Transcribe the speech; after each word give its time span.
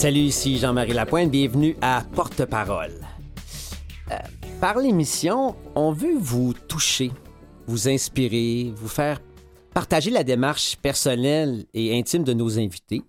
Salut, 0.00 0.20
ici 0.20 0.56
Jean-Marie 0.56 0.94
Lapointe. 0.94 1.30
Bienvenue 1.30 1.76
à 1.82 2.02
Porte-Parole. 2.14 2.94
Euh, 4.10 4.16
par 4.58 4.78
l'émission, 4.78 5.54
on 5.74 5.92
veut 5.92 6.16
vous 6.16 6.54
toucher, 6.54 7.12
vous 7.66 7.86
inspirer, 7.86 8.72
vous 8.74 8.88
faire 8.88 9.20
partager 9.74 10.10
la 10.10 10.24
démarche 10.24 10.78
personnelle 10.78 11.66
et 11.74 11.98
intime 11.98 12.24
de 12.24 12.32
nos 12.32 12.58
invités, 12.58 13.02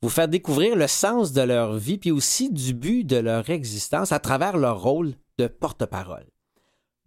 vous 0.00 0.08
faire 0.08 0.26
découvrir 0.26 0.74
le 0.74 0.86
sens 0.86 1.32
de 1.32 1.42
leur 1.42 1.76
vie, 1.76 1.98
puis 1.98 2.10
aussi 2.10 2.50
du 2.50 2.72
but 2.72 3.04
de 3.04 3.18
leur 3.18 3.50
existence 3.50 4.10
à 4.10 4.18
travers 4.18 4.56
leur 4.56 4.80
rôle 4.80 5.12
de 5.36 5.48
porte-parole. 5.48 6.24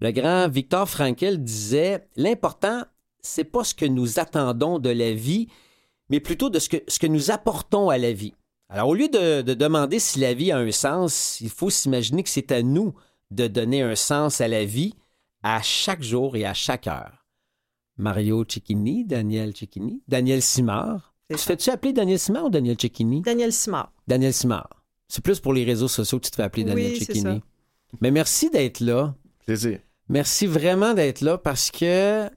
Le 0.02 0.12
grand 0.12 0.50
Victor 0.50 0.88
Frankl 0.88 1.38
disait 1.40 2.08
L'important, 2.16 2.84
c'est 3.22 3.44
pas 3.44 3.64
ce 3.64 3.74
que 3.74 3.86
nous 3.88 4.20
attendons 4.20 4.78
de 4.78 4.92
la 4.92 5.14
vie, 5.14 5.48
mais 6.12 6.20
plutôt 6.20 6.52
de 6.52 6.60
ce 6.60 6.70
que, 6.70 6.78
ce 6.88 7.00
que 7.00 7.08
nous 7.08 7.32
apportons 7.32 7.90
à 7.90 7.98
la 7.98 8.14
vie. 8.14 8.36
Alors, 8.70 8.90
au 8.90 8.94
lieu 8.96 9.08
de, 9.10 9.42
de 9.42 9.54
demander 9.54 10.00
si 10.00 10.20
la 10.20 10.34
vie 10.34 10.52
a 10.52 10.58
un 10.58 10.72
sens, 10.72 11.40
il 11.42 11.50
faut 11.50 11.70
s'imaginer 11.70 12.24
que 12.24 12.30
c'est 12.30 12.52
à 12.52 12.64
nous 12.64 12.94
de 13.32 13.48
donner 13.48 13.82
un 13.82 13.96
sens 13.96 14.42
à 14.42 14.48
la 14.48 14.66
vie 14.66 14.94
à 15.44 15.62
chaque 15.62 16.02
jour 16.02 16.36
et 16.36 16.46
à 16.46 16.54
chaque 16.54 16.88
heure. 16.88 17.26
Mario 17.98 18.44
Cecchini, 18.48 19.06
Daniel 19.06 19.56
Cecchini, 19.56 20.02
Daniel 20.08 20.42
Simard. 20.42 21.14
Tu 21.30 21.38
fais-tu 21.38 21.70
appeler 21.70 21.94
Daniel 21.94 22.20
Simard 22.20 22.46
ou 22.46 22.50
Daniel 22.50 22.76
Cecchini? 22.80 23.22
Daniel 23.22 23.54
Simard. 23.54 23.92
Daniel 24.08 24.34
Simard. 24.34 24.84
C'est 25.08 25.24
plus 25.24 25.40
pour 25.40 25.54
les 25.54 25.64
réseaux 25.64 25.88
sociaux 25.88 26.20
que 26.20 26.26
tu 26.26 26.32
te 26.32 26.36
fais 26.36 26.44
appeler 26.44 26.64
Daniel 26.64 26.92
Oui, 26.92 26.98
c'est 27.00 27.06
Cecchini. 27.06 27.24
ça. 27.24 27.40
Mais 28.02 28.12
merci 28.12 28.50
d'être 28.50 28.80
là. 28.80 29.16
Plaisir. 29.46 29.80
Merci 30.10 30.46
vraiment 30.48 30.94
d'être 30.94 31.22
là 31.22 31.38
parce 31.38 31.72
que 31.72 32.30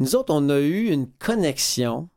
nous 0.00 0.16
autres, 0.16 0.34
on 0.34 0.48
a 0.50 0.58
eu 0.60 0.88
une 0.90 1.08
connexion 1.10 2.08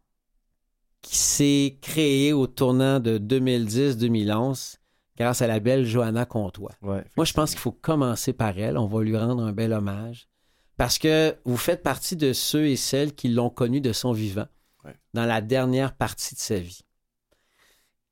qui 1.08 1.18
s'est 1.18 1.78
créée 1.82 2.34
au 2.34 2.48
tournant 2.48 3.00
de 3.00 3.18
2010-2011 3.18 4.76
grâce 5.18 5.42
à 5.42 5.48
la 5.48 5.60
belle 5.60 5.86
Johanna 5.86 6.26
Comtois. 6.26 6.74
Ouais, 6.82 7.04
Moi, 7.16 7.26
je 7.26 7.34
pense 7.34 7.52
qu'il 7.52 7.60
faut 7.60 7.72
commencer 7.72 8.34
par 8.34 8.58
elle. 8.60 8.78
On 8.78 8.88
va 8.88 9.02
lui 9.04 9.18
rendre 9.18 9.42
un 9.44 9.54
bel 9.54 9.72
hommage 9.74 10.28
parce 10.76 11.00
que 11.00 11.36
vous 11.46 11.58
faites 11.58 11.82
partie 11.82 12.16
de 12.16 12.34
ceux 12.34 12.68
et 12.68 12.76
celles 12.76 13.16
qui 13.16 13.30
l'ont 13.30 13.50
connue 13.50 13.82
de 13.82 13.94
son 13.94 14.12
vivant 14.12 14.48
Ouais. 14.86 14.94
dans 15.14 15.26
la 15.26 15.42
dernière 15.42 15.96
partie 15.96 16.36
de 16.36 16.40
sa 16.40 16.60
vie. 16.60 16.82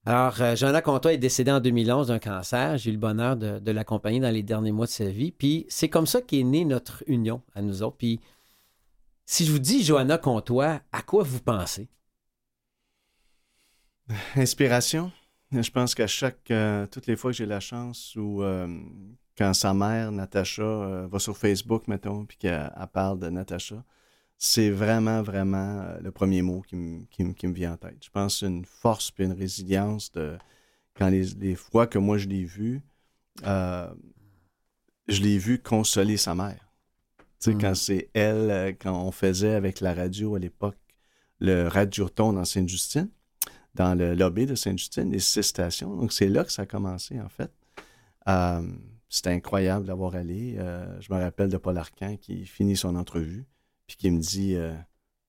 Alors, 0.07 0.39
euh, 0.41 0.55
Johanna 0.55 0.81
Comtois 0.81 1.13
est 1.13 1.17
décédée 1.17 1.51
en 1.51 1.59
2011 1.59 2.07
d'un 2.07 2.19
cancer. 2.19 2.77
J'ai 2.77 2.89
eu 2.89 2.93
le 2.93 2.99
bonheur 2.99 3.37
de, 3.37 3.59
de 3.59 3.71
l'accompagner 3.71 4.19
dans 4.19 4.29
les 4.31 4.43
derniers 4.43 4.71
mois 4.71 4.85
de 4.85 4.91
sa 4.91 5.05
vie. 5.05 5.31
Puis 5.31 5.65
c'est 5.69 5.89
comme 5.89 6.05
ça 6.07 6.21
qu'est 6.21 6.43
née 6.43 6.63
notre 6.65 7.03
union 7.07 7.41
à 7.55 7.61
nous 7.61 7.81
autres. 7.83 7.97
Puis 7.97 8.19
si 9.25 9.45
je 9.45 9.51
vous 9.51 9.59
dis 9.59 9.83
Johanna 9.83 10.17
Comtois, 10.17 10.81
à 10.91 11.01
quoi 11.01 11.23
vous 11.23 11.39
pensez? 11.39 11.87
Inspiration? 14.35 15.11
Je 15.51 15.69
pense 15.69 15.95
qu'à 15.95 16.07
chaque, 16.07 16.51
euh, 16.51 16.85
toutes 16.87 17.07
les 17.07 17.15
fois 17.15 17.31
que 17.31 17.37
j'ai 17.37 17.45
la 17.45 17.59
chance 17.59 18.15
ou 18.15 18.43
euh, 18.43 18.67
quand 19.37 19.53
sa 19.53 19.73
mère, 19.73 20.11
Natacha, 20.11 20.63
euh, 20.63 21.07
va 21.07 21.19
sur 21.19 21.37
Facebook, 21.37 21.87
mettons, 21.87 22.25
puis 22.25 22.37
qu'elle 22.37 22.71
elle 22.75 22.87
parle 22.87 23.19
de 23.19 23.29
Natacha, 23.29 23.83
c'est 24.37 24.69
vraiment, 24.69 25.21
vraiment 25.23 25.85
le 26.01 26.11
premier 26.11 26.41
mot 26.41 26.61
qui, 26.61 26.75
me- 26.75 27.05
qui 27.05 27.33
qui 27.35 27.47
vient 27.47 27.73
en 27.73 27.77
tête. 27.77 28.03
Je 28.03 28.09
pense 28.09 28.41
une 28.41 28.65
force 28.65 29.11
puis 29.11 29.25
une 29.25 29.33
résilience 29.33 30.11
de 30.11 30.37
quand 30.95 31.09
les, 31.09 31.25
les 31.39 31.55
fois 31.55 31.87
que 31.87 31.99
moi 31.99 32.17
je 32.17 32.27
l'ai 32.27 32.47
euh, 33.45 33.87
je 35.07 35.21
l'ai 35.21 35.37
vu 35.37 35.59
consoler 35.61 36.17
sa 36.17 36.35
mère. 36.35 36.71
Tu 37.39 37.51
sais, 37.51 37.55
Mm. 37.55 37.61
quand 37.61 37.75
c'est 37.75 38.09
elle, 38.13 38.75
quand 38.79 38.93
on 39.07 39.11
faisait 39.11 39.55
avec 39.55 39.81
la 39.81 39.93
radio 39.93 40.35
à 40.35 40.39
l'époque, 40.39 40.77
le 41.39 41.67
Radioton 41.67 42.33
dans 42.33 42.45
Sainte-Justine, 42.45 43.09
dans 43.75 43.93
le 43.95 44.15
lobby 44.15 44.45
de 44.45 44.55
Sainte-Justine, 44.55 45.11
les 45.11 45.19
six 45.19 45.43
stations. 45.43 45.95
Donc, 45.95 46.13
c'est 46.13 46.27
là 46.27 46.43
que 46.43 46.51
ça 46.51 46.63
a 46.63 46.65
commencé, 46.65 47.19
en 47.19 47.29
fait. 47.29 47.51
Euh, 48.27 48.67
C'était 49.09 49.29
incroyable 49.29 49.85
d'avoir 49.85 50.15
allé. 50.15 50.55
Euh, 50.57 50.99
je 51.01 51.13
me 51.13 51.19
rappelle 51.19 51.49
de 51.49 51.57
Paul 51.57 51.77
Arcan 51.77 52.17
qui 52.17 52.45
finit 52.45 52.75
son 52.75 52.95
entrevue, 52.95 53.45
puis 53.87 53.97
qui 53.97 54.09
me 54.11 54.19
dit 54.19 54.55
euh, 54.55 54.73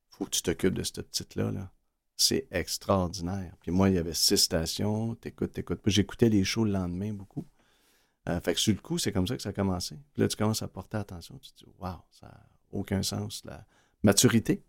Faut 0.09 0.25
que 0.25 0.31
tu 0.31 0.43
t'occupes 0.43 0.75
de 0.75 0.83
cette 0.83 1.03
petite-là. 1.03 1.51
Là. 1.51 1.71
C'est 2.17 2.47
extraordinaire. 2.51 3.53
Puis 3.61 3.71
moi, 3.71 3.91
il 3.91 3.97
y 3.97 3.99
avait 3.99 4.15
six 4.15 4.39
stations. 4.39 5.15
T'écoutes, 5.17 5.53
t'écoutes. 5.53 5.83
Puis 5.83 5.93
j'écoutais 5.93 6.31
les 6.31 6.45
shows 6.45 6.65
le 6.65 6.73
lendemain 6.73 7.13
beaucoup. 7.13 7.47
Euh, 8.29 8.41
fait 8.41 8.55
que 8.55 8.61
sur 8.61 8.75
le 8.75 8.81
coup, 8.81 8.99
c'est 8.99 9.13
comme 9.13 9.27
ça 9.27 9.37
que 9.37 9.43
ça 9.43 9.51
a 9.51 9.53
commencé. 9.53 9.97
Puis 10.15 10.23
là, 10.23 10.29
tu 10.29 10.37
commences 10.37 10.63
à 10.63 10.69
porter 10.69 10.97
attention. 10.97 11.39
Tu 11.39 11.53
te 11.53 11.59
dis 11.59 11.71
Waouh, 11.79 11.99
ça 12.11 12.27
n'a 12.27 12.49
aucun 12.73 13.03
sens. 13.03 13.43
La 13.45 13.67
maturité. 14.03 14.63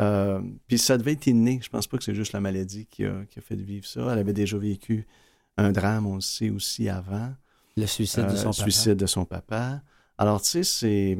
Euh, 0.00 0.40
puis 0.66 0.78
ça 0.78 0.98
devait 0.98 1.12
être 1.12 1.26
inné. 1.26 1.60
Je 1.62 1.68
pense 1.70 1.86
pas 1.86 1.96
que 1.98 2.04
c'est 2.04 2.14
juste 2.14 2.32
la 2.32 2.40
maladie 2.40 2.86
qui 2.86 3.04
a, 3.04 3.24
qui 3.30 3.38
a 3.38 3.42
fait 3.42 3.56
vivre 3.56 3.86
ça. 3.86 4.00
Elle 4.12 4.18
avait 4.18 4.32
déjà 4.32 4.58
vécu 4.58 5.06
un 5.56 5.72
drame, 5.72 6.06
on 6.06 6.16
le 6.16 6.20
sait 6.20 6.50
aussi 6.50 6.88
avant. 6.88 7.32
Le 7.76 7.86
suicide 7.86 8.24
de 8.26 8.30
Euh, 8.32 8.36
son 8.36 8.50
papa. 8.50 8.62
suicide 8.62 8.94
de 8.96 9.06
son 9.06 9.24
papa. 9.24 9.82
Alors, 10.18 10.40
tu 10.42 10.48
sais, 10.48 10.62
c'est. 10.64 11.18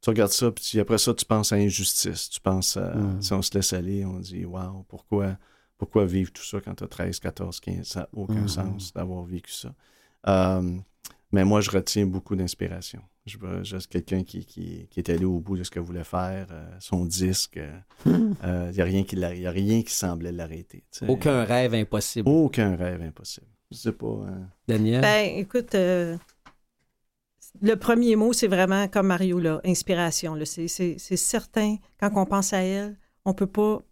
Tu 0.00 0.10
regardes 0.10 0.32
ça, 0.32 0.50
puis 0.50 0.80
après 0.80 0.98
ça, 0.98 1.14
tu 1.14 1.24
penses 1.24 1.52
à 1.52 1.56
injustice. 1.56 2.28
Tu 2.28 2.40
penses 2.40 2.76
à. 2.76 2.94
Mm. 2.94 3.22
Si 3.22 3.32
on 3.32 3.42
se 3.42 3.54
laisse 3.54 3.72
aller, 3.72 4.04
on 4.04 4.18
dit, 4.18 4.44
waouh, 4.44 4.82
pourquoi, 4.88 5.36
pourquoi 5.78 6.04
vivre 6.06 6.32
tout 6.32 6.42
ça 6.44 6.60
quand 6.60 6.74
tu 6.74 6.84
as 6.84 6.88
13, 6.88 7.20
14, 7.20 7.60
15 7.60 7.86
Ça 7.86 8.00
n'a 8.00 8.08
aucun 8.12 8.42
Mm. 8.42 8.48
sens 8.48 8.92
d'avoir 8.92 9.22
vécu 9.24 9.52
ça. 9.52 9.72
Euh, 10.26 10.76
mais 11.30 11.44
moi, 11.44 11.60
je 11.60 11.70
retiens 11.70 12.06
beaucoup 12.06 12.34
d'inspiration. 12.36 13.00
Je 13.24 13.38
vois 13.38 13.62
juste 13.62 13.86
quelqu'un 13.86 14.24
qui, 14.24 14.44
qui, 14.44 14.88
qui 14.90 14.98
est 15.00 15.08
allé 15.08 15.24
au 15.24 15.38
bout 15.38 15.56
de 15.56 15.62
ce 15.62 15.70
qu'il 15.70 15.82
voulait 15.82 16.02
faire, 16.02 16.48
euh, 16.50 16.66
son 16.80 17.04
disque. 17.04 17.60
Il 18.04 18.12
n'y 18.12 18.80
a, 18.80 18.84
rien 18.84 19.04
qui 19.04 19.14
y 19.16 19.46
a 19.46 19.50
rien 19.50 19.82
qui 19.82 19.94
semblait 19.94 20.32
l'arrêter. 20.32 20.84
tu 20.90 20.98
sais. 21.00 21.08
Aucun 21.08 21.44
rêve 21.44 21.72
impossible. 21.74 22.28
Aucun 22.28 22.74
rêve 22.74 23.00
impossible. 23.00 23.46
Je 23.70 23.76
sais 23.76 23.92
pas. 23.92 24.24
hein. 24.26 24.48
Daniel? 24.66 25.00
Ben, 25.02 25.36
écoute, 25.38 25.74
euh, 25.76 26.16
le 27.60 27.74
premier 27.76 28.16
mot, 28.16 28.32
c'est 28.32 28.48
vraiment 28.48 28.88
comme 28.88 29.06
Mario, 29.06 29.38
là, 29.38 29.60
inspiration. 29.64 30.34
là. 30.34 30.44
C'est, 30.44 30.66
c'est- 30.66 30.96
c'est 30.98 31.16
certain, 31.16 31.76
quand 32.00 32.10
on 32.16 32.26
pense 32.26 32.52
à 32.52 32.58
elle, 32.62 32.98
on 33.24 33.34
peut 33.34 33.46
pas. 33.46 33.82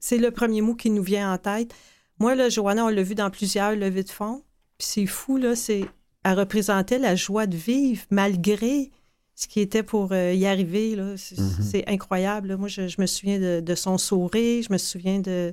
C'est 0.00 0.18
le 0.18 0.30
premier 0.32 0.60
mot 0.60 0.74
qui 0.74 0.90
nous 0.90 1.02
vient 1.02 1.32
en 1.32 1.38
tête. 1.38 1.72
Moi, 2.18 2.34
là, 2.34 2.48
Johanna, 2.48 2.84
on 2.84 2.88
l'a 2.88 3.02
vu 3.02 3.14
dans 3.14 3.30
plusieurs 3.30 3.74
levées 3.74 4.02
de 4.02 4.10
fonds. 4.10 4.42
Puis 4.76 4.86
c'est 4.88 5.06
fou, 5.06 5.36
là, 5.36 5.54
c'est. 5.56 5.84
Elle 6.24 6.38
représentait 6.38 6.98
la 6.98 7.14
joie 7.16 7.46
de 7.46 7.56
vivre 7.56 8.02
malgré 8.10 8.90
ce 9.34 9.46
qui 9.46 9.60
était 9.60 9.82
pour 9.82 10.12
euh, 10.12 10.32
y 10.32 10.46
arriver. 10.46 10.94
Là. 10.96 11.14
C'est, 11.16 11.86
incroyable. 11.88 12.48
là. 12.48 12.56
Moi, 12.56 12.68
je, 12.68 12.88
je 12.88 13.00
me 13.00 13.06
souviens 13.06 13.38
de, 13.38 13.60
de 13.60 13.74
son 13.74 13.98
sourire, 13.98 14.64
je 14.66 14.72
me 14.72 14.78
souviens 14.78 15.20
de. 15.20 15.52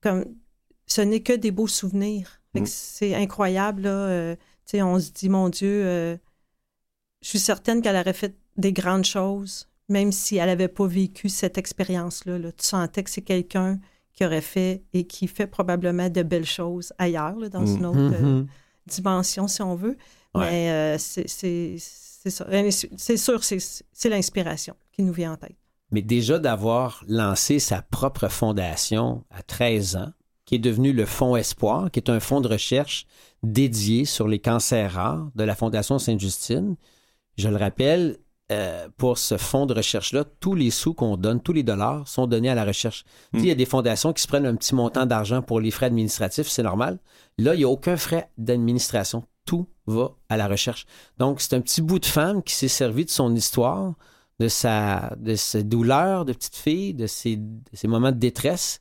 Comme, 0.00 0.24
ce 0.86 1.00
n'est 1.00 1.20
que 1.20 1.32
des 1.32 1.50
beaux 1.50 1.66
souvenirs. 1.66 2.40
Mm. 2.54 2.64
C'est 2.66 3.14
incroyable. 3.14 3.82
Là. 3.82 3.90
euh, 3.90 4.36
on 4.74 5.00
se 5.00 5.10
dit, 5.10 5.28
mon 5.28 5.48
Dieu, 5.48 5.82
euh, 5.84 6.16
je 7.22 7.28
suis 7.30 7.38
certaine 7.38 7.82
qu'elle 7.82 7.96
aurait 7.96 8.12
fait 8.12 8.36
des 8.56 8.72
grandes 8.72 9.04
choses, 9.06 9.68
même 9.88 10.12
si 10.12 10.36
elle 10.36 10.46
n'avait 10.46 10.68
pas 10.68 10.86
vécu 10.86 11.28
cette 11.28 11.58
expérience-là. 11.58 12.38
là. 12.38 12.52
Tu 12.52 12.64
sentais 12.66 13.02
que 13.02 13.10
c'est 13.10 13.22
quelqu'un 13.22 13.80
qui 14.12 14.24
aurait 14.24 14.40
fait 14.42 14.82
et 14.92 15.04
qui 15.04 15.26
fait 15.26 15.46
probablement 15.46 16.08
de 16.10 16.22
belles 16.22 16.44
choses 16.46 16.92
ailleurs, 16.98 17.36
là, 17.38 17.48
dans 17.48 17.62
Mm. 17.62 17.76
une 17.76 17.86
autre 17.86 17.98
Mhm. 18.22 18.46
Dimension, 18.88 19.46
si 19.48 19.62
on 19.62 19.74
veut. 19.74 19.96
Ouais. 20.34 20.50
Mais 20.50 20.70
euh, 20.70 20.98
c'est- 20.98 21.28
ça. 21.78 22.46
C'est 22.96 23.16
sûr, 23.16 23.42
c'est 23.44 23.58
c'est 23.92 24.08
l'inspiration 24.08 24.74
qui 24.92 25.02
nous 25.02 25.12
vient 25.12 25.32
en 25.32 25.36
tête. 25.36 25.56
Mais 25.90 26.02
déjà 26.02 26.38
d'avoir 26.38 27.02
lancé 27.08 27.58
sa 27.58 27.80
propre 27.80 28.28
fondation 28.28 29.24
à 29.30 29.42
13 29.42 29.96
ans, 29.96 30.12
qui 30.44 30.56
est 30.56 30.58
devenu 30.58 30.92
le 30.92 31.06
Fonds 31.06 31.36
Espoir, 31.36 31.90
qui 31.90 32.00
est 32.00 32.10
un 32.10 32.20
fonds 32.20 32.40
de 32.42 32.48
recherche 32.48 33.06
dédié 33.42 34.04
sur 34.04 34.28
les 34.28 34.38
cancers 34.40 34.92
rares 34.92 35.30
de 35.34 35.44
la 35.44 35.54
Fondation 35.54 35.98
Sainte-Justine. 35.98 36.76
Je 37.38 37.48
le 37.48 37.56
rappelle, 37.56 38.18
euh, 38.50 38.88
pour 38.96 39.18
ce 39.18 39.36
fonds 39.36 39.66
de 39.66 39.74
recherche-là, 39.74 40.24
tous 40.40 40.54
les 40.54 40.70
sous 40.70 40.94
qu'on 40.94 41.16
donne, 41.16 41.40
tous 41.40 41.52
les 41.52 41.62
dollars 41.62 42.06
sont 42.08 42.26
donnés 42.26 42.48
à 42.48 42.54
la 42.54 42.64
recherche. 42.64 43.04
Sais, 43.34 43.40
Il 43.40 43.46
y 43.46 43.50
a 43.50 43.54
des 43.54 43.66
fondations 43.66 44.12
qui 44.12 44.22
se 44.22 44.28
prennent 44.28 44.46
un 44.46 44.54
petit 44.56 44.74
montant 44.74 45.04
d'argent 45.06 45.42
pour 45.42 45.60
les 45.60 45.70
frais 45.70 45.86
administratifs, 45.86 46.48
c'est 46.48 46.62
normal. 46.62 46.98
Là, 47.36 47.54
il 47.54 47.58
n'y 47.58 47.64
a 47.64 47.68
aucun 47.68 47.96
frais 47.96 48.30
d'administration. 48.38 49.24
Tout 49.44 49.66
va 49.86 50.12
à 50.28 50.36
la 50.36 50.46
recherche. 50.48 50.86
Donc, 51.18 51.40
c'est 51.40 51.54
un 51.54 51.60
petit 51.60 51.82
bout 51.82 51.98
de 51.98 52.06
femme 52.06 52.42
qui 52.42 52.54
s'est 52.54 52.68
servi 52.68 53.04
de 53.04 53.10
son 53.10 53.34
histoire, 53.34 53.94
de 54.40 54.48
sa 54.48 55.14
de 55.18 55.34
ses 55.34 55.62
douleurs 55.64 56.24
de 56.24 56.32
petite 56.32 56.56
fille, 56.56 56.94
de 56.94 57.06
ses, 57.06 57.36
de 57.36 57.60
ses 57.72 57.88
moments 57.88 58.12
de 58.12 58.18
détresse, 58.18 58.80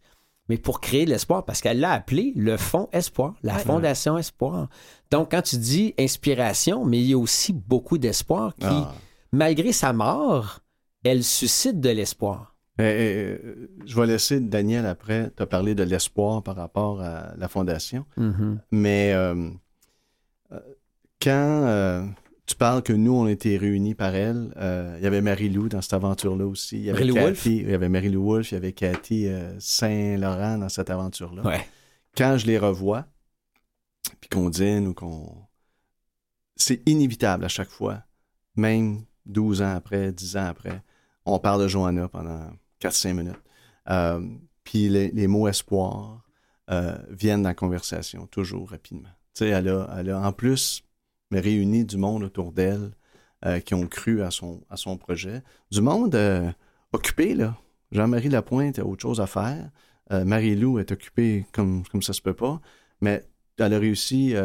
mais 0.50 0.58
pour 0.58 0.80
créer 0.82 1.04
de 1.06 1.10
l'espoir, 1.10 1.44
parce 1.46 1.62
qu'elle 1.62 1.80
l'a 1.80 1.92
appelé 1.92 2.32
le 2.36 2.56
Fonds 2.58 2.88
Espoir, 2.94 3.34
la 3.44 3.56
Ouais. 3.56 3.60
Fondation 3.62 4.18
Espoir. 4.18 4.68
Donc, 5.12 5.32
quand 5.32 5.42
tu 5.42 5.58
dis 5.58 5.94
inspiration, 6.00 6.86
mais 6.86 7.00
il 7.00 7.06
y 7.10 7.14
a 7.14 7.18
aussi 7.18 7.54
beaucoup 7.54 7.98
d'espoir 7.98 8.54
qui, 8.56 8.66
Ah. 8.68 8.94
Malgré 9.38 9.72
sa 9.72 9.94
mort, 9.94 10.60
elle 11.04 11.24
suscite 11.24 11.80
de 11.80 11.90
l'espoir. 11.90 12.56
Eh, 12.80 12.84
eh, 12.84 13.40
eh, 13.44 13.70
je 13.86 13.96
vais 14.00 14.06
laisser 14.06 14.40
Daniel 14.40 14.86
après 14.86 15.30
te 15.32 15.44
parler 15.44 15.74
de 15.74 15.84
l'espoir 15.84 16.44
par 16.44 16.56
rapport 16.56 17.02
à 17.02 17.34
la 17.38 17.48
fondation. 17.48 18.06
Mhm. 18.18 18.62
Mais 18.72 19.14
euh, 19.14 19.50
euh, 20.52 20.60
quand 21.22 21.64
euh, 21.66 22.06
tu 22.46 22.56
parles 22.56 22.84
que 22.84 22.94
nous, 22.94 23.14
on 23.14 23.28
était 23.28 23.58
réunis 23.58 23.96
par 23.96 24.14
elle, 24.16 24.54
euh, 24.58 24.96
il 25.00 25.04
y 25.04 25.08
avait 25.08 25.22
Marie-Lou 25.22 25.70
dans 25.70 25.82
cette 25.82 25.94
aventure-là 25.94 26.46
aussi. 26.46 26.78
Il 26.78 26.84
y 26.84 26.90
avait 26.90 27.06
Marie-Lou 27.06 27.16
Cathy, 27.16 27.58
il 27.58 27.70
y 27.70 27.74
avait 27.74 27.90
Marie-Lou 27.90 28.24
Wolfe, 28.24 28.52
il 28.52 28.56
y 28.56 28.58
avait 28.58 28.74
Cathy 28.74 29.28
euh, 29.28 29.60
Saint-Laurent 29.60 30.58
dans 30.60 30.70
cette 30.70 30.90
aventure-là. 30.90 31.44
Ouais. 31.44 31.66
quand 32.16 32.38
je 32.38 32.46
les 32.46 32.58
revois, 32.58 33.06
puis 34.20 34.30
qu'on 34.30 34.50
dîne 34.50 34.88
ou 34.88 34.94
qu'on. 34.94 35.36
C'est 36.56 36.82
inévitable 36.88 37.46
à 37.46 37.50
chaque 37.50 37.70
fois, 37.70 38.04
même 38.56 39.04
12 39.28 39.62
ans 39.62 39.76
après, 39.76 40.12
10 40.12 40.38
ans 40.38 40.46
après, 40.46 40.82
on 41.26 41.40
parle 41.40 41.64
de 41.64 41.68
Johanna 41.68 42.08
pendant 42.08 42.50
4-5 42.82 43.14
minutes. 43.14 43.42
Euh, 43.90 44.22
puis 44.64 44.90
les, 44.90 45.28
mots 45.28 45.48
espoir 45.48 46.24
euh, 46.70 46.98
viennent 47.10 47.44
dans 47.44 47.50
la 47.50 47.56
conversation, 47.56 48.28
toujours 48.28 48.70
rapidement. 48.70 49.10
Tu 49.34 49.46
sais, 49.46 49.50
elle 49.50 49.70
a, 49.70 50.20
en 50.20 50.32
plus 50.32 50.84
réuni 51.32 51.86
du 51.86 51.98
monde 51.98 52.24
autour 52.24 52.52
d'elle 52.52 52.92
euh, 53.46 53.60
qui 53.60 53.74
ont 53.74 53.88
cru 53.88 54.22
à 54.22 54.32
son, 54.32 54.64
à 54.70 54.78
son 54.78 54.98
projet. 54.98 55.44
Du 55.72 55.82
monde 55.82 56.18
occupé, 56.92 57.36
là. 57.36 57.56
Jean-Marie 57.92 58.30
Lapointe 58.30 58.80
a 58.80 58.86
autre 58.86 59.02
chose 59.02 59.22
à 59.22 59.28
faire. 59.28 59.70
Marie-Lou 60.10 60.80
est 60.80 60.92
occupée 60.92 61.46
comme, 61.54 61.86
comme 61.88 62.02
ça 62.02 62.14
se 62.14 62.22
peut 62.22 62.34
pas. 62.34 62.60
Mais 63.00 63.26
elle 63.58 63.74
a 63.74 63.80
réussi, 63.80 64.36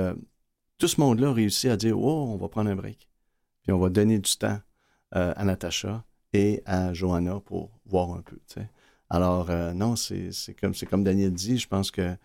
tout 0.79 0.87
ce 0.87 1.01
monde-là 1.01 1.31
a 1.31 1.33
réussi 1.33 1.69
à 1.69 1.77
dire 1.77 1.99
Oh, 1.99 2.29
on 2.29 2.37
va 2.37 2.49
prendre 2.49 2.71
un 2.71 2.77
break. 2.77 3.09
Puis 3.63 3.73
on 3.73 3.79
va 3.79 3.89
donner 3.89 4.19
du 4.19 4.37
temps 4.37 4.61
à 5.13 5.45
Natacha 5.45 6.05
et 6.33 6.63
à 6.67 6.93
Johanna 6.93 7.41
pour 7.41 7.71
voir 7.87 8.11
un 8.13 8.23
peu. 8.23 8.37
Alors, 9.11 9.51
euh, 9.51 9.75
non, 9.75 9.95
c'est 9.95 10.33
comme, 10.59 10.73
comme 10.89 11.05
Daniel 11.05 11.33
dit, 11.33 11.59
je 11.59 11.69
pense 11.69 11.91
que 11.91 12.17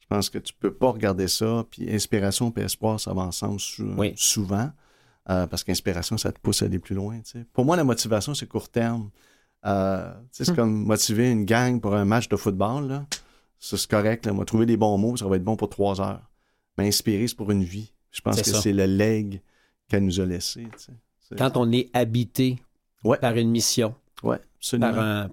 je 0.00 0.06
pense 0.08 0.28
que 0.28 0.38
tu 0.38 0.52
peux 0.52 0.74
pas 0.74 0.90
regarder 0.90 1.28
ça, 1.28 1.64
puis 1.70 1.88
inspiration 1.88 2.52
et 2.56 2.62
espoir, 2.62 2.98
ça 2.98 3.14
va 3.14 3.22
ensemble 3.22 3.60
souvent, 4.16 4.72
euh, 5.28 5.46
parce 5.46 5.62
qu'inspiration, 5.62 6.18
ça 6.18 6.32
te 6.32 6.40
pousse 6.40 6.62
à 6.62 6.64
aller 6.64 6.80
plus 6.80 6.96
loin. 6.96 7.20
Pour 7.52 7.64
moi, 7.64 7.76
la 7.76 7.84
motivation, 7.84 8.34
c'est 8.34 8.48
court 8.48 8.68
terme. 8.68 9.10
Euh, 9.66 10.12
c'est 10.32 10.48
hum. 10.48 10.56
comme 10.56 10.84
motiver 10.84 11.30
une 11.30 11.44
gang 11.44 11.80
pour 11.80 11.94
un 11.94 12.04
match 12.04 12.28
de 12.28 12.34
football. 12.34 13.04
C'est 13.60 13.86
correct. 13.86 14.26
Là. 14.26 14.32
On 14.32 14.38
va 14.38 14.44
trouver 14.44 14.66
les 14.66 14.76
bons 14.76 14.98
mots, 14.98 15.16
ça 15.16 15.28
va 15.28 15.36
être 15.36 15.44
bon 15.44 15.54
pour 15.54 15.68
trois 15.68 16.00
heures. 16.00 16.28
Mais 16.76 16.88
inspirer, 16.88 17.28
c'est 17.28 17.36
pour 17.36 17.52
une 17.52 17.62
vie. 17.62 17.92
Je 18.10 18.20
pense 18.20 18.42
que 18.42 18.50
c'est 18.50 18.72
le 18.72 18.86
leg 18.86 19.40
qu'elle 19.86 20.04
nous 20.04 20.18
a 20.18 20.26
laissé. 20.26 20.66
Quand 21.36 21.56
on 21.56 21.70
est 21.72 21.90
habité 21.92 22.58
par 23.20 23.36
une 23.36 23.50
mission, 23.50 23.94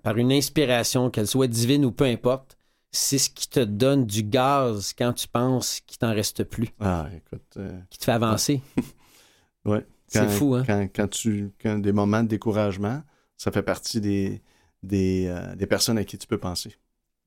par, 0.04 0.18
une 0.18 0.32
inspiration, 0.32 1.10
qu'elle 1.10 1.28
soit 1.28 1.48
divine 1.48 1.86
ou 1.86 1.92
peu 1.92 2.06
importe. 2.06 2.58
C'est 2.92 3.18
ce 3.18 3.30
qui 3.30 3.50
te 3.50 3.60
donne 3.60 4.06
du 4.06 4.24
gaz 4.24 4.94
quand 4.98 5.12
tu 5.14 5.28
penses 5.28 5.82
qu'il 5.86 5.98
t'en 5.98 6.14
reste 6.14 6.46
plus. 6.46 6.70
Ah, 6.80 7.08
écoute. 7.16 7.58
Euh, 7.58 7.78
qui 7.90 8.00
te 8.00 8.06
fait 8.06 8.14
avancer. 8.14 8.62
ouais. 9.66 9.86
C'est 10.08 10.30
fou, 10.30 10.56
hein? 10.56 10.64
Quand, 10.96 11.10
tu, 11.10 11.52
quand 11.62 11.80
des 11.80 11.92
moments 11.92 12.24
de 12.24 12.30
découragement, 12.30 13.04
ça 13.36 13.52
fait 13.52 13.62
partie 13.62 14.00
des, 14.00 14.42
des, 14.82 15.28
euh, 15.28 15.54
des 15.56 15.68
personnes 15.68 15.98
à 15.98 16.06
qui 16.06 16.18
tu 16.18 16.28
peux 16.28 16.38
penser. 16.38 16.78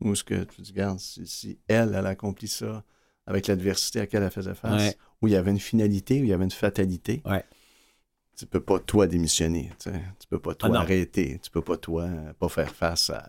Ou 0.00 0.14
ce 0.14 0.24
que 0.24 0.44
tu 0.44 0.62
dis, 0.62 0.70
regarde, 0.70 0.98
si, 0.98 1.58
elle, 1.68 1.94
elle 1.94 2.06
a 2.06 2.10
accompli 2.10 2.48
ça 2.48 2.82
avec 3.26 3.48
l'adversité 3.48 3.98
à 3.98 4.02
laquelle 4.04 4.22
elle 4.22 4.30
faisait 4.30 4.54
face, 4.54 4.96
où 5.20 5.28
il 5.28 5.34
y 5.34 5.36
avait 5.36 5.50
une 5.50 5.60
finalité, 5.60 6.22
où 6.22 6.24
il 6.24 6.30
y 6.30 6.32
avait 6.32 6.44
une 6.44 6.50
fatalité, 6.50 7.20
ouais 7.26 7.44
tu 8.40 8.46
peux 8.46 8.60
pas 8.60 8.78
toi 8.78 9.06
démissionner, 9.06 9.70
tu, 9.78 9.90
sais. 9.90 10.02
tu 10.18 10.26
peux 10.26 10.38
pas 10.38 10.54
toi 10.54 10.70
ah 10.72 10.78
arrêter, 10.80 11.38
tu 11.42 11.50
peux 11.50 11.60
pas 11.60 11.76
toi 11.76 12.08
pas 12.38 12.48
faire 12.48 12.74
face 12.74 13.10
à 13.10 13.28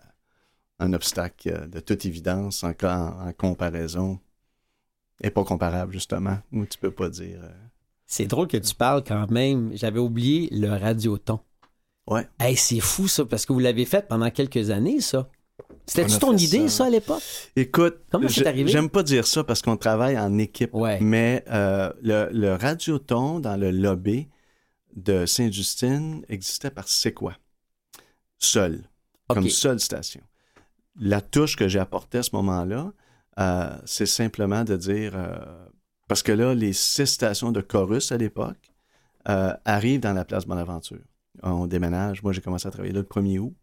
un 0.78 0.94
obstacle 0.94 1.68
de 1.68 1.80
toute 1.80 2.06
évidence 2.06 2.64
en, 2.64 2.72
en, 2.82 3.32
comparaison 3.34 4.18
et 5.20 5.28
pas 5.28 5.44
comparable 5.44 5.92
justement, 5.92 6.38
où 6.50 6.64
tu 6.64 6.78
peux 6.78 6.90
pas 6.90 7.10
dire. 7.10 7.40
Euh, 7.42 7.50
c'est 8.06 8.24
drôle 8.24 8.48
que 8.48 8.56
tu 8.56 8.74
parles 8.74 9.04
quand 9.06 9.30
même. 9.30 9.70
J'avais 9.74 10.00
oublié 10.00 10.48
le 10.50 10.70
radioton. 10.70 11.40
Ouais. 12.06 12.26
Hey, 12.40 12.56
c'est 12.56 12.80
fou 12.80 13.06
ça 13.06 13.26
parce 13.26 13.44
que 13.44 13.52
vous 13.52 13.58
l'avez 13.58 13.84
fait 13.84 14.08
pendant 14.08 14.30
quelques 14.30 14.70
années 14.70 15.02
ça. 15.02 15.28
C'était-tu 15.84 16.18
ton 16.18 16.36
idée, 16.36 16.68
ça, 16.68 16.86
à 16.86 16.90
l'époque? 16.90 17.22
Écoute, 17.54 17.98
j'aime 18.66 18.88
pas 18.88 19.02
dire 19.02 19.26
ça 19.26 19.44
parce 19.44 19.60
qu'on 19.60 19.76
travaille 19.76 20.18
en 20.18 20.38
équipe, 20.38 20.74
mais 21.00 21.44
euh, 21.50 21.92
le, 22.00 22.30
le 22.32 22.54
radioton 22.54 23.40
dans 23.40 23.56
le 23.56 23.70
lobby, 23.70 24.28
de 24.94 25.26
Sainte-Justine 25.26 26.24
existait 26.28 26.70
par 26.70 26.88
C'est 26.88 27.12
quoi? 27.12 27.36
Seul. 28.38 28.82
Comme 29.28 29.48
seule 29.48 29.80
station. 29.80 30.22
La 31.00 31.20
touche 31.20 31.56
que 31.56 31.68
j'ai 31.68 31.78
apportée 31.78 32.18
à 32.18 32.22
ce 32.22 32.34
moment-là, 32.36 32.92
euh, 33.38 33.76
c'est 33.84 34.06
simplement 34.06 34.64
de 34.64 34.76
dire. 34.76 35.12
Euh, 35.14 35.38
parce 36.08 36.22
que 36.22 36.32
là, 36.32 36.54
les 36.54 36.72
six 36.72 37.06
stations 37.06 37.52
de 37.52 37.60
chorus 37.60 38.12
à 38.12 38.18
l'époque 38.18 38.72
euh, 39.28 39.54
arrivent 39.64 40.00
dans 40.00 40.12
la 40.12 40.24
place 40.24 40.44
Bonaventure. 40.44 41.00
On 41.42 41.66
déménage. 41.66 42.22
Moi, 42.22 42.32
j'ai 42.32 42.42
commencé 42.42 42.68
à 42.68 42.70
travailler 42.70 42.92
là 42.92 43.00
le 43.00 43.06
1er 43.06 43.38
août. 43.38 43.54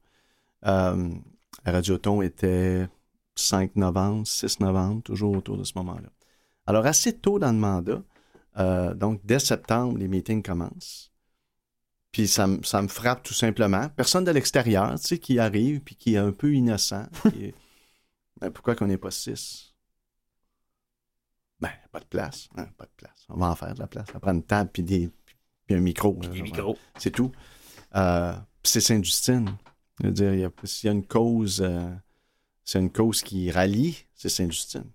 Radioton 1.65 2.21
était 2.21 2.87
5 3.35 3.75
novembre, 3.75 4.25
6 4.25 4.59
novembre, 4.61 5.03
toujours 5.03 5.35
autour 5.35 5.57
de 5.57 5.63
ce 5.63 5.73
moment-là. 5.75 6.09
Alors, 6.65 6.85
assez 6.85 7.13
tôt 7.13 7.37
dans 7.37 7.51
le 7.51 7.57
mandat, 7.57 8.01
donc 8.95 9.21
dès 9.23 9.39
septembre, 9.39 9.97
les 9.97 10.07
meetings 10.07 10.41
commencent. 10.41 11.11
Puis 12.11 12.27
ça, 12.27 12.47
me 12.47 12.88
frappe 12.88 13.23
tout 13.23 13.33
simplement. 13.33 13.89
Personne 13.89 14.23
de 14.23 14.31
l'extérieur, 14.31 15.00
tu 15.00 15.07
sais, 15.07 15.19
qui 15.19 15.38
arrive 15.39 15.81
puis 15.81 15.95
qui 15.95 16.15
est 16.15 16.17
un 16.17 16.31
peu 16.31 16.53
innocent. 16.53 17.07
Ben, 18.41 18.51
pourquoi 18.51 18.73
qu'on 18.73 18.88
n'est 18.88 18.97
pas 18.97 19.11
six? 19.11 19.75
Ben, 21.59 21.71
pas 21.91 22.00
de 22.00 22.06
place. 22.06 22.47
Hein, 22.56 22.67
pas 22.77 22.85
de 22.85 22.91
place. 22.95 23.25
On 23.27 23.35
va 23.35 23.47
en 23.47 23.56
faire 23.56 23.73
de 23.73 23.79
la 23.79 23.88
place. 23.88 24.06
On 24.11 24.13
va 24.13 24.19
prendre 24.21 24.38
une 24.38 24.45
table 24.45 24.69
puis, 24.71 24.81
des, 24.81 25.11
puis 25.65 25.75
un 25.75 25.81
micro. 25.81 26.13
des 26.13 26.41
micros. 26.41 26.77
C'est 26.97 27.11
tout. 27.11 27.33
Euh, 27.97 28.33
c'est 28.63 28.79
Sainte-Justine. 28.79 29.57
Je 30.00 30.07
veux 30.07 30.13
dire, 30.13 30.51
s'il 30.63 30.88
y 30.88 30.89
a 30.89 30.94
une 30.94 31.06
cause, 31.06 31.61
euh, 31.61 31.94
c'est 32.63 32.79
une 32.79 32.91
cause 32.91 33.21
qui 33.21 33.51
rallie, 33.51 34.06
c'est 34.15 34.29
Sainte-Justine. 34.29 34.89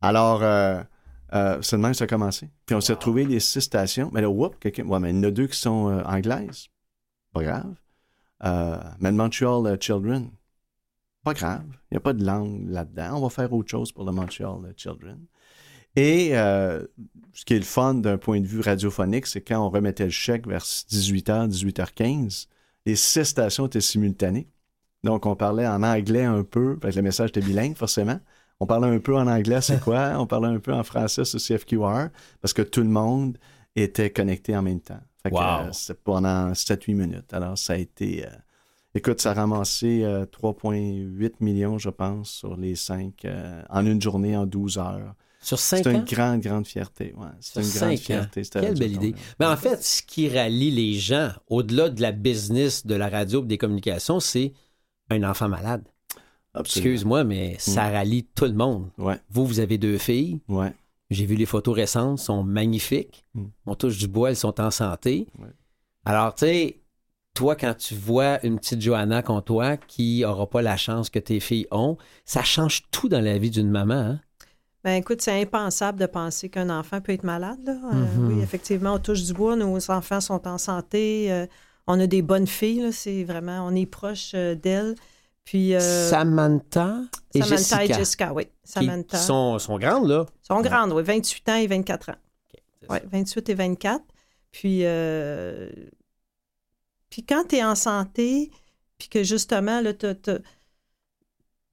Alors, 0.00 0.42
euh, 0.42 0.82
euh, 1.32 1.62
ça 1.62 1.76
a 1.76 2.06
commencé. 2.06 2.48
Puis 2.66 2.74
on 2.74 2.80
s'est 2.80 2.92
retrouvé 2.92 3.24
les 3.24 3.40
six 3.40 3.60
stations. 3.60 4.10
Mais 4.12 4.20
là, 4.20 4.30
whoop, 4.30 4.58
quelqu'un. 4.58 4.84
Mais 4.98 5.10
il 5.10 5.16
y 5.16 5.18
en 5.18 5.22
a 5.24 5.30
deux 5.30 5.46
qui 5.46 5.58
sont 5.58 5.88
euh, 5.88 6.02
anglaises. 6.04 6.68
Pas 7.32 7.42
grave. 7.42 7.74
Euh, 8.44 8.78
mais 8.98 9.12
Montreal 9.12 9.66
euh, 9.66 9.76
Children. 9.78 10.30
Pas 11.24 11.34
grave. 11.34 11.64
Il 11.90 11.94
n'y 11.94 11.96
a 11.98 12.00
pas 12.00 12.12
de 12.12 12.24
langue 12.24 12.68
là-dedans. 12.68 13.18
On 13.18 13.20
va 13.20 13.30
faire 13.30 13.52
autre 13.52 13.70
chose 13.70 13.92
pour 13.92 14.04
le 14.04 14.12
Montreal 14.12 14.72
Children. 14.76 15.20
Et 15.96 16.30
ce 16.30 17.44
qui 17.44 17.54
est 17.54 17.58
le 17.58 17.64
fun 17.64 17.94
d'un 17.94 18.16
point 18.16 18.40
de 18.40 18.46
vue 18.46 18.60
radiophonique, 18.60 19.26
c'est 19.26 19.40
quand 19.40 19.66
on 19.66 19.70
remettait 19.70 20.04
le 20.04 20.10
chèque 20.10 20.46
vers 20.46 20.62
18h, 20.62 21.50
18h15, 21.50 22.46
les 22.86 22.94
six 22.94 23.24
stations 23.24 23.66
étaient 23.66 23.80
simultanées. 23.80 24.48
Donc, 25.02 25.26
on 25.26 25.34
parlait 25.34 25.66
en 25.66 25.82
anglais 25.82 26.24
un 26.24 26.44
peu, 26.44 26.78
parce 26.78 26.94
que 26.94 27.00
le 27.00 27.04
message 27.04 27.30
était 27.30 27.40
bilingue, 27.40 27.76
forcément. 27.76 28.20
On 28.60 28.66
parlait 28.66 28.88
un 28.88 28.98
peu 28.98 29.16
en 29.16 29.26
anglais, 29.26 29.60
c'est 29.62 29.80
quoi? 29.84 30.14
On 30.18 30.26
parlait 30.26 30.48
un 30.48 30.60
peu 30.60 30.72
en 30.72 30.84
français 30.84 31.24
sur 31.24 31.40
CFQR 31.40 32.08
parce 32.40 32.52
que 32.52 32.62
tout 32.62 32.82
le 32.82 32.88
monde 32.88 33.38
était 33.74 34.10
connecté 34.10 34.56
en 34.56 34.62
même 34.62 34.80
temps. 34.80 35.00
Fait 35.22 35.34
euh, 35.34 35.72
c'était 35.72 36.00
pendant 36.02 36.52
7-8 36.52 36.94
minutes. 36.94 37.32
Alors, 37.34 37.58
ça 37.58 37.74
a 37.74 37.76
été. 37.76 38.26
Euh, 38.26 38.30
écoute, 38.94 39.20
ça 39.20 39.32
a 39.32 39.34
ramassé 39.34 40.02
3,8 40.02 41.24
euh, 41.24 41.28
millions, 41.40 41.78
je 41.78 41.90
pense, 41.90 42.30
sur 42.30 42.56
les 42.56 42.74
5 42.74 43.26
en 43.68 43.86
une 43.86 44.00
journée, 44.00 44.36
en 44.36 44.46
12 44.46 44.78
heures. 44.78 45.14
Sur 45.42 45.58
5 45.58 45.84
C'est 45.84 45.92
une 45.92 46.04
grande, 46.04 46.40
grande 46.40 46.66
fierté. 46.66 47.14
Ouais. 47.16 47.26
C'est 47.40 47.62
une 47.62 47.70
grande 47.70 47.98
fierté. 47.98 48.42
Quelle 48.42 48.78
belle 48.78 48.92
idée. 48.92 49.14
Mais 49.38 49.46
en 49.46 49.56
fait, 49.56 49.82
ce 49.82 50.02
qui 50.02 50.28
rallie 50.28 50.70
les 50.70 50.94
gens, 50.94 51.30
au-delà 51.48 51.88
de 51.88 52.00
la 52.02 52.12
business, 52.12 52.86
de 52.86 52.94
la 52.94 53.08
radio 53.08 53.42
et 53.42 53.46
des 53.46 53.58
communications, 53.58 54.20
c'est 54.20 54.52
un 55.10 55.22
enfant 55.22 55.48
malade. 55.48 55.82
Excuse-moi, 56.58 57.24
mais 57.24 57.56
ça 57.58 57.88
mm. 57.88 57.92
rallie 57.92 58.24
tout 58.34 58.46
le 58.46 58.54
monde. 58.54 58.90
Vous, 59.30 59.46
vous 59.46 59.60
avez 59.60 59.78
deux 59.78 59.98
filles. 59.98 60.40
Ouais. 60.48 60.72
J'ai 61.10 61.26
vu 61.26 61.34
les 61.34 61.46
photos 61.46 61.74
récentes, 61.74 62.18
sont 62.18 62.42
magnifiques. 62.42 63.24
Mm. 63.34 63.44
On 63.66 63.74
touche 63.74 63.98
du 63.98 64.08
bois, 64.08 64.30
elles 64.30 64.36
sont 64.36 64.60
en 64.60 64.70
santé. 64.70 65.26
Alors, 66.04 66.34
tu 66.34 66.46
sais, 66.46 66.80
toi, 67.34 67.56
quand 67.56 67.74
tu 67.74 67.94
vois 67.94 68.44
une 68.44 68.58
petite 68.58 68.80
Johanna 68.80 69.22
comme 69.22 69.42
toi 69.42 69.76
qui 69.76 70.20
n'aura 70.20 70.48
pas 70.48 70.62
la 70.62 70.76
chance 70.76 71.10
que 71.10 71.18
tes 71.18 71.40
filles 71.40 71.66
ont, 71.70 71.96
ça 72.24 72.42
change 72.42 72.82
tout 72.90 73.08
dans 73.08 73.20
la 73.20 73.38
vie 73.38 73.50
d'une 73.50 73.70
maman. 73.70 73.94
Hein? 73.94 74.20
Ben 74.82 74.94
écoute, 74.94 75.20
c'est 75.20 75.42
impensable 75.42 75.98
de 76.00 76.06
penser 76.06 76.48
qu'un 76.48 76.70
enfant 76.70 77.00
peut 77.00 77.12
être 77.12 77.24
malade. 77.24 77.58
Là. 77.64 77.72
Euh, 77.72 77.92
mm-hmm. 77.92 78.26
oui, 78.34 78.42
effectivement, 78.42 78.94
on 78.94 78.98
touche 78.98 79.24
du 79.24 79.34
bois, 79.34 79.54
nos 79.54 79.90
enfants 79.90 80.20
sont 80.20 80.48
en 80.48 80.56
santé, 80.56 81.30
euh, 81.30 81.46
on 81.86 82.00
a 82.00 82.06
des 82.06 82.22
bonnes 82.22 82.46
filles, 82.46 82.92
c'est 82.92 83.24
vraiment, 83.24 83.66
on 83.66 83.74
est 83.74 83.86
proche 83.86 84.32
euh, 84.34 84.54
d'elles. 84.54 84.94
Puis, 85.50 85.74
euh, 85.74 86.08
Samantha 86.08 87.00
et 87.34 87.42
Samantha 87.42 87.84
et 87.84 87.92
Jessica, 87.92 88.32
oui. 88.32 88.46
Samantha. 88.62 89.18
Qui 89.18 89.24
sont, 89.24 89.58
sont 89.58 89.80
grandes, 89.80 90.06
là? 90.06 90.24
sont 90.42 90.60
grandes, 90.60 90.92
oui. 90.92 91.02
28 91.02 91.48
ans 91.48 91.56
et 91.56 91.66
24 91.66 92.10
ans. 92.10 92.16
oui, 92.88 92.98
28 93.10 93.48
et 93.48 93.54
24. 93.54 94.04
Puis, 94.52 94.82
euh, 94.84 95.68
puis 97.08 97.24
quand 97.24 97.48
tu 97.48 97.56
es 97.56 97.64
en 97.64 97.74
santé, 97.74 98.52
puis 98.96 99.08
que 99.08 99.24
justement, 99.24 99.80
là, 99.80 99.92
tout 99.92 100.12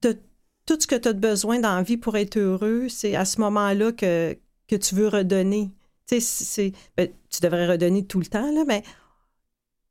ce 0.02 0.86
que 0.88 0.96
tu 0.96 1.08
as 1.08 1.12
besoin 1.12 1.60
dans 1.60 1.76
la 1.76 1.82
vie 1.84 1.98
pour 1.98 2.16
être 2.16 2.36
heureux, 2.36 2.88
c'est 2.88 3.14
à 3.14 3.24
ce 3.24 3.40
moment-là 3.40 3.92
que, 3.92 4.36
que 4.66 4.74
tu 4.74 4.96
veux 4.96 5.06
redonner. 5.06 5.70
Tu 6.08 6.20
sais, 6.20 6.72
ben, 6.96 7.08
tu 7.30 7.40
devrais 7.42 7.68
redonner 7.68 8.04
tout 8.04 8.18
le 8.18 8.26
temps, 8.26 8.50
là, 8.50 8.64
mais 8.66 8.82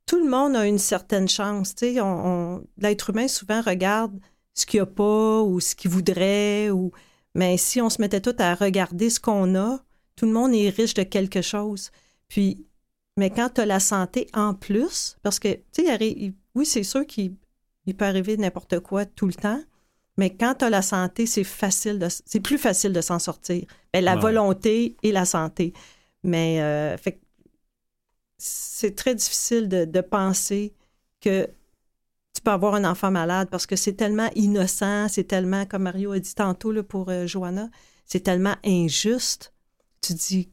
tout 0.08 0.18
le 0.18 0.28
monde 0.28 0.56
a 0.56 0.66
une 0.66 0.78
certaine 0.78 1.28
chance. 1.28 1.74
On, 2.00 2.64
L'être 2.78 3.10
humain 3.10 3.28
souvent 3.28 3.60
regarde 3.60 4.18
ce 4.54 4.64
qu'il 4.64 4.78
n'y 4.78 4.82
a 4.82 4.86
pas 4.86 5.42
ou 5.42 5.60
ce 5.60 5.76
qu'il 5.76 5.90
voudrait. 5.90 6.70
Ou... 6.70 6.90
Mais 7.34 7.58
si 7.58 7.80
on 7.80 7.90
se 7.90 8.00
mettait 8.00 8.22
tout 8.22 8.34
à 8.38 8.54
regarder 8.54 9.10
ce 9.10 9.20
qu'on 9.20 9.54
a, 9.54 9.78
tout 10.16 10.24
le 10.24 10.32
monde 10.32 10.54
est 10.54 10.70
riche 10.70 10.94
de 10.94 11.02
quelque 11.02 11.42
chose. 11.42 11.90
Puis, 12.26 12.66
mais 13.18 13.28
quand 13.28 13.50
tu 13.54 13.60
as 13.60 13.66
la 13.66 13.80
santé 13.80 14.28
en 14.32 14.54
plus, 14.54 15.18
parce 15.22 15.38
que, 15.38 15.52
tu 15.72 15.84
sais, 15.84 16.32
oui, 16.54 16.66
c'est 16.66 16.82
sûr 16.82 17.06
qu'il 17.06 17.36
peut 17.96 18.04
arriver 18.06 18.38
n'importe 18.38 18.80
quoi 18.80 19.04
tout 19.04 19.26
le 19.26 19.34
temps, 19.34 19.60
mais 20.16 20.30
quand 20.30 20.54
tu 20.58 20.64
as 20.64 20.70
la 20.70 20.82
santé, 20.82 21.26
c'est 21.26 21.44
facile 21.44 22.04
c'est 22.24 22.40
plus 22.40 22.58
facile 22.58 22.92
de 22.92 23.00
s'en 23.02 23.18
sortir. 23.18 23.64
Ben, 23.92 24.02
la 24.02 24.16
volonté 24.16 24.96
et 25.02 25.12
la 25.12 25.26
santé. 25.26 25.74
Mais 26.24 26.60
euh, 26.60 26.96
c'est 28.38 28.94
très 28.94 29.14
difficile 29.14 29.68
de, 29.68 30.00
penser 30.00 30.72
que 31.20 31.46
tu 32.32 32.40
peux 32.42 32.52
avoir 32.52 32.76
un 32.76 32.84
enfant 32.84 33.10
malade 33.10 33.48
parce 33.50 33.66
que 33.66 33.74
c'est 33.76 33.94
tellement 33.94 34.30
innocent, 34.36 35.08
c'est 35.08 35.24
tellement, 35.24 35.66
comme 35.66 35.82
Mario 35.82 36.12
a 36.12 36.20
dit 36.20 36.34
tantôt 36.34 36.70
là, 36.70 36.84
pour 36.84 37.08
euh, 37.10 37.26
Johanna, 37.26 37.68
c'est 38.06 38.20
tellement 38.20 38.54
injuste. 38.64 39.52
Tu 40.00 40.14
dis, 40.14 40.48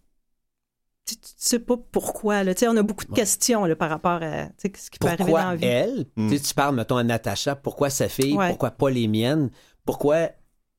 tu, 1.05 1.15
sais 1.37 1.59
pas 1.59 1.77
pourquoi. 1.77 2.43
Là. 2.43 2.53
On 2.67 2.75
a 2.77 2.81
beaucoup 2.81 3.05
de 3.05 3.13
questions 3.13 3.65
là, 3.65 3.75
par 3.75 3.91
rapport 3.91 4.23
à 4.23 4.47
ce 4.57 4.89
qui 4.89 4.97
peut 4.99 5.07
arriver 5.07 5.31
dans 5.31 5.37
la 5.37 5.55
vie. 5.55 5.65
elle? 5.65 6.05
Hmm. 6.15 6.29
Tu 6.29 6.53
parles, 6.55 6.75
mettons, 6.75 6.97
à 6.97 7.03
Natacha, 7.03 7.55
pourquoi 7.55 7.91
sa 7.91 8.09
fille, 8.09 8.35
pourquoi 8.35 8.71
pas 8.71 8.89
les 8.89 9.07
miennes? 9.07 9.51
Pourquoi 9.85 10.29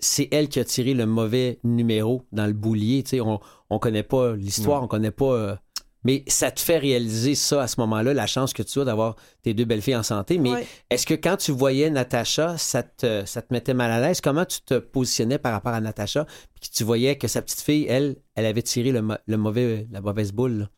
c'est 0.01 0.29
elle 0.33 0.49
qui 0.49 0.59
a 0.59 0.65
tiré 0.65 0.93
le 0.93 1.07
mauvais 1.07 1.61
numéro 1.63 2.23
dans 2.33 2.47
le 2.47 2.53
boulier? 2.53 3.05
on, 3.21 3.39
on 3.71 3.79
connaît 3.79 4.03
pas 4.03 4.35
l'histoire, 4.35 4.83
on 4.83 4.89
connaît 4.89 5.13
pas... 5.13 5.61
Mais 6.07 6.23
ça 6.29 6.53
te 6.53 6.61
fait 6.61 6.79
réaliser 6.79 7.35
ça 7.35 7.63
à 7.63 7.67
ce 7.67 7.81
moment-là, 7.81 8.15
la 8.15 8.29
chance 8.29 8.53
que 8.53 8.63
tu 8.63 8.79
as 8.79 8.85
d'avoir 8.85 9.17
tes 9.43 9.55
deux 9.55 9.65
belles 9.65 9.83
filles 9.83 9.97
en 9.97 10.05
santé. 10.05 10.39
Mais 10.39 10.65
est-ce 10.89 11.05
que 11.05 11.15
quand 11.15 11.37
tu 11.37 11.51
voyais 11.51 11.91
Natacha, 11.91 12.57
ça 12.59 12.85
te, 12.85 13.25
ça 13.27 13.43
te 13.43 13.53
mettait 13.53 13.75
mal 13.75 13.91
à 13.91 14.01
l'aise? 14.01 14.21
Comment 14.21 14.45
tu 14.45 14.61
te 14.61 14.79
positionnais 14.79 15.39
par 15.39 15.51
rapport 15.51 15.73
à 15.73 15.81
Natacha? 15.81 16.25
Puis 16.61 16.71
tu 16.71 16.85
voyais 16.85 17.19
que 17.19 17.27
sa 17.27 17.43
petite 17.43 17.61
fille, 17.61 17.87
elle, 17.89 18.19
elle 18.37 18.47
avait 18.47 18.63
tiré 18.63 18.93
le, 18.93 19.37
mauvais, 19.37 19.89
la 19.91 20.01
mauvaise 20.01 20.31
boule. 20.31 20.69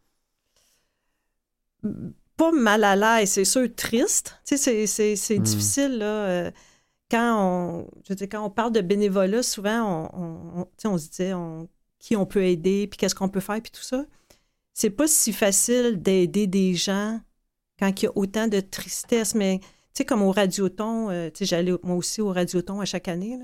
Pas 2.38 2.52
mal 2.52 2.82
à 2.82 2.96
l'aise, 2.96 3.28
c'est 3.28 3.44
sûr, 3.44 3.68
triste. 3.76 4.40
Tu 4.46 4.56
sais, 4.56 4.86
c'est 4.86 5.38
hmm. 5.38 5.42
difficile, 5.42 5.98
là. 5.98 6.06
Euh, 6.06 6.50
quand 7.10 7.36
on, 7.38 7.90
je 8.08 8.14
veux 8.14 8.26
quand 8.26 8.42
on 8.42 8.50
parle 8.50 8.72
de 8.72 8.80
bénévolat, 8.80 9.42
souvent, 9.42 10.10
on, 10.14 10.62
on, 10.62 10.90
on 10.90 10.96
se 10.96 11.10
dit 11.10 11.32
qui 11.98 12.16
on 12.16 12.24
peut 12.24 12.44
aider, 12.44 12.86
puis 12.86 12.96
qu'est-ce 12.96 13.14
qu'on 13.14 13.28
peut 13.28 13.40
faire, 13.40 13.60
puis 13.60 13.72
tout 13.72 13.82
ça 13.82 14.06
c'est 14.78 14.90
pas 14.90 15.08
si 15.08 15.32
facile 15.32 16.00
d'aider 16.00 16.46
des 16.46 16.76
gens 16.76 17.20
quand 17.80 18.00
il 18.00 18.04
y 18.04 18.06
a 18.06 18.12
autant 18.14 18.46
de 18.46 18.60
tristesse, 18.60 19.34
mais 19.34 19.58
tu 19.58 19.66
sais, 19.92 20.04
comme 20.04 20.22
au 20.22 20.30
Radioton, 20.30 21.10
euh, 21.10 21.30
tu 21.30 21.38
sais, 21.38 21.46
j'allais 21.46 21.72
moi 21.82 21.96
aussi 21.96 22.20
au 22.20 22.32
Radioton 22.32 22.80
à 22.80 22.84
chaque 22.84 23.08
année, 23.08 23.36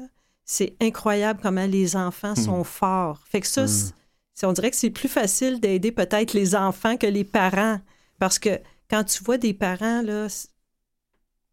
c'est 0.45 0.77
incroyable 0.81 1.41
comment 1.43 1.67
les 1.67 1.97
enfants 1.97 2.37
sont 2.37 2.61
hmm. 2.61 2.65
forts. 2.65 3.25
Fait 3.27 3.41
que 3.41 3.49
ça, 3.49 3.65
hmm. 3.65 4.45
on 4.45 4.53
dirait 4.53 4.71
que 4.71 4.77
c'est 4.77 4.91
plus 4.91 5.09
facile 5.09 5.59
d'aider 5.59 5.91
peut-être 5.91 6.35
les 6.35 6.55
enfants 6.55 6.97
que 6.97 7.09
les 7.09 7.25
parents, 7.25 7.81
parce 8.21 8.39
que 8.39 8.61
quand 8.89 9.03
tu 9.03 9.25
vois 9.25 9.37
des 9.37 9.55
parents, 9.55 10.03
là, 10.03 10.29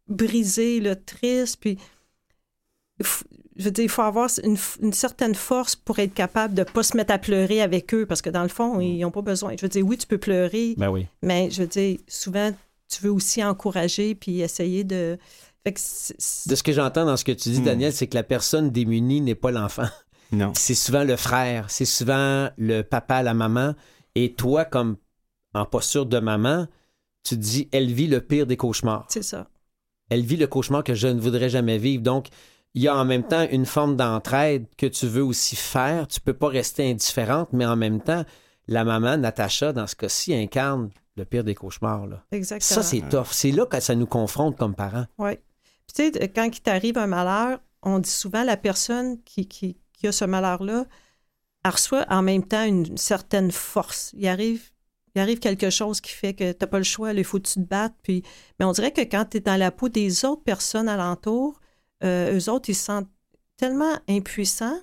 brisés, 0.06 0.78
là, 0.78 0.94
tristes, 0.94 1.56
puis 1.58 1.76
je 3.56 3.64
veux 3.64 3.70
dire, 3.70 3.84
il 3.84 3.90
faut 3.90 4.02
avoir 4.02 4.28
une, 4.42 4.92
certaine 4.92 5.34
force 5.34 5.76
pour 5.76 5.98
être 5.98 6.14
capable 6.14 6.54
de 6.54 6.60
ne 6.60 6.66
pas 6.66 6.82
se 6.82 6.96
mettre 6.96 7.12
à 7.12 7.18
pleurer 7.18 7.60
avec 7.60 7.92
eux, 7.94 8.06
parce 8.06 8.22
que 8.22 8.30
dans 8.30 8.42
le 8.42 8.48
fond, 8.48 8.80
ils 8.80 9.00
n'ont 9.00 9.10
pas 9.10 9.22
besoin. 9.22 9.54
Je 9.56 9.62
veux 9.62 9.68
dire, 9.68 9.86
oui, 9.86 9.98
tu 9.98 10.06
peux 10.06 10.18
pleurer, 10.18 10.74
ben 10.76 10.88
oui. 10.88 11.06
mais 11.22 11.50
je 11.50 11.62
veux 11.62 11.68
dire, 11.68 11.98
souvent, 12.08 12.52
tu 12.88 13.02
veux 13.02 13.12
aussi 13.12 13.42
encourager 13.44 14.14
puis 14.14 14.40
essayer 14.40 14.84
de. 14.84 15.18
de 15.66 15.74
ce 15.76 16.62
que 16.62 16.72
j'entends 16.72 17.04
dans 17.04 17.16
ce 17.16 17.24
que 17.24 17.32
tu 17.32 17.50
dis, 17.50 17.60
hmm. 17.60 17.64
Daniel, 17.64 17.92
c'est 17.92 18.06
que 18.06 18.14
la 18.14 18.22
personne 18.22 18.70
démunie 18.70 19.20
n'est 19.20 19.34
pas 19.34 19.50
l'enfant. 19.50 19.88
Non. 20.32 20.52
C'est 20.56 20.74
souvent 20.74 21.04
le 21.04 21.16
frère, 21.16 21.70
c'est 21.70 21.84
souvent 21.84 22.48
le 22.56 22.80
papa, 22.80 23.22
la 23.22 23.34
maman. 23.34 23.74
Et 24.14 24.32
toi, 24.32 24.64
comme 24.64 24.96
en 25.52 25.66
posture 25.66 26.06
de 26.06 26.18
maman, 26.18 26.66
tu 27.22 27.36
te 27.36 27.40
dis, 27.40 27.68
elle 27.70 27.92
vit 27.92 28.06
le 28.06 28.22
pire 28.22 28.46
des 28.46 28.56
cauchemars. 28.56 29.04
C'est 29.10 29.22
ça. 29.22 29.48
Elle 30.08 30.22
vit 30.22 30.36
le 30.36 30.46
cauchemar 30.46 30.84
que 30.84 30.94
je 30.94 31.06
ne 31.06 31.20
voudrais 31.20 31.50
jamais 31.50 31.76
vivre. 31.76 32.02
Donc, 32.02 32.28
il 32.74 32.82
y 32.82 32.88
a 32.88 32.96
en 32.96 33.04
même 33.04 33.22
temps 33.22 33.46
une 33.50 33.66
forme 33.66 33.96
d'entraide 33.96 34.66
que 34.76 34.86
tu 34.86 35.06
veux 35.06 35.24
aussi 35.24 35.56
faire. 35.56 36.08
Tu 36.08 36.20
peux 36.20 36.32
pas 36.32 36.48
rester 36.48 36.90
indifférente, 36.90 37.48
mais 37.52 37.66
en 37.66 37.76
même 37.76 38.00
temps, 38.00 38.24
la 38.66 38.84
maman, 38.84 39.16
Natacha, 39.16 39.72
dans 39.72 39.86
ce 39.86 39.94
cas-ci, 39.94 40.34
incarne 40.34 40.90
le 41.16 41.24
pire 41.24 41.44
des 41.44 41.54
cauchemars. 41.54 42.06
Là. 42.06 42.24
Exactement. 42.32 42.80
Ça, 42.80 42.82
c'est 42.82 43.06
tough. 43.08 43.28
C'est 43.32 43.50
là 43.50 43.66
que 43.66 43.80
ça 43.80 43.94
nous 43.94 44.06
confronte 44.06 44.56
comme 44.56 44.74
parents. 44.74 45.06
Oui. 45.18 45.36
tu 45.94 46.10
sais, 46.10 46.28
quand 46.34 46.44
il 46.46 46.60
t'arrive 46.62 46.96
un 46.96 47.06
malheur, 47.06 47.60
on 47.82 47.98
dit 47.98 48.10
souvent 48.10 48.44
la 48.44 48.56
personne 48.56 49.22
qui, 49.22 49.46
qui, 49.46 49.76
qui 49.92 50.06
a 50.06 50.12
ce 50.12 50.24
malheur-là, 50.24 50.86
reçoit 51.64 52.06
en 52.08 52.22
même 52.22 52.44
temps 52.46 52.64
une 52.64 52.96
certaine 52.96 53.52
force. 53.52 54.12
Il 54.16 54.26
arrive, 54.26 54.70
il 55.14 55.20
arrive 55.20 55.38
quelque 55.38 55.68
chose 55.68 56.00
qui 56.00 56.12
fait 56.12 56.34
que 56.34 56.52
tu 56.52 56.58
n'as 56.60 56.66
pas 56.66 56.78
le 56.78 56.84
choix, 56.84 57.12
il 57.12 57.24
faut 57.24 57.38
que 57.38 57.48
tu 57.48 57.54
te 57.54 57.68
battes. 57.68 57.94
Puis... 58.02 58.22
Mais 58.58 58.64
on 58.64 58.72
dirait 58.72 58.92
que 58.92 59.02
quand 59.02 59.26
tu 59.30 59.36
es 59.36 59.40
dans 59.40 59.56
la 59.56 59.70
peau 59.70 59.88
des 59.88 60.24
autres 60.24 60.42
personnes 60.42 60.88
alentour, 60.88 61.60
euh, 62.04 62.38
eux 62.38 62.50
autres, 62.50 62.68
ils 62.68 62.74
se 62.74 62.84
sentent 62.84 63.10
tellement 63.56 63.94
impuissants. 64.08 64.78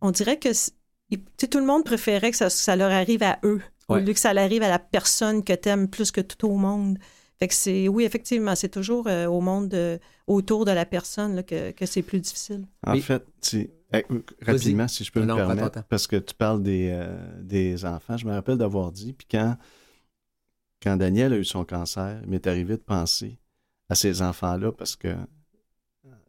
On 0.00 0.10
dirait 0.10 0.38
que 0.38 0.48
tout 0.48 1.58
le 1.58 1.66
monde 1.66 1.84
préférait 1.84 2.30
que 2.30 2.48
ça, 2.48 2.76
leur 2.76 2.90
arrive 2.90 3.22
à 3.22 3.38
eux, 3.44 3.60
au 3.88 3.96
lieu 3.96 4.12
que 4.12 4.20
ça 4.20 4.30
arrive 4.30 4.62
à 4.62 4.68
la 4.68 4.78
personne 4.78 5.42
que 5.42 5.52
tu 5.52 5.68
aimes 5.68 5.88
plus 5.88 6.10
que 6.10 6.20
tout 6.20 6.46
au 6.46 6.56
monde. 6.56 6.98
Fait 7.38 7.48
que 7.48 7.54
c'est, 7.54 7.88
oui, 7.88 8.04
effectivement, 8.04 8.54
c'est 8.54 8.68
toujours 8.68 9.06
euh, 9.06 9.26
au 9.26 9.40
monde 9.40 9.74
autour 10.26 10.64
de 10.64 10.72
la 10.72 10.84
personne 10.84 11.42
que, 11.44 11.72
c'est 11.86 12.02
plus 12.02 12.20
difficile. 12.20 12.66
En 12.86 12.96
fait, 12.96 13.24
eh, 13.92 14.04
rapidement, 14.42 14.86
si 14.86 15.04
je 15.04 15.10
peux 15.10 15.22
me 15.22 15.34
permettre, 15.34 15.82
parce 15.84 16.06
que 16.06 16.16
tu 16.16 16.34
parles 16.34 16.62
des, 16.62 16.90
euh, 16.92 17.16
des 17.40 17.86
enfants, 17.86 18.18
je 18.18 18.26
me 18.26 18.32
rappelle 18.32 18.58
d'avoir 18.58 18.92
dit, 18.92 19.14
puis 19.14 19.26
quand, 19.30 19.56
quand 20.82 20.96
Daniel 20.96 21.32
a 21.32 21.38
eu 21.38 21.44
son 21.44 21.64
cancer, 21.64 22.20
il 22.22 22.28
m'est 22.28 22.46
arrivé 22.46 22.76
de 22.76 22.82
penser 22.82 23.38
à 23.88 23.94
ces 23.94 24.20
enfants-là 24.20 24.72
parce 24.72 24.94
que 24.94 25.16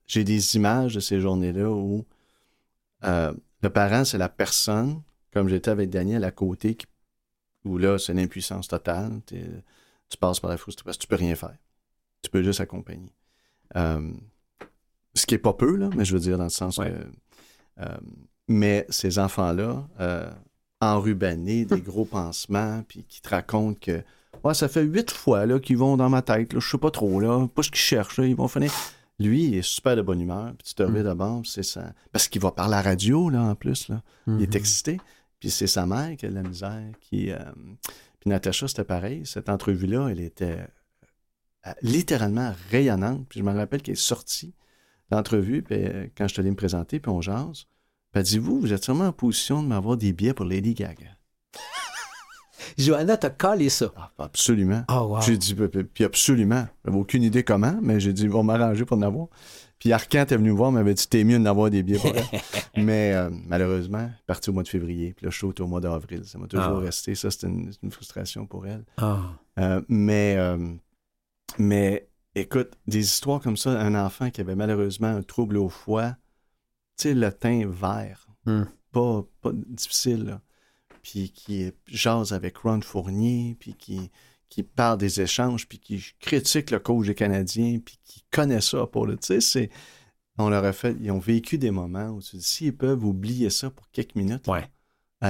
j'ai 0.09 0.23
des 0.23 0.55
images 0.55 0.95
de 0.95 0.99
ces 0.99 1.21
journées-là 1.21 1.69
où 1.69 2.03
euh, 3.05 3.31
le 3.61 3.69
parent, 3.69 4.03
c'est 4.03 4.17
la 4.17 4.27
personne, 4.27 5.03
comme 5.31 5.47
j'étais 5.47 5.69
avec 5.69 5.91
Daniel 5.91 6.23
à 6.23 6.31
côté, 6.31 6.77
où 7.63 7.77
là, 7.77 7.99
c'est 7.99 8.11
une 8.11 8.19
impuissance 8.19 8.67
totale. 8.67 9.21
Tu 9.27 10.17
passes 10.19 10.39
par 10.39 10.49
la 10.49 10.57
frustration, 10.57 10.99
tu 10.99 11.07
peux 11.07 11.15
rien 11.15 11.35
faire. 11.35 11.55
Tu 12.23 12.31
peux 12.31 12.41
juste 12.41 12.59
accompagner. 12.59 13.13
Euh, 13.75 14.11
ce 15.13 15.27
qui 15.27 15.35
est 15.35 15.39
pas 15.39 15.53
peu, 15.53 15.75
là, 15.75 15.89
mais 15.95 16.05
je 16.05 16.13
veux 16.13 16.19
dire 16.19 16.37
dans 16.39 16.45
le 16.45 16.49
sens 16.49 16.77
que. 16.77 17.81
Euh, 17.81 17.97
mais 18.47 18.87
ces 18.89 19.19
enfants-là, 19.19 19.87
enrubannés, 20.81 21.65
des 21.65 21.81
gros 21.81 22.05
pansements, 22.05 22.83
puis 22.87 23.03
qui 23.03 23.21
te 23.21 23.29
racontent 23.29 23.77
que. 23.79 24.01
Ouais, 24.43 24.55
ça 24.55 24.69
fait 24.69 24.81
huit 24.81 25.11
fois 25.11 25.45
là, 25.45 25.59
qu'ils 25.59 25.77
vont 25.77 25.97
dans 25.97 26.09
ma 26.09 26.23
tête, 26.23 26.53
là, 26.53 26.59
je 26.59 26.67
sais 26.67 26.77
pas 26.79 26.91
trop, 26.91 27.19
là, 27.19 27.47
pas 27.53 27.61
ce 27.61 27.69
qu'ils 27.69 27.79
cherchent, 27.79 28.17
ils 28.17 28.35
vont 28.35 28.47
finir. 28.47 28.73
Lui, 29.19 29.45
il 29.45 29.55
est 29.55 29.61
super 29.61 29.95
de 29.95 30.01
bonne 30.01 30.21
humeur. 30.21 30.53
Puis 30.57 30.69
tu 30.69 30.75
te 30.75 30.83
réveilles 30.83 31.01
mm. 31.01 31.05
d'abord, 31.05 31.41
c'est 31.45 31.63
ça. 31.63 31.93
Parce 32.11 32.27
qu'il 32.27 32.41
va 32.41 32.51
par 32.51 32.69
la 32.69 32.81
radio, 32.81 33.29
là, 33.29 33.43
en 33.43 33.55
plus. 33.55 33.89
Là. 33.89 34.01
Il 34.27 34.41
est 34.41 34.53
mm-hmm. 34.53 34.57
excité. 34.57 35.01
Puis 35.39 35.51
c'est 35.51 35.67
sa 35.67 35.85
mère 35.85 36.15
qui 36.17 36.25
a 36.25 36.29
de 36.29 36.35
la 36.35 36.43
misère. 36.43 36.83
Qui, 37.01 37.31
euh, 37.31 37.37
Puis 38.19 38.29
Natacha, 38.29 38.67
c'était 38.67 38.83
pareil. 38.83 39.25
Cette 39.25 39.49
entrevue-là, 39.49 40.09
elle 40.09 40.21
était 40.21 40.65
euh, 41.67 41.71
littéralement 41.81 42.53
rayonnante. 42.71 43.27
Puis 43.27 43.39
je 43.39 43.45
me 43.45 43.53
rappelle 43.53 43.81
qu'elle 43.81 43.93
est 43.93 43.97
sortie 43.97 44.53
d'entrevue, 45.09 45.63
puis 45.63 45.75
euh, 45.75 46.07
quand 46.15 46.27
je 46.27 46.35
te 46.35 46.41
allé 46.41 46.51
me 46.51 46.55
présenter, 46.55 46.99
puis 46.99 47.11
on 47.11 47.21
jase. 47.21 47.65
Puis 48.11 48.19
elle 48.19 48.23
dit, 48.23 48.37
vous, 48.37 48.59
vous 48.59 48.73
êtes 48.73 48.83
sûrement 48.83 49.07
en 49.07 49.13
position 49.13 49.63
de 49.63 49.67
m'avoir 49.67 49.97
des 49.97 50.13
billets 50.13 50.33
pour 50.33 50.45
Lady 50.45 50.73
Gaga. 50.73 51.17
Johanna 52.77 53.17
t'a 53.17 53.29
collé 53.29 53.69
ça. 53.69 53.91
Ah, 53.95 54.11
absolument. 54.19 54.83
Oh, 54.91 55.17
j'ai 55.21 55.37
dit, 55.37 55.55
puis 55.55 56.03
absolument. 56.03 56.67
J'avais 56.85 56.97
aucune 56.97 57.23
idée 57.23 57.43
comment, 57.43 57.77
mais 57.81 57.99
j'ai 57.99 58.13
dit, 58.13 58.23
ils 58.23 58.29
vont 58.29 58.43
m'arranger 58.43 58.85
pour 58.85 58.97
en 58.97 59.01
avoir. 59.01 59.27
Puis 59.79 59.93
Arcan 59.93 60.19
est 60.19 60.35
venu 60.35 60.51
me 60.51 60.57
voir, 60.57 60.71
m'avait 60.71 60.93
dit, 60.93 61.07
t'es 61.07 61.23
mieux 61.23 61.39
d'en 61.39 61.45
avoir 61.45 61.69
des 61.69 61.83
billets 61.83 61.99
pour 61.99 62.11
elle. 62.13 62.25
mais 62.83 63.13
euh, 63.13 63.29
malheureusement, 63.47 64.09
parti 64.27 64.49
au 64.49 64.53
mois 64.53 64.63
de 64.63 64.67
février, 64.67 65.13
puis 65.13 65.25
là, 65.25 65.31
je 65.31 65.37
suis 65.37 65.61
au 65.61 65.67
mois 65.67 65.79
d'avril. 65.79 66.23
Ça 66.25 66.37
m'a 66.37 66.47
toujours 66.47 66.77
ah. 66.77 66.79
resté. 66.79 67.15
Ça, 67.15 67.31
c'était 67.31 67.47
une, 67.47 67.91
frustration 67.91 68.45
pour 68.45 68.67
elle. 68.67 68.83
Ah. 68.97 69.19
Euh, 69.57 69.81
mais, 69.87 70.35
euh, 70.37 70.73
mais 71.57 72.09
écoute, 72.35 72.73
des 72.87 72.99
histoires 72.99 73.39
comme 73.39 73.57
ça, 73.57 73.71
un 73.71 73.95
enfant 73.95 74.29
qui 74.29 74.41
avait 74.41 74.55
malheureusement 74.55 75.07
un 75.07 75.23
trouble 75.23 75.55
au 75.55 75.69
foie, 75.69 76.17
tu 76.97 77.03
sais, 77.03 77.13
le 77.13 77.31
teint 77.31 77.65
vert, 77.65 78.27
hmm. 78.45 78.63
pas, 78.91 79.25
pas 79.41 79.51
difficile, 79.53 80.25
là 80.25 80.41
puis 81.01 81.31
qui 81.31 81.71
jase 81.87 82.33
avec 82.33 82.57
Ron 82.57 82.81
Fournier, 82.81 83.55
puis 83.59 83.73
qui, 83.73 84.11
qui 84.49 84.63
parle 84.63 84.97
des 84.97 85.21
échanges, 85.21 85.67
puis 85.67 85.79
qui 85.79 86.03
critique 86.19 86.71
le 86.71 86.79
coach 86.79 87.07
des 87.07 87.15
Canadiens, 87.15 87.79
puis 87.83 87.99
qui 88.03 88.23
connaît 88.31 88.61
ça 88.61 88.85
pour 88.87 89.05
le. 89.05 89.17
Tu 89.17 89.39
sais. 89.41 89.69
On 90.37 90.49
leur 90.49 90.63
a 90.63 90.73
fait. 90.73 90.95
Ils 91.01 91.11
ont 91.11 91.19
vécu 91.19 91.57
des 91.57 91.71
moments 91.71 92.09
où 92.09 92.21
tu 92.21 92.37
dis, 92.37 92.43
s'ils 92.43 92.75
peuvent 92.75 93.03
oublier 93.03 93.49
ça 93.49 93.69
pour 93.69 93.89
quelques 93.91 94.15
minutes. 94.15 94.47
Ouais. 94.47 94.65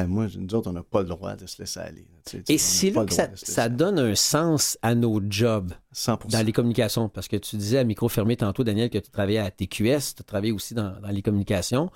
moi, 0.08 0.28
nous 0.38 0.56
autres, 0.56 0.70
on 0.70 0.74
n'a 0.74 0.84
pas 0.84 1.02
le 1.02 1.08
droit 1.08 1.36
de 1.36 1.48
se 1.48 1.62
laisser 1.62 1.80
aller. 1.80 2.08
Et 2.48 2.60
c'est 2.60 2.92
là 2.92 3.06
que 3.06 3.14
ça, 3.36 3.70
donne 3.70 3.98
un 3.98 4.14
sens 4.14 4.78
à 4.84 4.94
nos 4.94 5.20
jobs 5.30 5.74
100%. 5.96 6.30
dans 6.30 6.46
les 6.46 6.52
communications. 6.52 7.10
Parce 7.10 7.28
que 7.28 7.38
tu 7.38 7.58
disais 7.58 7.80
à 7.80 7.84
micro 7.84 8.08
fermé 8.08 8.38
tantôt, 8.38 8.64
Daniel, 8.64 8.92
que 8.92 9.00
tu 9.00 9.10
travaillais 9.10 9.40
à 9.40 9.50
TQS, 9.50 10.16
tu 10.16 10.24
travaillais 10.24 10.54
aussi 10.54 10.76
dans, 10.76 11.00
dans 11.00 11.10
les 11.10 11.24
communications. 11.24 11.90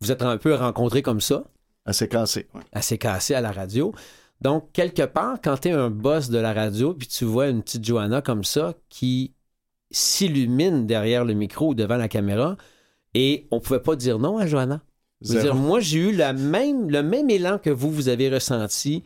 vous 0.00 0.12
êtes 0.12 0.22
un 0.22 0.36
peu 0.36 0.54
rencontrés 0.54 1.02
comme 1.02 1.22
ça. 1.22 1.44
Assez 1.88 2.08
cassé. 2.08 2.46
Ouais. 2.54 2.60
Assez 2.72 2.98
cassé 2.98 3.34
à 3.34 3.40
la 3.40 3.50
radio. 3.50 3.94
Donc, 4.40 4.70
quelque 4.72 5.02
part, 5.02 5.38
quand 5.42 5.56
tu 5.56 5.68
es 5.68 5.72
un 5.72 5.90
boss 5.90 6.28
de 6.28 6.38
la 6.38 6.52
radio, 6.52 6.94
puis 6.94 7.08
tu 7.08 7.24
vois 7.24 7.48
une 7.48 7.62
petite 7.62 7.84
Johanna 7.84 8.22
comme 8.22 8.44
ça 8.44 8.74
qui 8.88 9.34
s'illumine 9.90 10.86
derrière 10.86 11.24
le 11.24 11.32
micro 11.34 11.70
ou 11.70 11.74
devant 11.74 11.96
la 11.96 12.08
caméra, 12.08 12.56
et 13.14 13.48
on 13.50 13.58
pouvait 13.58 13.80
pas 13.80 13.96
dire 13.96 14.18
non 14.18 14.38
à 14.38 14.46
Johanna. 14.46 14.82
Dire, 15.22 15.54
moi, 15.54 15.80
j'ai 15.80 15.98
eu 15.98 16.12
la 16.12 16.32
même, 16.32 16.90
le 16.90 17.02
même 17.02 17.28
élan 17.30 17.58
que 17.58 17.70
vous, 17.70 17.90
vous 17.90 18.08
avez 18.08 18.28
ressenti. 18.28 19.02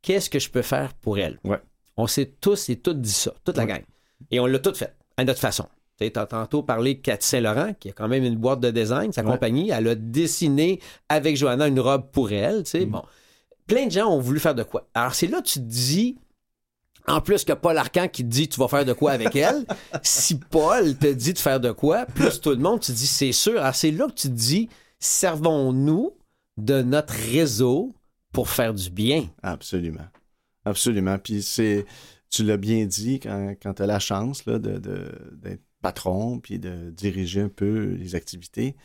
Qu'est-ce 0.00 0.30
que 0.30 0.38
je 0.38 0.48
peux 0.48 0.62
faire 0.62 0.94
pour 0.94 1.18
elle? 1.18 1.38
Ouais. 1.44 1.60
On 1.96 2.06
s'est 2.06 2.32
tous 2.40 2.70
et 2.70 2.76
toutes 2.76 3.02
dit 3.02 3.12
ça, 3.12 3.34
toute 3.44 3.58
la 3.58 3.66
gang. 3.66 3.82
Et 4.30 4.40
on 4.40 4.46
l'a 4.46 4.58
tout 4.58 4.72
fait, 4.72 4.94
à 5.18 5.24
notre 5.24 5.40
façon. 5.40 5.66
Tu 6.08 6.18
as 6.18 6.26
tantôt 6.26 6.62
parlé 6.62 6.94
de 6.94 7.00
Cathy 7.00 7.28
Saint-Laurent, 7.28 7.74
qui 7.78 7.90
a 7.90 7.92
quand 7.92 8.08
même 8.08 8.24
une 8.24 8.36
boîte 8.36 8.60
de 8.60 8.70
design, 8.70 9.12
sa 9.12 9.22
compagnie. 9.22 9.70
Elle 9.70 9.88
a 9.88 9.94
dessiné 9.94 10.80
avec 11.08 11.36
Johanna 11.36 11.68
une 11.68 11.80
robe 11.80 12.10
pour 12.10 12.32
elle. 12.32 12.62
Tu 12.62 12.70
sais, 12.70 12.86
mm. 12.86 12.90
Bon. 12.90 13.02
Plein 13.66 13.86
de 13.86 13.92
gens 13.92 14.08
ont 14.08 14.20
voulu 14.20 14.40
faire 14.40 14.54
de 14.54 14.62
quoi. 14.62 14.88
Alors, 14.94 15.14
c'est 15.14 15.26
là 15.26 15.40
que 15.40 15.46
tu 15.46 15.60
te 15.60 15.64
dis, 15.64 16.16
en 17.06 17.20
plus 17.20 17.44
que 17.44 17.52
Paul 17.52 17.76
Arcan 17.76 18.08
qui 18.08 18.24
te 18.24 18.28
dit 18.28 18.48
tu 18.48 18.58
vas 18.58 18.68
faire 18.68 18.84
de 18.84 18.92
quoi 18.92 19.12
avec 19.12 19.36
elle, 19.36 19.64
si 20.02 20.38
Paul 20.38 20.96
te 20.96 21.06
dit 21.12 21.34
de 21.34 21.38
faire 21.38 21.60
de 21.60 21.70
quoi, 21.70 22.06
plus 22.06 22.40
tout 22.40 22.50
le 22.50 22.56
monde, 22.56 22.80
tu 22.80 22.92
te 22.92 22.96
dis 22.96 23.06
c'est 23.06 23.32
sûr. 23.32 23.60
Alors, 23.60 23.74
c'est 23.74 23.90
là 23.90 24.06
que 24.06 24.14
tu 24.14 24.28
te 24.28 24.34
dis, 24.34 24.68
servons-nous 24.98 26.12
de 26.56 26.82
notre 26.82 27.14
réseau 27.14 27.92
pour 28.32 28.48
faire 28.48 28.74
du 28.74 28.90
bien. 28.90 29.28
Absolument. 29.42 30.06
Absolument. 30.64 31.18
Puis 31.18 31.42
c'est, 31.42 31.86
tu 32.30 32.44
l'as 32.44 32.56
bien 32.56 32.86
dit 32.86 33.20
quand, 33.20 33.54
quand 33.60 33.74
tu 33.74 33.82
as 33.82 33.86
la 33.86 33.98
chance 33.98 34.46
là, 34.46 34.58
de, 34.58 34.78
d'être 34.78 35.62
patron 35.80 36.38
puis 36.40 36.58
de 36.58 36.90
diriger 36.90 37.42
un 37.42 37.48
peu 37.48 37.94
les 37.98 38.14
activités. 38.14 38.76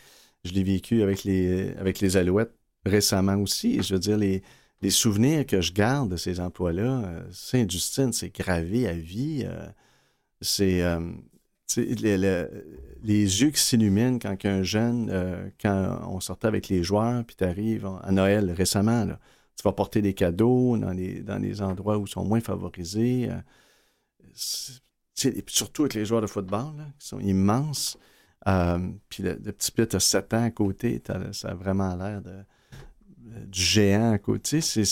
Je 0.44 0.54
l'ai 0.54 0.64
vécu 0.64 1.02
avec 1.04 1.24
les, 1.24 1.76
avec 1.78 2.00
les 2.00 2.18
Alouettes 2.18 2.54
récemment 2.86 3.36
aussi. 3.38 3.82
Je 3.82 3.94
veux 3.96 4.00
dire, 4.00 4.18
les, 4.18 4.44
les 4.82 4.90
souvenirs 4.92 5.46
que 5.46 5.62
je 5.62 5.74
garde 5.74 6.12
de 6.12 6.18
ces 6.18 6.40
emplois-là, 6.40 7.04
euh, 7.06 7.24
Saint-Justine, 7.32 8.14
c'est 8.14 8.34
gravé 8.34 8.88
à 8.88 8.94
vie. 8.94 9.44
Euh, 9.46 9.68
c'est 10.42 10.84
euh, 10.84 11.00
les, 13.04 13.42
yeux 13.42 13.50
qui 13.52 13.60
s'illuminent 13.62 14.20
quand 14.20 14.46
un 14.46 14.64
jeune, 14.64 15.52
quand 15.62 16.02
on 16.08 16.20
sortait 16.20 16.48
avec 16.48 16.70
les 16.70 16.84
joueurs, 16.84 17.24
puis 17.26 17.36
tu 17.36 17.44
arrives 17.44 17.90
à 18.04 18.12
Noël 18.12 18.52
récemment, 18.52 19.08
tu 19.58 19.64
vas 19.64 19.74
porter 19.74 20.02
des 20.02 20.14
cadeaux 20.14 20.78
dans 20.78 20.92
les, 20.92 21.22
dans 21.22 21.40
les 21.40 21.62
endroits 21.62 21.98
où 21.98 22.06
ils 22.06 22.10
sont 22.10 22.26
moins 22.26 22.42
favorisés 22.42 23.30
surtout 25.16 25.84
avec 25.84 25.94
les 25.94 26.06
joueurs 26.06 26.22
de 26.22 26.28
football, 26.28 26.74
qui 27.00 27.08
sont 27.08 27.20
immenses. 27.20 27.98
Euh, 28.48 28.92
puis 29.10 29.24
le, 29.24 29.36
petit 29.36 29.72
pit 29.72 29.94
a 29.96 30.00
7 30.00 30.34
ans 30.34 30.44
à 30.44 30.52
côté, 30.52 31.02
ça 31.32 31.50
a 31.50 31.54
vraiment 31.56 31.96
l'air 31.96 32.22
de, 32.22 32.44
du 33.48 33.62
géant 33.62 34.12
à 34.12 34.18
côté. 34.20 34.62
C'est, 34.62 34.86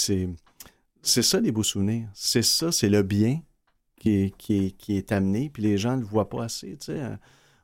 ça 1.04 1.40
les 1.40 1.52
beaux 1.52 1.64
souvenirs. 1.64 2.10
C'est 2.14 2.42
ça, 2.42 2.72
c'est 2.72 2.90
le 2.90 3.04
bien 3.04 3.42
qui 3.98 4.34
est, 4.38 4.38
qui 4.38 4.98
est, 4.98 5.12
amené, 5.12 5.50
puis 5.50 5.64
les 5.64 5.78
gens 5.78 5.96
ne 5.96 6.02
le 6.02 6.08
voient 6.08 6.30
pas 6.30 6.46
assez. 6.46 6.78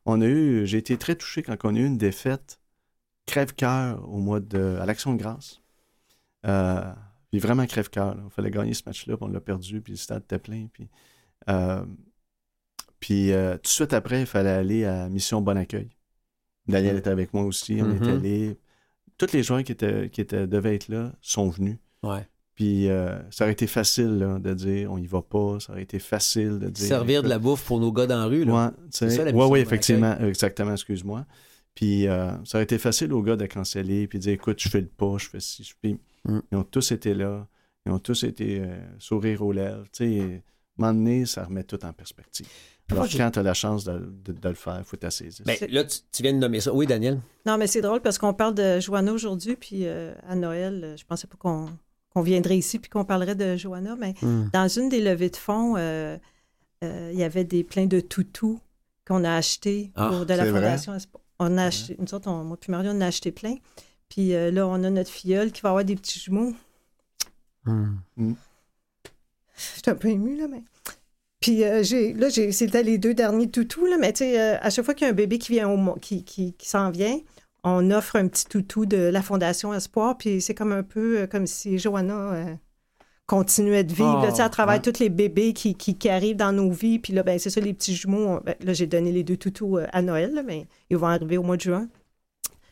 On 0.06 0.22
a 0.22 0.26
eu, 0.26 0.66
j'ai 0.66 0.78
été 0.78 0.98
très 0.98 1.16
touché 1.16 1.44
quand 1.44 1.58
on 1.64 1.76
a 1.76 1.80
eu 1.80 1.86
une 1.86 1.98
défaite 1.98 2.60
crève-cœur 3.26 4.10
au 4.10 4.18
mois 4.18 4.40
de, 4.40 4.78
à 4.82 4.86
l'Action 4.86 5.14
de 5.14 5.20
grâce. 5.20 5.62
Euh, 6.46 6.94
puis 7.30 7.40
vraiment 7.40 7.66
crève-cœur. 7.66 8.18
Il 8.24 8.32
fallait 8.32 8.52
gagner 8.52 8.74
ce 8.74 8.84
match-là, 8.86 9.18
puis 9.18 9.26
on 9.26 9.32
l'a 9.32 9.42
perdu, 9.42 9.82
puis 9.82 9.94
le 9.94 9.98
stade 9.98 10.24
était 10.24 10.40
plein. 10.40 10.68
Puis, 10.72 10.90
euh, 11.50 11.86
puis 13.00 13.32
euh, 13.32 13.56
tout 13.56 13.64
de 13.64 13.68
suite 13.68 13.94
après, 13.94 14.22
il 14.22 14.26
fallait 14.26 14.50
aller 14.50 14.86
à 14.86 15.10
Mission 15.10 15.42
Bon 15.42 15.58
Accueil. 15.58 15.90
Daniel 16.68 16.98
était 16.98 17.10
avec 17.10 17.34
moi 17.34 17.44
aussi. 17.44 17.80
On 17.82 17.96
était 17.96 18.06
mm-hmm. 18.06 18.18
allés. 18.18 18.60
Tous 19.18 19.32
les 19.34 19.44
joueurs 19.44 19.64
qui, 19.64 19.72
étaient, 19.72 20.10
qui 20.10 20.22
étaient, 20.22 20.48
devaient 20.48 20.76
être 20.76 20.88
là 20.88 21.12
sont 21.22 21.50
venus. 21.50 21.78
Ouais. 22.04 22.28
Puis 22.56 22.90
euh, 22.90 23.18
ça 23.32 23.46
aurait 23.46 23.54
été 23.54 23.68
facile 23.68 24.40
de 24.42 24.54
dire 24.54 24.92
on 24.92 24.98
y 24.98 25.08
va 25.08 25.22
pas. 25.22 25.60
Ça 25.60 25.72
aurait 25.72 25.84
été 25.84 25.98
facile 25.98 26.60
de 26.60 26.70
dire. 26.70 26.88
Servir 26.88 27.24
de 27.24 27.30
la 27.30 27.40
bouffe 27.40 27.66
pour 27.66 27.80
nos 27.80 27.92
gars 27.92 28.06
dans 28.06 28.18
la 28.18 28.26
rue. 28.26 28.44
Là. 28.44 28.74
Ouais, 29.02 29.46
oui, 29.46 29.60
effectivement. 29.60 30.18
Exactement, 30.20 30.74
excuse-moi. 30.74 31.26
Puis 31.74 32.08
euh, 32.08 32.32
ça 32.44 32.58
aurait 32.58 32.64
été 32.64 32.78
facile 32.78 33.14
aux 33.14 33.24
gars 33.24 33.38
de 33.38 33.46
canceller 33.46 34.08
puis 34.08 34.20
de 34.20 34.24
dire 34.24 34.34
écoute, 34.34 34.62
je 34.62 34.68
fais 34.68 34.82
le 34.82 34.88
pas, 34.88 35.18
je 35.18 35.30
fais 35.30 35.40
ci, 35.40 35.64
je 35.64 35.74
fais. 35.82 35.98
Mm. 36.26 36.40
Ils 36.52 36.58
ont 36.58 36.64
tous 36.64 36.92
été 36.92 37.14
là. 37.14 37.48
Ils 37.86 37.94
ont 37.94 38.00
tous 38.00 38.26
été 38.26 38.62
sourire 39.00 39.42
aux 39.42 39.54
lèvres. 39.54 39.86
Tu 39.94 40.20
sais, 40.20 40.20
à 40.20 40.24
un 40.26 40.92
moment 40.92 40.94
donné, 40.94 41.26
ça 41.26 41.46
remet 41.46 41.64
tout 41.64 41.84
en 41.86 41.94
perspective. 41.94 42.46
Alors, 42.92 43.08
quand 43.08 43.32
tu 43.32 43.40
as 43.40 43.44
la 43.44 43.54
chance 43.54 43.84
de, 43.84 44.02
le 44.44 44.54
faire, 44.54 44.78
il 44.80 44.84
faut 44.84 44.98
t'assaisir. 44.98 45.46
Ben, 45.46 45.58
là, 45.70 45.84
tu, 45.84 46.24
viens 46.24 46.34
de 46.34 46.38
nommer 46.38 46.60
ça. 46.60 46.74
Oui, 46.74 46.88
Daniel? 46.88 47.20
Non, 47.46 47.58
mais 47.58 47.68
c'est 47.68 47.82
drôle 47.82 48.02
parce 48.02 48.18
qu'on 48.18 48.34
parle 48.34 48.56
de 48.56 48.80
Joanna 48.80 49.12
aujourd'hui, 49.12 49.56
puis 49.56 49.82
euh, 49.86 50.14
à 50.28 50.36
Noël, 50.36 50.82
euh, 50.84 50.98
je 50.98 51.06
pensais 51.06 51.28
pas 51.28 51.38
qu'on 51.38 52.22
viendrait 52.22 52.58
ici 52.58 52.80
puis 52.80 52.90
qu'on 52.90 53.06
parlerait 53.06 53.36
de 53.36 53.56
Joanna, 53.56 53.96
mais 53.98 54.16
hmm. 54.22 54.50
dans 54.54 54.68
une 54.68 54.90
des 54.90 55.02
levées 55.02 55.30
de 55.30 55.36
fonds, 55.36 55.76
euh, 55.78 56.18
il 56.82 57.18
y 57.18 57.24
avait 57.24 57.44
des 57.44 57.64
pleins 57.64 57.86
de 57.86 58.00
toutous 58.00 58.60
qu'on 59.08 59.24
a 59.24 59.34
achetés 59.34 59.92
ah, 59.96 60.10
pour 60.10 60.26
de 60.26 60.34
la 60.34 60.46
Fondation 60.46 60.94
On 61.40 61.58
a 61.58 61.66
acheté, 61.66 61.96
nous 62.00 62.14
autres, 62.14 62.30
moi 62.30 62.58
puis 62.60 62.72
Mario, 62.72 62.92
on 62.94 63.02
a 63.02 63.08
acheté 63.08 63.32
plein. 63.32 63.56
Puis 64.08 64.30
là, 64.30 64.66
on 64.68 64.84
a 64.84 64.90
notre 64.90 65.12
filleule 65.12 65.52
qui 65.52 65.62
va 65.62 65.70
avoir 65.70 65.86
des 65.86 65.96
petits 65.96 66.20
jumeaux. 66.20 66.54
Hmm. 67.66 67.98
Hmm. 68.18 68.34
Je 69.56 69.82
suis 69.82 69.92
un 69.92 69.96
peu 69.96 70.08
émue, 70.08 70.38
là, 70.38 70.48
mais... 70.50 70.64
Puis 71.40 71.64
euh, 71.64 71.84
j'ai, 71.84 72.14
là, 72.14 72.30
j'ai, 72.30 72.52
c'était 72.52 72.84
les 72.84 72.98
deux 72.98 73.14
derniers 73.14 73.50
toutous, 73.50 73.86
là, 73.86 73.98
mais 73.98 74.12
tu 74.12 74.20
sais, 74.20 74.40
euh, 74.40 74.58
à 74.62 74.70
chaque 74.70 74.84
fois 74.84 74.94
qu'il 74.94 75.06
y 75.06 75.10
a 75.10 75.14
un 75.14 75.16
bébé 75.16 75.38
qui 75.38 75.54
vient 75.54 75.70
au 75.70 75.96
qui, 75.96 76.24
qui, 76.24 76.54
qui 76.54 76.68
s'en 76.68 76.90
vient, 76.92 77.18
on 77.64 77.92
offre 77.92 78.18
un 78.18 78.28
petit 78.28 78.46
toutou 78.46 78.86
de 78.86 78.98
la 78.98 79.22
Fondation 79.22 79.74
Espoir, 79.74 80.18
puis 80.18 80.42
c'est 80.42 80.54
comme 80.54 80.74
un 80.74 80.84
peu 80.84 81.20
euh, 81.20 81.28
comme 81.28 81.48
si 81.48 81.78
Johanna 81.78 82.58
continuait 83.26 83.84
de 83.84 83.94
vivre, 83.94 84.26
là, 84.26 84.44
à 84.44 84.50
travers 84.50 84.82
tous 84.82 85.00
les 85.00 85.10
bébés 85.10 85.54
qui, 85.54 85.76
qui, 85.76 86.10
arrivent 86.10 86.36
dans 86.36 86.52
nos 86.52 86.72
vies. 86.72 86.98
Puis 86.98 87.14
là, 87.14 87.22
ben, 87.22 87.38
c'est 87.38 87.52
ça, 87.52 87.62
les 87.62 87.76
petits 87.76 87.96
jumeaux. 87.96 88.40
Ben, 88.44 88.56
là, 88.62 88.74
j'ai 88.74 88.88
donné 88.88 89.12
les 89.12 89.24
deux 89.24 89.38
toutous 89.38 89.78
à 89.94 90.02
Noël, 90.02 90.44
mais 90.48 90.68
ils 90.90 90.98
vont 90.98 91.08
arriver 91.08 91.38
au 91.38 91.44
mois 91.44 91.56
de 91.56 91.62
juin. 91.62 91.88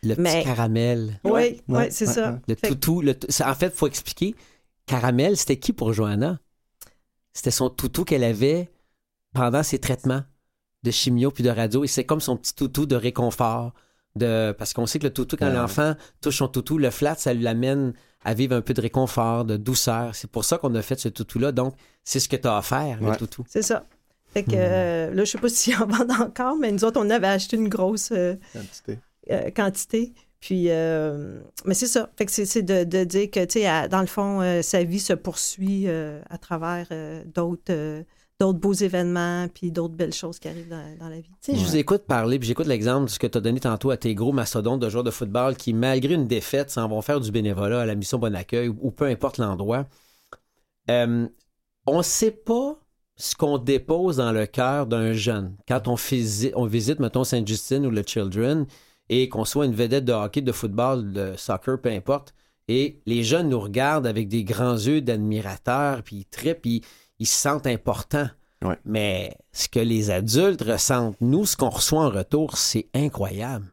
Le 0.01 0.15
petit 0.15 0.43
caramel. 0.43 1.19
Oui, 1.23 1.61
oui, 1.67 1.83
c'est 1.91 2.07
ça. 2.07 2.39
Le 2.47 2.55
toutou. 2.55 3.01
Le 3.01 3.13
en 3.45 3.53
fait, 3.53 3.67
il 3.67 3.71
faut 3.71 3.87
expliquer. 3.87 4.35
Caramel, 4.87 5.37
c'était 5.37 5.57
qui 5.57 5.73
pour 5.73 5.93
Johanna? 5.93 6.39
C'était 7.37 7.51
son 7.51 7.69
toutou 7.69 8.03
qu'elle 8.03 8.23
avait 8.23 8.71
pendant 9.31 9.61
ses 9.61 9.77
traitements 9.77 10.23
de 10.81 10.89
chimio 10.89 11.29
puis 11.29 11.43
de 11.43 11.51
radio. 11.51 11.83
Et 11.83 11.87
c'est 11.87 12.03
comme 12.03 12.19
son 12.19 12.35
petit 12.35 12.55
toutou 12.55 12.87
de 12.87 12.95
réconfort. 12.95 13.75
De... 14.15 14.55
Parce 14.57 14.73
qu'on 14.73 14.87
sait 14.87 14.97
que 14.97 15.03
le 15.03 15.13
toutou, 15.13 15.37
quand 15.37 15.51
l'enfant 15.51 15.93
touche 16.19 16.37
son 16.37 16.47
toutou, 16.47 16.79
le 16.79 16.89
flat, 16.89 17.13
ça 17.13 17.35
l'amène 17.35 17.93
à 18.25 18.33
vivre 18.33 18.55
un 18.55 18.61
peu 18.61 18.73
de 18.73 18.81
réconfort, 18.81 19.45
de 19.45 19.55
douceur. 19.55 20.15
C'est 20.15 20.31
pour 20.31 20.45
ça 20.45 20.57
qu'on 20.57 20.73
a 20.73 20.81
fait 20.81 20.99
ce 20.99 21.09
toutou-là. 21.09 21.51
Donc, 21.51 21.75
c'est 22.03 22.19
ce 22.19 22.27
que 22.27 22.37
tu 22.37 22.47
as 22.47 22.57
offert, 22.57 22.97
le 23.01 23.15
toutou. 23.15 23.45
C'est 23.47 23.61
ça. 23.61 23.85
Fait 24.33 24.41
que, 24.41 24.55
euh, 24.55 25.13
là, 25.13 25.23
je 25.23 25.29
sais 25.29 25.37
pas 25.37 25.47
s'il 25.47 25.75
en 25.79 25.85
vendent 25.85 26.19
encore, 26.19 26.55
mais 26.55 26.71
nous 26.71 26.85
autres, 26.85 26.99
on 26.99 27.09
avait 27.11 27.27
acheté 27.27 27.55
une 27.55 27.69
grosse 27.69 28.11
euh, 28.13 28.33
quantité. 28.51 28.99
Euh, 29.29 29.51
quantité. 29.51 30.13
Puis, 30.39 30.65
euh, 30.69 31.39
mais 31.65 31.73
c'est 31.73 31.87
ça. 31.87 32.09
Fait 32.15 32.25
que 32.25 32.31
c'est 32.31 32.61
de, 32.61 32.83
de, 32.83 33.03
dire 33.03 33.29
que, 33.31 33.43
tu 33.45 33.61
sais, 33.61 33.89
dans 33.89 34.01
le 34.01 34.07
fond, 34.07 34.41
euh, 34.41 34.61
sa 34.61 34.83
vie 34.83 34.99
se 34.99 35.13
poursuit 35.13 35.87
euh, 35.87 36.21
à 36.29 36.37
travers 36.37 36.87
d'autres 37.25 38.03
d'autres 38.39 38.59
beaux 38.59 38.73
événements 38.73 39.47
puis 39.51 39.71
d'autres 39.71 39.95
belles 39.95 40.13
choses 40.13 40.37
qui 40.37 40.47
arrivent 40.47 40.69
dans, 40.69 41.09
la 41.09 41.15
vie. 41.15 41.31
Tu 41.41 41.53
sais, 41.53 41.57
je 41.57 41.65
vous 41.65 41.75
écoute 41.75 42.03
parler, 42.03 42.37
puis 42.37 42.47
j'écoute 42.47 42.67
l'exemple 42.67 43.05
de 43.05 43.09
ce 43.09 43.17
que 43.17 43.25
tu 43.25 43.35
as 43.35 43.41
donné 43.41 43.59
tantôt 43.59 43.89
à 43.89 43.97
tes 43.97 44.13
gros 44.13 44.31
mastodontes 44.31 44.79
de 44.79 44.89
joueurs 44.89 45.03
de 45.03 45.09
football 45.09 45.55
qui, 45.55 45.73
malgré 45.73 46.13
une 46.13 46.27
défaite, 46.27 46.69
s'en 46.69 46.87
vont 46.87 47.01
faire 47.01 47.19
du 47.19 47.31
bénévolat 47.31 47.81
à 47.81 47.85
la 47.87 47.95
mission 47.95 48.19
Bon 48.19 48.35
Accueil 48.35 48.67
ou, 48.67 48.91
peu 48.91 49.05
importe 49.05 49.39
l'endroit. 49.39 49.87
on 50.87 51.27
ne 51.87 52.01
sait 52.03 52.29
pas 52.29 52.79
ce 53.15 53.35
qu'on 53.35 53.57
dépose 53.57 54.17
dans 54.17 54.31
le 54.31 54.45
cœur 54.45 54.85
d'un 54.85 55.13
jeune. 55.13 55.55
Quand 55.67 55.87
on, 55.87 55.95
visite, 55.95 56.53
on 56.55 56.67
visite, 56.67 56.99
mettons, 56.99 57.23
Sainte-Justine 57.23 57.87
ou 57.87 57.89
le 57.89 58.03
Children, 58.05 58.67
et 59.09 59.29
qu'on 59.29 59.45
soit 59.45 59.65
une 59.65 59.75
vedette 59.75 60.05
de 60.05 60.13
hockey, 60.13 60.41
de 60.41 60.51
football, 60.51 61.13
de 61.13 61.33
soccer, 61.37 61.79
peu 61.81 61.89
importe. 61.89 62.33
Et 62.67 63.01
les 63.05 63.23
jeunes 63.23 63.49
nous 63.49 63.59
regardent 63.59 64.07
avec 64.07 64.27
des 64.27 64.43
grands 64.43 64.75
yeux 64.75 65.01
d'admirateurs, 65.01 66.03
puis 66.03 66.17
ils 66.17 66.25
trippent, 66.25 66.61
puis 66.61 66.83
ils 67.19 67.27
se 67.27 67.37
sentent 67.37 67.67
importants. 67.67 68.29
Mais 68.83 69.37
ce 69.51 69.69
que 69.69 69.79
les 69.79 70.09
adultes 70.09 70.63
ressentent, 70.63 71.17
nous, 71.21 71.45
ce 71.45 71.55
qu'on 71.55 71.69
reçoit 71.69 72.03
en 72.03 72.09
retour, 72.09 72.57
c'est 72.57 72.87
incroyable. 72.93 73.71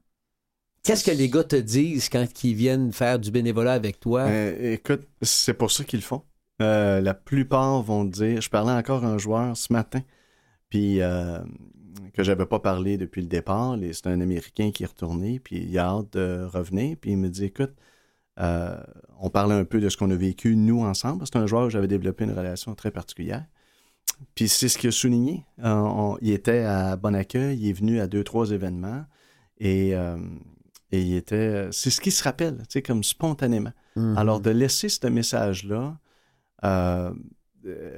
Qu'est-ce 0.82 1.04
que 1.04 1.10
les 1.10 1.30
gars 1.30 1.44
te 1.44 1.56
disent 1.56 2.10
quand 2.10 2.44
ils 2.44 2.54
viennent 2.54 2.92
faire 2.92 3.18
du 3.18 3.30
bénévolat 3.30 3.72
avec 3.72 3.98
toi? 3.98 4.22
Euh, 4.22 4.74
écoute, 4.74 5.08
c'est 5.22 5.54
pour 5.54 5.70
ça 5.70 5.82
qu'ils 5.82 6.00
le 6.00 6.04
font. 6.04 6.22
Euh, 6.60 7.00
la 7.00 7.14
plupart 7.14 7.82
vont 7.82 8.04
dire, 8.04 8.40
je 8.42 8.50
parlais 8.50 8.72
encore 8.72 9.02
à 9.04 9.08
un 9.08 9.18
joueur 9.18 9.56
ce 9.56 9.72
matin, 9.72 10.02
puis 10.68 11.00
euh, 11.00 11.38
que 12.14 12.22
j'avais 12.22 12.46
pas 12.46 12.60
parlé 12.60 12.96
depuis 12.96 13.22
le 13.22 13.28
départ. 13.28 13.76
C'est 13.92 14.06
un 14.06 14.20
Américain 14.20 14.70
qui 14.70 14.84
est 14.84 14.86
retourné, 14.86 15.40
puis 15.40 15.56
il 15.56 15.78
a 15.78 15.86
hâte 15.86 16.12
de 16.12 16.44
revenir. 16.44 16.96
Puis 17.00 17.12
il 17.12 17.18
me 17.18 17.28
dit, 17.28 17.44
écoute, 17.44 17.74
euh, 18.40 18.76
on 19.20 19.30
parlait 19.30 19.54
un 19.54 19.64
peu 19.64 19.80
de 19.80 19.88
ce 19.88 19.96
qu'on 19.96 20.10
a 20.10 20.16
vécu, 20.16 20.56
nous, 20.56 20.82
ensemble. 20.82 21.24
C'est 21.26 21.36
un 21.36 21.46
joueur 21.46 21.66
où 21.66 21.70
j'avais 21.70 21.88
développé 21.88 22.24
une 22.24 22.32
relation 22.32 22.74
très 22.74 22.90
particulière. 22.90 23.44
Puis 24.34 24.48
c'est 24.48 24.68
ce 24.68 24.78
qu'il 24.78 24.88
a 24.88 24.92
souligné. 24.92 25.44
Euh, 25.64 26.14
il 26.20 26.30
était 26.30 26.60
à 26.60 26.96
Bon 26.96 27.14
Accueil, 27.14 27.58
il 27.58 27.68
est 27.68 27.72
venu 27.72 28.00
à 28.00 28.06
deux, 28.06 28.24
trois 28.24 28.50
événements. 28.50 29.04
Et 29.58 29.94
euh, 29.94 30.16
et 30.92 31.02
il 31.02 31.16
était. 31.16 31.68
C'est 31.72 31.90
ce 31.90 32.00
qui 32.00 32.12
se 32.12 32.22
rappelle, 32.22 32.58
tu 32.58 32.64
sais, 32.70 32.82
comme 32.82 33.02
spontanément. 33.02 33.72
Mhm. 33.96 34.16
Alors, 34.16 34.40
de 34.40 34.50
laisser 34.50 34.88
ce 34.88 35.06
message-là, 35.06 35.98
euh, 36.64 37.12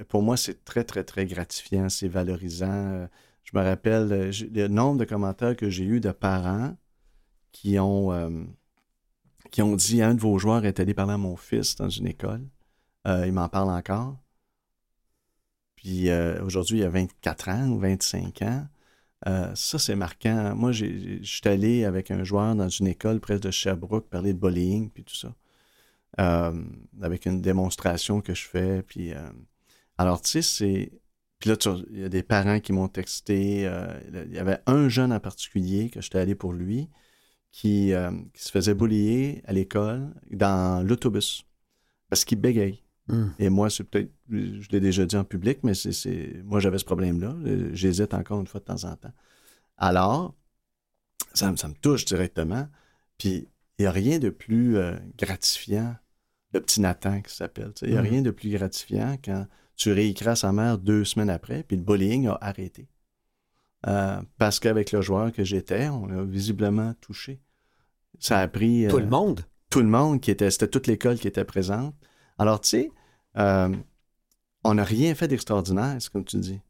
pour 0.09 0.23
moi, 0.23 0.37
c'est 0.37 0.65
très, 0.65 0.85
très, 0.85 1.05
très 1.05 1.27
gratifiant, 1.27 1.89
c'est 1.89 2.09
valorisant. 2.09 3.09
Je 3.47 3.57
me 3.57 3.63
rappelle 3.63 4.13
euh, 4.13 4.33
le 4.53 4.67
nombre 4.67 4.99
de 4.99 5.05
commentaires 5.05 5.57
que 5.57 5.71
j'ai 5.71 5.85
eu 5.85 6.01
de 6.01 6.11
parents 6.11 6.77
qui 7.53 7.79
ont, 7.79 8.13
euh, 8.13 8.45
qui 9.53 9.63
ont 9.63 9.77
dit 9.77 10.03
un 10.03 10.15
de 10.15 10.21
vos 10.21 10.37
joueurs 10.39 10.65
est 10.65 10.81
allé 10.81 10.95
parler 10.95 11.13
à 11.13 11.19
mon 11.19 11.37
fils 11.37 11.77
dans 11.77 11.89
une 11.89 12.09
école. 12.09 12.45
Euh, 13.07 13.25
il 13.25 13.33
m'en 13.33 13.49
parle 13.49 13.71
encore. 13.71 14.19
Puis 15.77 16.11
aujourd'hui, 16.43 16.79
il 16.79 16.85
a 16.85 16.89
24 16.89 17.49
ans 17.49 17.69
ou 17.69 17.79
25 17.79 18.43
ans. 18.43 18.67
Ça, 19.55 19.79
c'est 19.79 19.95
marquant. 19.95 20.57
Moi, 20.57 20.73
je 20.73 21.21
suis 21.23 21.49
allé 21.49 21.85
avec 21.85 22.11
un 22.11 22.25
joueur 22.25 22.57
dans 22.57 22.69
une 22.69 22.89
école 22.89 23.21
près 23.21 23.39
de 23.39 23.51
Sherbrooke 23.53 24.09
parler 24.09 24.33
de 24.33 24.39
bullying 24.39 24.91
puis 24.91 25.05
tout 25.05 25.15
ça. 25.15 25.33
Avec 27.01 27.27
une 27.27 27.41
démonstration 27.41 28.21
que 28.21 28.35
je 28.35 28.49
fais. 28.49 28.83
Puis, 28.83 29.13
alors, 29.97 30.21
tu 30.23 30.31
sais, 30.31 30.43
c'est. 30.43 30.91
Puis 31.39 31.51
là, 31.51 31.57
tu- 31.57 31.69
il 31.91 32.01
y 32.01 32.05
a 32.05 32.09
des 32.09 32.23
parents 32.23 32.61
qui 32.61 32.73
m'ont 32.73 32.89
texté. 32.89 33.67
euh, 33.67 33.87
il 34.27 34.35
y 34.35 34.39
avait 34.39 34.59
un 34.67 34.89
jeune 34.89 35.13
en 35.13 35.21
particulier 35.21 35.91
que 35.91 36.01
j'étais 36.01 36.19
allé 36.19 36.35
pour 36.35 36.53
lui 36.53 36.89
qui, 37.53 37.93
euh, 37.93 38.11
qui 38.35 38.43
se 38.43 38.51
faisait 38.51 38.75
bullier 38.75 39.43
à 39.47 39.53
l'école 39.53 40.15
dans 40.31 40.87
l'autobus 40.87 41.45
parce 42.09 42.25
qu'il 42.25 42.41
bégaye. 42.41 42.83
Mhm. 43.09 43.35
Et 43.39 43.49
moi, 43.51 43.71
c'est 43.71 43.85
peut-être, 43.85 44.11
je 44.31 44.69
l'ai 44.71 44.81
déjà 44.81 45.05
dit 45.07 45.17
en 45.17 45.25
public, 45.25 45.59
mais 45.63 45.75
c'est, 45.75 45.93
c'est- 45.93 46.43
moi, 46.45 46.59
j'avais 46.61 46.79
ce 46.79 46.85
problème-là. 46.85 47.37
J'hésite 47.73 48.15
encore 48.15 48.41
une 48.41 48.47
fois 48.47 48.61
de 48.61 48.65
temps 48.65 48.85
en 48.85 48.97
temps. 48.97 49.13
Alors, 49.77 50.35
ça, 51.35 51.51
me- 51.51 51.57
ça 51.57 51.69
me 51.69 51.75
touche 51.75 52.05
directement. 52.05 52.67
Puis, 53.19 53.47
il 53.79 53.83
n'y 53.83 53.87
a 53.87 53.91
rien 53.93 54.19
de 54.19 54.31
plus 54.31 54.77
euh, 54.79 54.97
gratifiant, 55.19 55.95
le 56.53 56.61
petit 56.61 56.81
Nathan 56.81 57.21
qui 57.21 57.35
s'appelle. 57.35 57.73
Il 57.83 57.91
n'y 57.91 57.97
a 57.97 58.03
Mhm. 58.03 58.09
rien 58.09 58.23
de 58.23 58.31
plus 58.31 58.51
gratifiant 58.51 59.17
quand 59.23 59.47
tu 59.77 59.93
réécris 59.93 60.29
à 60.29 60.37
sa 60.37 60.53
mère 60.53 60.79
deux 60.79 61.05
semaines 61.05 61.31
après, 61.31 61.63
puis 61.63 61.77
le 61.77 61.83
bullying 61.83 62.29
a 62.29 62.39
arrêté. 62.41 62.89
Euh, 63.87 64.21
parce 64.39 64.59
qu'avec 64.59 64.91
le 64.93 65.01
joueur 65.03 65.33
que 65.33 65.45
j'étais, 65.45 65.89
on 65.89 66.07
l'a 66.07 66.25
visiblement 66.25 66.95
touché. 67.01 67.41
Ça 68.19 68.39
a 68.41 68.49
pris... 68.49 68.87
Tout 68.89 68.97
euh, 68.97 69.01
le 69.01 69.07
monde? 69.07 69.45
tout 69.71 69.81
le 69.81 69.89
monde 69.89 70.21
qui 70.21 70.31
était, 70.31 70.51
c'était 70.51 70.69
toute 70.69 70.87
l'école 70.87 71.19
qui 71.19 71.29
était 71.29 71.45
présente. 71.45 71.95
Alors, 72.39 72.61
tu 72.61 72.69
sais, 72.69 72.91
euh, 73.37 73.75
on 74.65 74.75
n'a 74.75 74.85
rien 74.85 75.15
fait 75.15 75.29
d'extraordinaire, 75.29 75.97
c'est 76.01 76.11
comme 76.11 76.25
tu 76.25 76.39
dis. 76.39 76.61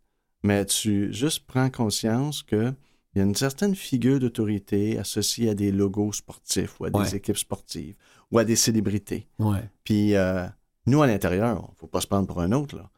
Mais 0.42 0.64
tu 0.64 1.12
juste 1.12 1.46
prends 1.46 1.70
conscience 1.70 2.42
que 2.42 2.72
il 3.14 3.18
y 3.18 3.22
a 3.22 3.24
une 3.24 3.34
certaine 3.34 3.74
figure 3.74 4.18
d'autorité 4.20 4.98
associée 4.98 5.48
à 5.50 5.54
des 5.54 5.72
logos 5.72 6.12
sportifs 6.12 6.78
ou 6.80 6.84
à 6.84 6.90
des 6.90 6.98
Ouais. 6.98 7.16
équipes 7.16 7.38
sportives 7.38 7.96
ou 8.30 8.38
à 8.38 8.44
des 8.44 8.56
célébrités. 8.56 9.26
Ouais. 9.38 9.70
Puis 9.84 10.14
euh, 10.14 10.46
nous, 10.86 11.00
à 11.02 11.06
l'intérieur, 11.06 11.56
il 11.68 11.72
ne 11.72 11.76
faut 11.78 11.86
pas 11.86 12.00
se 12.02 12.06
prendre 12.06 12.26
pour 12.26 12.40
un 12.40 12.52
autre, 12.52 12.76
là. 12.76 12.90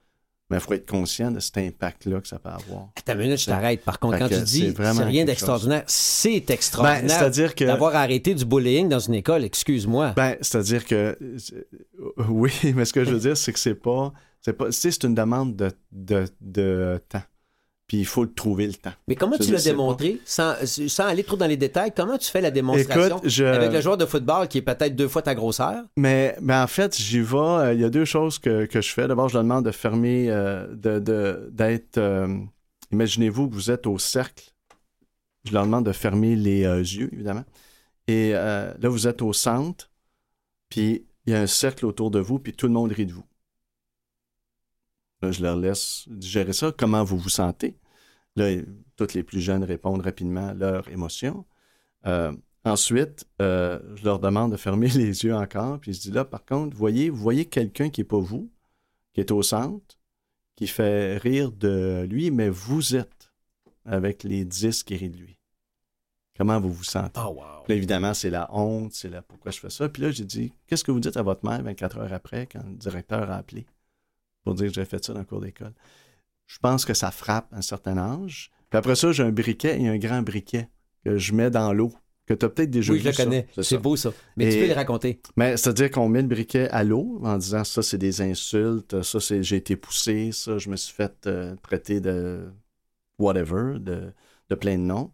Mais 0.50 0.56
il 0.56 0.60
faut 0.60 0.72
être 0.72 0.88
conscient 0.88 1.30
de 1.30 1.40
cet 1.40 1.58
impact-là 1.58 2.20
que 2.20 2.28
ça 2.28 2.38
peut 2.38 2.48
avoir. 2.48 2.88
Attends 2.96 3.12
une 3.12 3.18
minute, 3.18 3.38
je 3.38 3.46
t'arrête. 3.46 3.82
Par 3.84 3.98
contre, 3.98 4.18
quand 4.18 4.28
tu 4.28 4.40
dis 4.40 4.74
c'est 4.74 5.04
rien 5.04 5.24
d'extraordinaire, 5.26 5.84
c'est 5.86 6.40
Ben, 6.40 6.54
extraordinaire 6.54 7.10
c'est-à-dire 7.18 7.54
que. 7.54 7.64
d'avoir 7.64 7.94
arrêté 7.94 8.34
du 8.34 8.46
bullying 8.46 8.88
dans 8.88 8.98
une 8.98 9.14
école, 9.14 9.44
excuse-moi. 9.44 10.14
Ben, 10.16 10.36
c'est-à-dire 10.40 10.86
que 10.86 11.18
euh, 11.20 11.38
oui, 12.28 12.52
mais 12.74 12.86
ce 12.86 12.92
que 12.94 13.04
je 13.04 13.10
veux 13.10 13.20
dire, 13.20 13.36
c'est 13.36 13.52
que 13.52 13.58
c'est 13.58 13.74
pas, 13.74 14.12
c'est 14.40 14.54
pas, 14.54 14.72
c'est 14.72 15.04
une 15.04 15.14
demande 15.14 15.54
de, 15.54 15.70
de, 15.92 16.24
de 16.40 17.00
temps. 17.10 17.22
Puis 17.88 17.96
il 17.96 18.04
faut 18.06 18.22
le 18.22 18.32
trouver 18.32 18.66
le 18.66 18.74
temps. 18.74 18.92
Mais 19.08 19.14
comment 19.16 19.36
je 19.40 19.46
tu 19.46 19.50
l'as 19.52 19.62
démontré, 19.62 20.20
sans, 20.26 20.54
sans 20.66 21.06
aller 21.06 21.24
trop 21.24 21.36
dans 21.38 21.46
les 21.46 21.56
détails, 21.56 21.90
comment 21.96 22.18
tu 22.18 22.30
fais 22.30 22.42
la 22.42 22.50
démonstration 22.50 23.16
Écoute, 23.16 23.28
je, 23.30 23.44
avec 23.44 23.72
le 23.72 23.80
joueur 23.80 23.96
de 23.96 24.04
football 24.04 24.46
qui 24.46 24.58
est 24.58 24.62
peut-être 24.62 24.94
deux 24.94 25.08
fois 25.08 25.22
ta 25.22 25.34
grosseur? 25.34 25.84
mais, 25.96 26.36
mais 26.42 26.54
en 26.54 26.66
fait, 26.66 26.94
j'y 27.00 27.20
vais. 27.20 27.36
euh, 27.38 27.72
Il 27.74 27.80
y 27.80 27.84
a 27.84 27.88
deux 27.90 28.04
choses 28.04 28.38
que, 28.38 28.66
que 28.66 28.82
je 28.82 28.92
fais. 28.92 29.08
D'abord, 29.08 29.30
je 29.30 29.34
leur 29.34 29.42
demande 29.42 29.64
de 29.64 29.70
fermer, 29.70 30.26
euh, 30.30 30.66
de, 30.74 30.98
de- 30.98 31.48
d'être. 31.50 31.96
euh, 31.96 32.28
imaginez-vous 32.92 33.48
que 33.48 33.54
vous 33.54 33.70
êtes 33.70 33.86
au 33.86 33.96
cercle. 33.98 34.50
Je 35.46 35.52
leur 35.54 35.64
demande 35.64 35.86
de 35.86 35.92
fermer 35.92 36.36
les 36.36 36.60
yeux, 36.64 37.08
évidemment. 37.12 37.44
Et 38.06 38.32
là, 38.32 38.74
vous 38.82 39.06
êtes 39.08 39.22
au 39.22 39.32
centre, 39.32 39.90
puis 40.68 41.06
il 41.26 41.32
y 41.32 41.36
a 41.36 41.40
un 41.40 41.46
cercle 41.46 41.84
autour 41.86 42.10
de 42.10 42.18
vous, 42.20 42.38
puis 42.38 42.52
tout 42.52 42.66
le 42.66 42.72
monde 42.72 42.90
rit 42.92 43.06
de 43.06 43.12
vous. 43.12 43.24
Là, 45.22 45.32
je 45.32 45.42
leur 45.42 45.56
laisse 45.56 46.04
digérer 46.08 46.52
ça. 46.52 46.72
Comment 46.76 47.04
vous 47.04 47.18
vous 47.18 47.28
sentez? 47.28 47.76
Là, 48.36 48.62
toutes 48.96 49.14
les 49.14 49.22
plus 49.22 49.40
jeunes 49.40 49.64
répondent 49.64 50.00
rapidement 50.00 50.52
leurs 50.52 50.88
émotions. 50.88 51.44
Euh, 52.06 52.32
ensuite, 52.64 53.26
euh, 53.42 53.80
je 53.96 54.04
leur 54.04 54.20
demande 54.20 54.52
de 54.52 54.56
fermer 54.56 54.88
les 54.94 55.24
yeux 55.24 55.34
encore, 55.34 55.80
puis 55.80 55.92
je 55.92 56.00
dis 56.00 56.10
là, 56.10 56.24
par 56.24 56.44
contre, 56.44 56.76
voyez, 56.76 57.10
vous 57.10 57.20
voyez 57.20 57.46
quelqu'un 57.46 57.90
qui 57.90 58.00
n'est 58.00 58.06
pas 58.06 58.18
vous, 58.18 58.50
qui 59.12 59.20
est 59.20 59.30
au 59.32 59.42
centre, 59.42 59.98
qui 60.54 60.66
fait 60.66 61.16
rire 61.18 61.50
de 61.52 62.06
lui, 62.08 62.30
mais 62.30 62.48
vous 62.48 62.94
êtes 62.94 63.32
avec 63.84 64.22
les 64.22 64.44
dix 64.44 64.82
qui 64.82 64.96
rient 64.96 65.10
de 65.10 65.16
lui. 65.16 65.38
Comment 66.36 66.60
vous 66.60 66.72
vous 66.72 66.84
sentez? 66.84 67.20
Oh, 67.20 67.30
wow. 67.30 67.62
Puis 67.64 67.72
là, 67.72 67.76
évidemment, 67.76 68.14
c'est 68.14 68.30
la 68.30 68.48
honte, 68.54 68.92
c'est 68.92 69.08
la 69.08 69.22
pourquoi 69.22 69.50
je 69.50 69.58
fais 69.58 69.70
ça. 69.70 69.88
Puis 69.88 70.02
là, 70.02 70.12
j'ai 70.12 70.24
dit, 70.24 70.52
qu'est-ce 70.66 70.84
que 70.84 70.92
vous 70.92 71.00
dites 71.00 71.16
à 71.16 71.22
votre 71.22 71.44
mère 71.44 71.60
24 71.62 71.98
heures 71.98 72.12
après 72.12 72.46
quand 72.46 72.62
le 72.64 72.76
directeur 72.76 73.28
a 73.28 73.36
appelé? 73.36 73.66
Pour 74.44 74.54
dire 74.54 74.68
que 74.68 74.74
j'ai 74.74 74.84
fait 74.84 75.04
ça 75.04 75.12
dans 75.12 75.20
le 75.20 75.24
cours 75.24 75.40
d'école? 75.40 75.74
Je 76.46 76.58
pense 76.58 76.84
que 76.84 76.94
ça 76.94 77.10
frappe 77.10 77.52
à 77.52 77.58
un 77.58 77.62
certain 77.62 77.98
âge. 77.98 78.50
Puis 78.70 78.78
après 78.78 78.94
ça, 78.96 79.12
j'ai 79.12 79.22
un 79.22 79.32
briquet 79.32 79.80
et 79.80 79.88
un 79.88 79.98
grand 79.98 80.22
briquet 80.22 80.68
que 81.04 81.16
je 81.18 81.32
mets 81.34 81.50
dans 81.50 81.72
l'eau, 81.72 81.92
que 82.26 82.34
tu 82.34 82.44
as 82.44 82.48
peut-être 82.48 82.70
déjà 82.70 82.92
Oui, 82.92 82.98
vu. 82.98 83.04
je 83.04 83.08
le 83.10 83.14
connais. 83.24 83.46
C'est 83.62 83.78
beau, 83.78 83.96
ça. 83.96 84.12
Mais 84.36 84.50
tu 84.50 84.58
peux 84.60 84.66
les 84.66 84.72
raconter. 84.74 85.20
Mais 85.36 85.56
c'est-à-dire 85.56 85.90
qu'on 85.90 86.08
met 86.08 86.22
le 86.22 86.28
briquet 86.28 86.68
à 86.70 86.84
l'eau 86.84 87.20
en 87.24 87.36
disant 87.38 87.64
ça, 87.64 87.82
c'est 87.82 87.98
des 87.98 88.20
insultes, 88.20 89.02
ça, 89.02 89.20
c'est 89.20 89.42
j'ai 89.42 89.56
été 89.56 89.76
poussé, 89.76 90.32
ça, 90.32 90.58
je 90.58 90.68
me 90.70 90.76
suis 90.76 90.92
fait 90.94 91.26
euh, 91.26 91.54
traiter 91.62 92.00
de 92.00 92.50
whatever, 93.18 93.78
de, 93.78 94.12
de 94.50 94.54
plein 94.54 94.76
de 94.76 94.82
noms. 94.82 95.10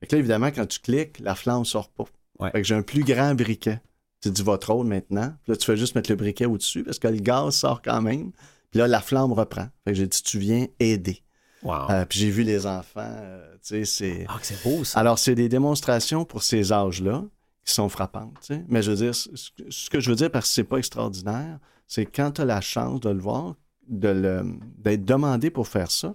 Fait 0.00 0.06
que 0.08 0.14
là, 0.16 0.18
évidemment, 0.20 0.48
quand 0.48 0.66
tu 0.66 0.80
cliques, 0.80 1.18
la 1.20 1.34
flamme 1.34 1.64
sort 1.64 1.88
pas. 1.90 2.04
Ouais. 2.38 2.50
Fait 2.50 2.60
que 2.62 2.66
j'ai 2.66 2.74
un 2.74 2.82
plus 2.82 3.02
grand 3.04 3.34
briquet. 3.34 3.80
Tu 4.20 4.30
dis 4.30 4.42
votre 4.42 4.72
rôle 4.72 4.86
maintenant. 4.86 5.34
Puis 5.44 5.52
là, 5.52 5.56
tu 5.56 5.64
fais 5.64 5.76
juste 5.76 5.94
mettre 5.94 6.10
le 6.10 6.16
briquet 6.16 6.46
au-dessus 6.46 6.82
parce 6.84 6.98
que 6.98 7.08
le 7.08 7.18
gaz 7.18 7.54
sort 7.54 7.80
quand 7.82 8.02
même. 8.02 8.32
Puis 8.70 8.78
là, 8.78 8.88
la 8.88 9.00
flamme 9.00 9.32
reprend. 9.32 9.68
Fait 9.84 9.92
que 9.92 9.94
j'ai 9.94 10.06
dit, 10.06 10.22
tu 10.22 10.38
viens 10.38 10.66
aider. 10.80 11.22
Wow. 11.62 11.90
Euh, 11.90 12.04
puis 12.04 12.18
j'ai 12.20 12.30
vu 12.30 12.42
les 12.42 12.66
enfants, 12.66 13.00
euh, 13.00 13.52
tu 13.62 13.68
sais, 13.68 13.84
c'est... 13.84 14.26
Ah, 14.28 14.36
que 14.40 14.46
c'est 14.46 14.62
beau, 14.62 14.84
ça. 14.84 15.00
Alors, 15.00 15.18
c'est 15.18 15.34
des 15.34 15.48
démonstrations 15.48 16.24
pour 16.24 16.42
ces 16.42 16.72
âges-là 16.72 17.24
qui 17.64 17.72
sont 17.74 17.88
frappantes. 17.88 18.34
tu 18.40 18.54
sais. 18.54 18.64
Mais 18.68 18.82
je 18.82 18.90
veux 18.92 18.96
dire, 18.96 19.14
ce 19.14 19.90
que- 19.90 19.98
je 20.00 20.10
veux 20.10 20.14
dire, 20.16 20.30
parce 20.30 20.48
que 20.48 20.54
c'est 20.54 20.64
pas 20.64 20.76
extraordinaire, 20.78 21.58
c'est 21.88 22.06
quand 22.06 22.32
tu 22.32 22.40
as 22.42 22.44
la 22.44 22.60
chance 22.60 23.00
de 23.00 23.10
le 23.10 23.18
voir, 23.20 23.54
de 23.88 24.08
le- 24.08 24.44
d'être 24.78 25.04
demandé 25.04 25.50
pour 25.50 25.66
faire 25.66 25.90
ça. 25.90 26.14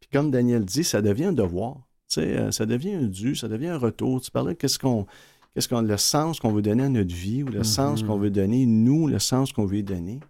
Puis 0.00 0.08
comme 0.12 0.30
Daniel 0.30 0.64
dit, 0.64 0.84
ça 0.84 1.00
devient 1.02 1.26
un 1.26 1.32
devoir. 1.32 1.76
Tu 2.08 2.20
sais, 2.20 2.36
euh, 2.38 2.50
ça 2.52 2.66
devient 2.66 2.94
un 2.94 3.06
dû, 3.06 3.34
ça 3.34 3.48
devient 3.48 3.68
un 3.68 3.78
retour. 3.78 4.20
Tu 4.20 4.30
parlais 4.30 4.52
de 4.54 4.58
qu'est-ce 4.58 4.78
qu'on, 4.78 5.06
qu'est-ce 5.54 5.68
qu'on, 5.68 5.80
le 5.80 5.96
sens 5.96 6.38
qu'on 6.38 6.52
veut 6.52 6.62
donner 6.62 6.84
à 6.84 6.88
notre 6.88 7.14
vie 7.14 7.42
ou 7.42 7.46
le 7.48 7.58
Mhm. 7.58 7.64
sens 7.64 8.02
qu'on 8.02 8.18
veut 8.18 8.30
donner, 8.30 8.66
nous, 8.66 9.08
le 9.08 9.18
sens 9.18 9.52
qu'on 9.52 9.64
veut 9.66 9.82
donner. 9.82 10.20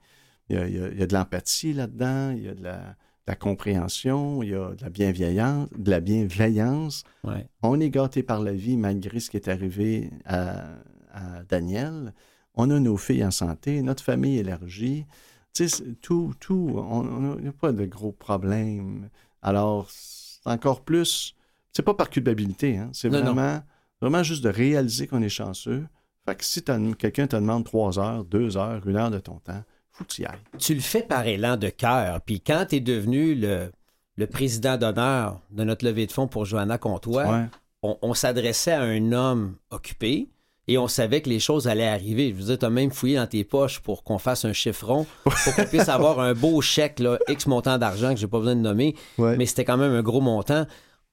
Il 0.48 0.57
y 0.57 0.59
a, 0.59 0.66
il 0.68 0.76
y 0.76 0.81
a- 0.83 0.88
il 0.88 0.98
y 0.98 1.02
a 1.02 1.07
de 1.07 1.14
l'empathie 1.14 1.72
là-dedans, 1.72 2.31
il 2.31 2.42
y 2.44 2.48
a 2.48 2.55
de 2.55 2.62
la, 2.62 2.76
de 2.78 3.28
la 3.28 3.37
compréhension, 3.37 4.42
il 4.42 4.50
y 4.50 4.55
a 4.55 4.70
de 4.74 4.83
la 4.83 4.90
bienveillance, 4.90 5.68
de 5.76 5.90
la 5.90 6.00
bienveillance 6.00 7.05
Ouais. 7.24 7.46
on 7.62 7.81
est 7.81 7.90
gâté 7.90 8.22
par 8.22 8.40
la 8.42 8.52
vie 8.52 8.76
malgré 8.76 9.20
ce 9.20 9.31
qui 9.31 9.37
est 9.37 9.48
arrivé 9.48 10.11
à, 10.24 10.64
à 11.12 11.42
Daniel. 11.48 12.12
On 12.55 12.70
a 12.70 12.78
nos 12.81 12.96
filles 12.96 13.24
en 13.24 13.31
santé, 13.31 13.81
notre 13.83 14.02
famille 14.05 14.38
élargie. 14.38 15.07
Tu 15.55 15.68
sais, 15.68 15.85
tout, 16.00 16.35
tout, 16.40 16.72
on 16.76 17.02
n'a 17.37 17.52
pas 17.52 17.72
de 17.72 17.85
gros 17.87 18.12
problèmes. 18.12 19.09
Alors, 19.42 19.88
c'est 19.90 20.40
encore 20.44 20.83
plus, 20.83 21.35
c'est 21.72 21.83
pas 21.83 21.94
par 21.94 22.11
culpabilité, 22.11 22.76
hein, 22.78 22.90
c'est 22.92 23.09
non. 23.11 23.20
vraiment, 23.22 23.61
vraiment 24.00 24.22
juste 24.22 24.42
de 24.44 24.48
réaliser 24.50 25.07
qu'on 25.07 25.22
est 25.22 25.28
chanceux. 25.28 25.87
Fait 26.26 26.35
que 26.37 26.44
si 26.44 26.62
quelqu'un 26.98 27.26
te 27.26 27.37
demande 27.37 27.64
trois 27.64 27.98
heures, 27.98 28.24
deux 28.24 28.57
heures, 28.57 28.87
une 28.87 28.96
heure 28.96 29.11
de 29.11 29.18
ton 29.18 29.38
temps, 29.40 29.62
faut 29.92 30.05
que 30.05 30.09
tu 30.11 30.22
y 30.22 30.24
ailles. 30.24 30.38
Tu 30.59 30.74
le 30.74 30.81
fais 30.81 31.02
par 31.02 31.26
élan 31.26 31.57
de 31.57 31.68
cœur. 31.68 32.20
Puis 32.22 32.40
quand 32.40 32.66
tu 32.68 32.76
es 32.76 32.81
devenu 32.81 33.35
le, 33.35 33.70
le 34.16 34.26
président 34.26 34.76
d'honneur 34.76 35.40
de 35.50 35.64
notre 35.64 35.85
levée 35.85 36.07
de 36.07 36.12
fonds 36.12 36.26
pour 36.28 36.44
Johanna 36.46 36.78
Comtois, 36.78 37.26
Ouais. 37.28 37.44
on, 37.83 37.98
on 38.02 38.14
s'adressait 38.14 38.72
à 38.72 38.83
un 38.83 39.12
homme 39.12 39.57
occupé 39.70 40.28
et 40.68 40.78
on 40.78 40.87
savait 40.88 41.20
que 41.20 41.28
les 41.28 41.40
choses 41.40 41.66
allaient 41.68 41.88
arriver. 41.88 42.31
Je 42.31 42.35
veux 42.35 42.44
dire, 42.44 42.59
tu 42.59 42.64
as 42.64 42.70
même 42.70 42.90
fouillé 42.92 43.16
dans 43.16 43.26
tes 43.26 43.44
poches 43.44 43.81
pour 43.81 44.05
qu'on 44.05 44.18
fasse 44.18 44.44
un 44.44 44.52
chiffron, 44.52 45.07
pour 45.24 45.35
qu'on 45.55 45.64
puisse 45.68 45.88
avoir 45.88 46.20
un 46.20 46.35
beau 46.35 46.61
chèque, 46.61 47.00
là, 47.00 47.18
X 47.28 47.46
montant 47.46 47.78
d'argent 47.78 48.14
que 48.14 48.20
j'ai 48.20 48.28
pas 48.28 48.38
besoin 48.38 48.55
de 48.57 48.61
nommer, 48.61 48.94
Ouais. 49.18 49.37
mais 49.37 49.44
c'était 49.46 49.64
quand 49.64 49.76
même 49.76 49.92
un 49.92 50.02
gros 50.02 50.20
montant. 50.20 50.66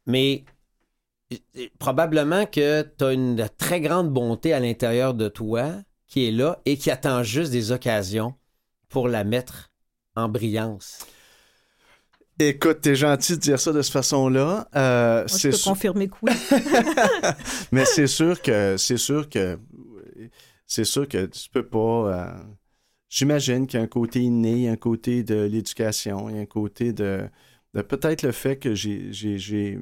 Mais 0.06 0.44
probablement 1.80 2.46
que 2.46 2.82
tu 2.98 3.04
as 3.04 3.12
une 3.14 3.48
très 3.58 3.82
grande 3.82 4.10
bonté 4.10 4.54
à 4.54 4.60
l'intérieur 4.60 5.14
de 5.14 5.28
toi 5.28 5.74
qui 6.08 6.28
est 6.28 6.32
là 6.32 6.60
et 6.66 6.78
qui 6.78 6.90
attend 6.90 7.22
juste 7.24 7.52
des 7.52 7.72
occasions 7.72 8.34
pour 8.90 9.08
la 9.08 9.24
mettre 9.24 9.72
en 10.16 10.28
brillance. 10.30 11.00
Écoute, 12.42 12.80
t'es 12.82 12.96
gentil 12.96 13.34
de 13.34 13.40
dire 13.42 13.60
ça 13.60 13.74
de 13.74 13.82
cette 13.82 13.92
façon-là. 13.94 14.68
Euh, 14.76 15.26
Moi, 15.30 15.38
je 15.38 15.50
peux 15.50 15.58
sûr- 15.58 15.72
confirmer 15.72 16.08
que 16.08 16.16
oui. 16.22 16.32
Mais 17.72 17.84
c'est 17.86 18.08
sûr 18.08 18.42
que 18.42 18.78
c'est 18.78 18.98
sûr 18.98 19.28
que 19.30 19.60
c'est 20.66 20.86
sûr 20.86 21.08
que 21.08 21.26
tu 21.26 21.50
peux 21.50 21.66
pas. 21.68 21.80
euh, 22.38 22.44
J'imagine 23.10 23.66
qu'il 23.68 23.78
y 23.80 23.82
a 23.82 23.84
un 23.84 23.88
côté 23.88 24.22
inné, 24.22 24.70
un 24.70 24.78
côté 24.78 25.24
de 25.24 25.36
l'éducation, 25.36 26.30
il 26.30 26.36
y 26.36 26.40
a 26.40 26.42
un 26.42 26.46
côté 26.46 26.94
de, 26.94 27.28
de 27.74 27.82
peut-être 27.82 28.22
le 28.22 28.32
fait 28.32 28.56
que 28.58 28.74
j'ai 28.76 29.12
j'ai 29.12 29.38
j'ai 29.40 29.80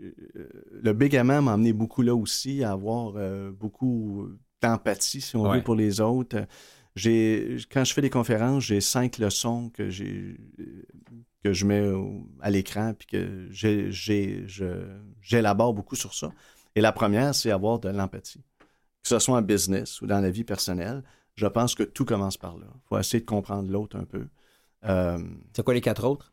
euh, 0.00 0.48
le 0.70 0.92
bégaiement 0.94 1.42
m'a 1.42 1.54
amené 1.54 1.72
beaucoup 1.74 2.02
là 2.02 2.14
aussi 2.14 2.62
à 2.64 2.70
avoir 2.72 3.14
euh, 3.16 3.50
beaucoup 3.50 4.28
d'empathie 4.62 5.20
si 5.20 5.36
on 5.36 5.42
Ouais. 5.50 5.58
veut 5.58 5.62
pour 5.64 5.74
les 5.74 6.00
autres. 6.00 6.46
J'ai 6.96 7.58
quand 7.70 7.84
je 7.84 7.92
fais 7.92 8.00
des 8.02 8.10
conférences, 8.10 8.64
j'ai 8.64 8.80
cinq 8.80 9.18
leçons 9.18 9.70
que 9.70 9.88
j'ai 9.90 10.36
que 11.44 11.52
je 11.52 11.64
mets 11.64 11.88
au- 11.88 12.28
à 12.40 12.50
l'écran 12.50 12.94
puis 12.98 13.06
que 13.06 13.48
j'élabore 15.20 15.74
beaucoup 15.74 15.96
sur 15.96 16.14
ça. 16.14 16.30
Et 16.74 16.80
la 16.80 16.92
première, 16.92 17.34
c'est 17.34 17.50
avoir 17.50 17.78
de 17.78 17.88
l'empathie. 17.88 18.42
Que 19.02 19.08
ce 19.08 19.18
soit 19.18 19.38
en 19.38 19.42
business 19.42 20.00
ou 20.02 20.06
dans 20.06 20.20
la 20.20 20.30
vie 20.30 20.44
personnelle, 20.44 21.02
je 21.36 21.46
pense 21.46 21.74
que 21.74 21.84
tout 21.84 22.04
commence 22.04 22.36
par 22.36 22.56
là. 22.58 22.66
Il 22.74 22.80
faut 22.88 22.98
essayer 22.98 23.20
de 23.20 23.26
comprendre 23.26 23.70
l'autre 23.70 23.96
un 23.96 24.04
peu. 24.04 24.26
Euh, 24.84 25.18
C'est 25.54 25.64
quoi 25.64 25.74
les 25.74 25.80
quatre 25.80 26.04
autres? 26.04 26.32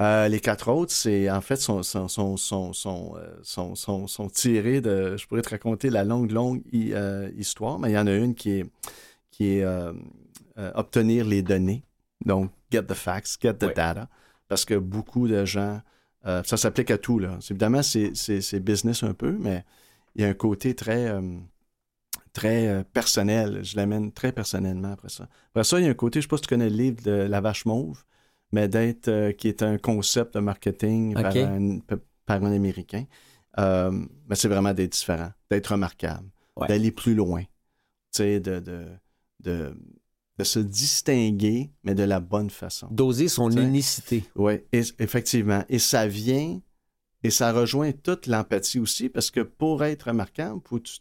euh, 0.00 0.28
les 0.28 0.40
quatre 0.40 0.68
autres, 0.72 0.92
c'est 0.92 1.30
en 1.30 1.42
fait 1.42 1.56
sont, 1.56 1.82
sont, 1.82 2.08
sont, 2.08 2.36
sont, 2.38 2.72
sont, 2.72 3.14
euh, 3.18 3.36
sont, 3.42 3.74
sont- 3.74 4.06
sont 4.06 4.28
tirés 4.30 4.80
de. 4.80 5.16
Je 5.18 5.26
pourrais 5.26 5.42
te 5.42 5.50
raconter 5.50 5.90
la 5.90 6.04
longue, 6.04 6.30
longue 6.30 6.62
hi- 6.72 6.94
euh, 6.94 7.30
histoire, 7.36 7.78
mais 7.78 7.90
il 7.90 7.94
y 7.94 7.98
en 7.98 8.06
a 8.06 8.14
une 8.14 8.34
qui 8.34 8.50
est, 8.60 8.70
qui 9.40 9.56
est 9.56 9.64
euh, 9.64 9.94
euh, 10.58 10.70
obtenir 10.74 11.24
les 11.24 11.40
données. 11.42 11.82
Donc, 12.26 12.50
get 12.70 12.82
the 12.82 12.92
facts, 12.94 13.38
get 13.40 13.54
the 13.54 13.74
data. 13.74 14.06
Parce 14.48 14.66
que 14.66 14.74
beaucoup 14.74 15.28
de 15.28 15.46
gens. 15.46 15.80
euh, 16.26 16.42
ça 16.44 16.58
s'applique 16.58 16.90
à 16.90 16.98
tout, 16.98 17.18
là. 17.18 17.38
C'est- 17.40 17.54
Évidemment, 17.54 17.82
c'est- 17.82 18.60
business 18.60 19.02
un 19.02 19.14
peu, 19.14 19.32
mais 19.40 19.64
il 20.14 20.20
y 20.20 20.24
a 20.26 20.28
un 20.28 20.34
côté 20.34 20.74
très. 20.74 21.10
très 22.34 22.84
personnel. 22.92 23.64
Je 23.64 23.76
l'amène 23.76 24.12
très 24.12 24.30
personnellement 24.32 24.92
après 24.92 25.08
ça. 25.08 25.26
Après 25.48 25.64
ça, 25.64 25.78
il 25.80 25.84
y 25.84 25.88
a 25.88 25.90
un 25.90 25.94
côté, 25.94 26.20
je 26.20 26.26
ne 26.26 26.28
sais 26.28 26.28
pas 26.28 26.36
si 26.36 26.42
tu 26.42 26.48
connais 26.48 26.68
le 26.70 26.76
livre 26.76 27.02
de 27.02 27.10
La 27.10 27.40
Vache 27.40 27.64
Mauve, 27.64 28.04
mais 28.52 28.68
d'être, 28.68 29.30
qui 29.32 29.48
est 29.48 29.62
un 29.62 29.78
concept 29.78 30.34
de 30.34 30.40
marketing 30.40 31.14
par, 31.14 31.34
un, 31.36 31.78
par 32.26 32.44
un 32.44 32.52
Américain. 32.52 33.04
Mais 33.56 34.34
c'est 34.34 34.48
vraiment 34.48 34.72
d'être 34.74 34.92
différent, 34.92 35.32
d'être 35.50 35.68
remarquable, 35.72 36.28
Ouais. 36.56 36.68
d'aller 36.68 36.90
plus 36.92 37.14
loin, 37.14 37.42
tu 37.42 37.48
sais, 38.12 38.40
de, 38.40 38.60
de, 38.60 38.84
de, 39.42 39.74
de 40.38 40.44
se 40.44 40.58
distinguer, 40.58 41.70
mais 41.84 41.94
de 41.94 42.02
la 42.02 42.20
bonne 42.20 42.50
façon. 42.50 42.88
Doser 42.90 43.28
son 43.28 43.48
Tiens. 43.50 43.62
unicité. 43.66 44.24
Oui, 44.36 44.54
effectivement. 44.72 45.64
Et 45.68 45.78
ça 45.78 46.06
vient, 46.06 46.60
et 47.22 47.30
ça 47.30 47.52
rejoint 47.52 47.92
toute 47.92 48.26
l'empathie 48.26 48.78
aussi, 48.78 49.08
parce 49.08 49.30
que 49.30 49.40
pour 49.40 49.84
être 49.84 50.04
remarquable, 50.08 50.60
faut 50.64 50.78
que 50.78 50.84
tu 50.84 51.00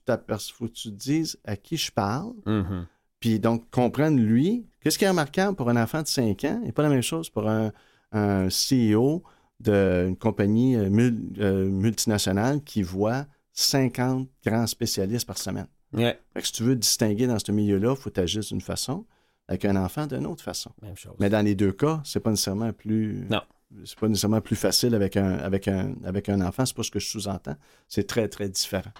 faut 0.53 0.65
que 0.67 0.71
tu 0.73 0.89
te 0.89 0.95
dises 0.95 1.37
à 1.45 1.55
qui 1.55 1.77
je 1.77 1.91
parle, 1.91 2.33
Mhm. 2.45 2.85
puis 3.19 3.39
donc 3.39 3.69
comprendre 3.69 4.19
lui, 4.19 4.65
qu'est-ce 4.81 4.97
qui 4.97 5.05
est 5.05 5.09
remarquable 5.09 5.55
pour 5.55 5.69
un 5.69 5.81
enfant 5.81 6.01
de 6.01 6.07
5 6.07 6.43
ans, 6.45 6.61
et 6.65 6.71
pas 6.71 6.83
la 6.83 6.89
même 6.89 7.01
chose 7.03 7.29
pour 7.29 7.47
un, 7.49 7.71
un 8.11 8.47
CEO 8.49 9.23
d'une 9.59 10.15
compagnie 10.17 10.75
euh, 10.77 10.89
mul- 10.89 11.33
euh, 11.39 11.69
multinationale 11.69 12.63
qui 12.63 12.81
voit 12.81 13.25
50 13.53 14.27
grands 14.45 14.67
spécialistes 14.67 15.27
par 15.27 15.37
semaine. 15.37 15.67
Ouais, 15.93 16.19
Fait 16.33 16.41
que 16.41 16.47
si 16.47 16.53
tu 16.53 16.63
veux 16.63 16.75
te 16.75 16.79
distinguer 16.81 17.25
dans 17.27 17.39
ce 17.39 17.51
milieu-là, 17.51 17.95
il 17.97 18.01
faut 18.01 18.09
t'agir 18.09 18.41
d'une 18.41 18.61
façon, 18.61 19.05
avec 19.47 19.65
un 19.65 19.75
enfant 19.75 20.05
d'une 20.05 20.25
autre 20.27 20.43
façon. 20.43 20.71
même 20.81 20.95
chose. 20.95 21.13
Mais 21.19 21.29
dans 21.29 21.43
les 21.43 21.55
deux 21.55 21.71
cas, 21.71 22.01
c'est 22.05 22.19
pas 22.19 22.29
nécessairement 22.29 22.71
plus. 22.73 23.25
Non. 23.29 23.41
C'est 23.85 23.97
pas 23.99 24.07
nécessairement 24.07 24.41
plus 24.41 24.55
facile 24.55 24.95
avec 24.95 25.15
un, 25.17 25.37
avec 25.39 25.67
un, 25.67 25.93
avec 26.03 26.27
un 26.29 26.41
enfant. 26.41 26.65
C'est 26.65 26.75
pas 26.75 26.83
ce 26.83 26.91
que 26.91 26.99
je 26.99 27.07
sous-entends. 27.07 27.55
C'est 27.87 28.07
très, 28.07 28.27
très 28.27 28.49
différent. 28.49 28.91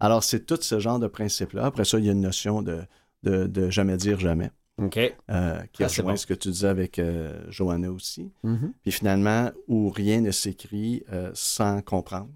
Alors, 0.00 0.22
c'est 0.24 0.40
tout 0.46 0.58
ce 0.60 0.78
genre 0.78 0.98
de 0.98 1.06
principe-là. 1.06 1.66
Après 1.66 1.84
ça, 1.84 1.98
il 1.98 2.04
y 2.04 2.08
a 2.08 2.12
une 2.12 2.20
notion 2.22 2.60
de, 2.62 2.80
de, 3.22 3.46
de 3.46 3.70
jamais 3.70 3.96
dire 3.98 4.18
jamais, 4.20 4.50
OK. 4.78 4.98
euh, 4.98 5.60
qui 5.72 5.82
Ah, 5.84 5.86
rejoint 5.88 6.12
bon. 6.12 6.16
ce 6.16 6.26
que 6.26 6.34
tu 6.34 6.48
disais 6.50 6.68
avec 6.68 6.98
euh, 6.98 7.44
Johanna 7.50 7.90
aussi. 7.90 8.30
Mhm. 8.42 8.72
Puis 8.82 8.92
finalement, 8.92 9.50
où 9.68 9.88
rien 9.90 10.20
ne 10.20 10.30
s'écrit 10.30 11.02
euh, 11.12 11.30
sans 11.34 11.80
comprendre. 11.82 12.28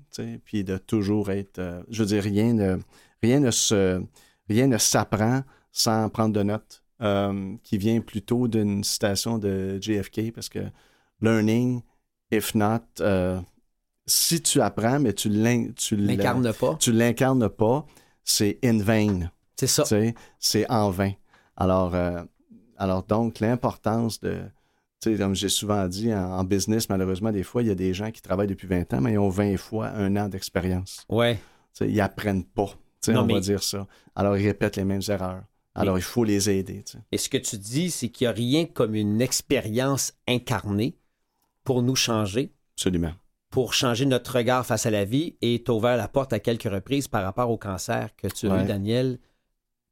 Puis 0.44 0.64
de 0.64 0.76
toujours 0.78 1.30
être. 1.30 1.58
euh, 1.58 1.82
je 1.90 2.02
veux 2.02 2.08
dire, 2.08 2.22
rien 2.22 2.52
ne, 2.54 2.78
rien 3.22 3.40
ne 3.40 3.50
se. 3.50 4.02
Rien 4.48 4.66
ne 4.66 4.78
s'apprend 4.78 5.42
sans 5.72 6.09
prendre 6.09 6.35
de 6.35 6.42
notes. 6.42 6.83
euh, 7.02 7.54
qui 7.62 7.78
vient 7.78 7.98
plutôt 8.02 8.46
d'une 8.46 8.85
citation 8.85 9.38
de 9.38 9.78
JFK 9.80 10.33
parce 10.35 10.50
que 10.50 10.59
learning, 11.22 11.80
if 12.30 12.54
not, 12.54 12.80
euh, 13.00 13.40
si 14.06 14.42
tu 14.42 14.61
apprends, 14.61 15.00
mais 15.00 15.14
tu 15.14 15.30
l'in- 15.30 15.70
tu 15.74 15.96
l'in- 15.96 16.16
L'incarne 16.16 16.52
pas. 16.52 16.76
tu 16.78 16.92
l'incarnes 16.92 17.48
pas, 17.48 17.87
c'est 18.22 18.59
in 18.62 18.78
vain. 18.83 19.30
C'est 19.56 19.66
ça. 19.66 19.85
C'est 20.38 20.70
en 20.70 20.90
vain. 20.90 21.12
Alors, 21.56 21.94
euh, 21.94 22.22
alors 22.76 23.02
donc, 23.02 23.40
l'importance 23.40 24.20
de, 24.20 24.42
comme 25.16 25.35
j'ai 25.35 25.48
souvent 25.48 25.87
dit, 25.88 26.12
en, 26.12 26.38
en 26.38 26.44
business, 26.44 26.88
malheureusement, 26.90 27.33
des 27.33 27.42
fois, 27.42 27.62
il 27.62 27.68
y 27.68 27.70
a 27.70 27.74
des 27.74 27.94
gens 27.94 28.11
qui 28.11 28.20
travaillent 28.20 28.46
depuis 28.46 28.66
20 28.68 28.92
ans, 28.92 29.00
mais 29.00 29.12
ils 29.12 29.18
ont 29.18 29.28
20 29.30 29.56
fois 29.56 29.88
un 29.88 30.16
an 30.16 30.28
d'expérience. 30.28 31.04
Ouais. 31.09 31.37
Tu 31.37 31.85
sais, 31.87 31.90
ils 31.90 32.00
apprennent 32.02 32.44
pas. 32.44 32.68
Non, 33.08 33.22
on 33.22 33.26
va 33.26 33.40
dire 33.40 33.62
ça. 33.62 33.86
Alors, 34.14 34.36
ils 34.36 34.46
répètent 34.46 34.76
les 34.76 34.84
mêmes 34.84 35.00
erreurs. 35.08 35.42
Alors, 35.74 35.96
il 35.98 36.02
faut 36.02 36.24
les 36.24 36.50
aider. 36.50 36.84
Et 37.12 37.16
ce 37.18 37.28
que 37.28 37.38
tu 37.38 37.56
dis, 37.56 37.90
c'est 37.90 38.08
qu'il 38.08 38.26
n'y 38.26 38.28
a 38.28 38.32
rien 38.32 38.66
comme 38.66 38.94
une 38.94 39.20
expérience 39.22 40.12
incarnée 40.28 40.96
pour 41.64 41.82
nous 41.82 41.94
changer, 41.96 42.52
Absolument. 42.76 43.12
pour 43.50 43.72
changer 43.72 44.04
notre 44.04 44.36
regard 44.36 44.66
face 44.66 44.84
à 44.86 44.90
la 44.90 45.04
vie 45.04 45.36
et 45.40 45.62
t'as 45.64 45.72
ouvert 45.72 45.96
la 45.96 46.08
porte 46.08 46.32
à 46.32 46.40
quelques 46.40 46.64
reprises 46.70 47.08
par 47.08 47.22
rapport 47.22 47.50
au 47.50 47.56
cancer 47.56 48.14
que 48.16 48.26
tu 48.28 48.50
as 48.50 48.62
eu. 48.62 48.66
Daniel. 48.66 49.18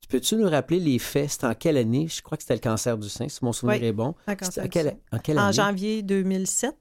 Peux-tu 0.09 0.37
nous 0.37 0.49
rappeler 0.49 0.81
les 0.81 0.99
faits? 0.99 1.31
C'était 1.31 1.47
en 1.47 1.55
quelle 1.55 1.77
année? 1.77 2.09
Je 2.09 2.23
crois 2.23 2.37
que 2.39 2.43
c'était 2.43 2.55
le 2.55 2.61
cancer 2.61 2.97
du 2.97 3.09
sein, 3.11 3.29
si 3.29 3.45
mon 3.45 3.53
souvenir 3.53 3.81
Oui. 3.83 3.87
est 3.89 3.93
bon. 3.93 4.15
Un 4.27 4.37
cancer 4.37 4.65
C'était 4.65 4.67
en 4.67 4.69
quelle, 4.71 4.87
sein. 4.93 4.97
en 5.13 5.19
quelle 5.19 5.39
En 5.39 5.43
année? 5.45 5.53
janvier 5.53 6.03
2007. 6.03 6.75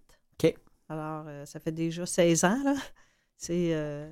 OK. 0.44 0.54
Alors, 0.88 1.26
euh, 1.28 1.46
ça 1.46 1.60
fait 1.60 1.74
déjà 1.74 2.06
16 2.06 2.46
ans, 2.46 2.58
là. 2.64 2.76
C'est, 3.36 3.74
euh, 3.74 4.10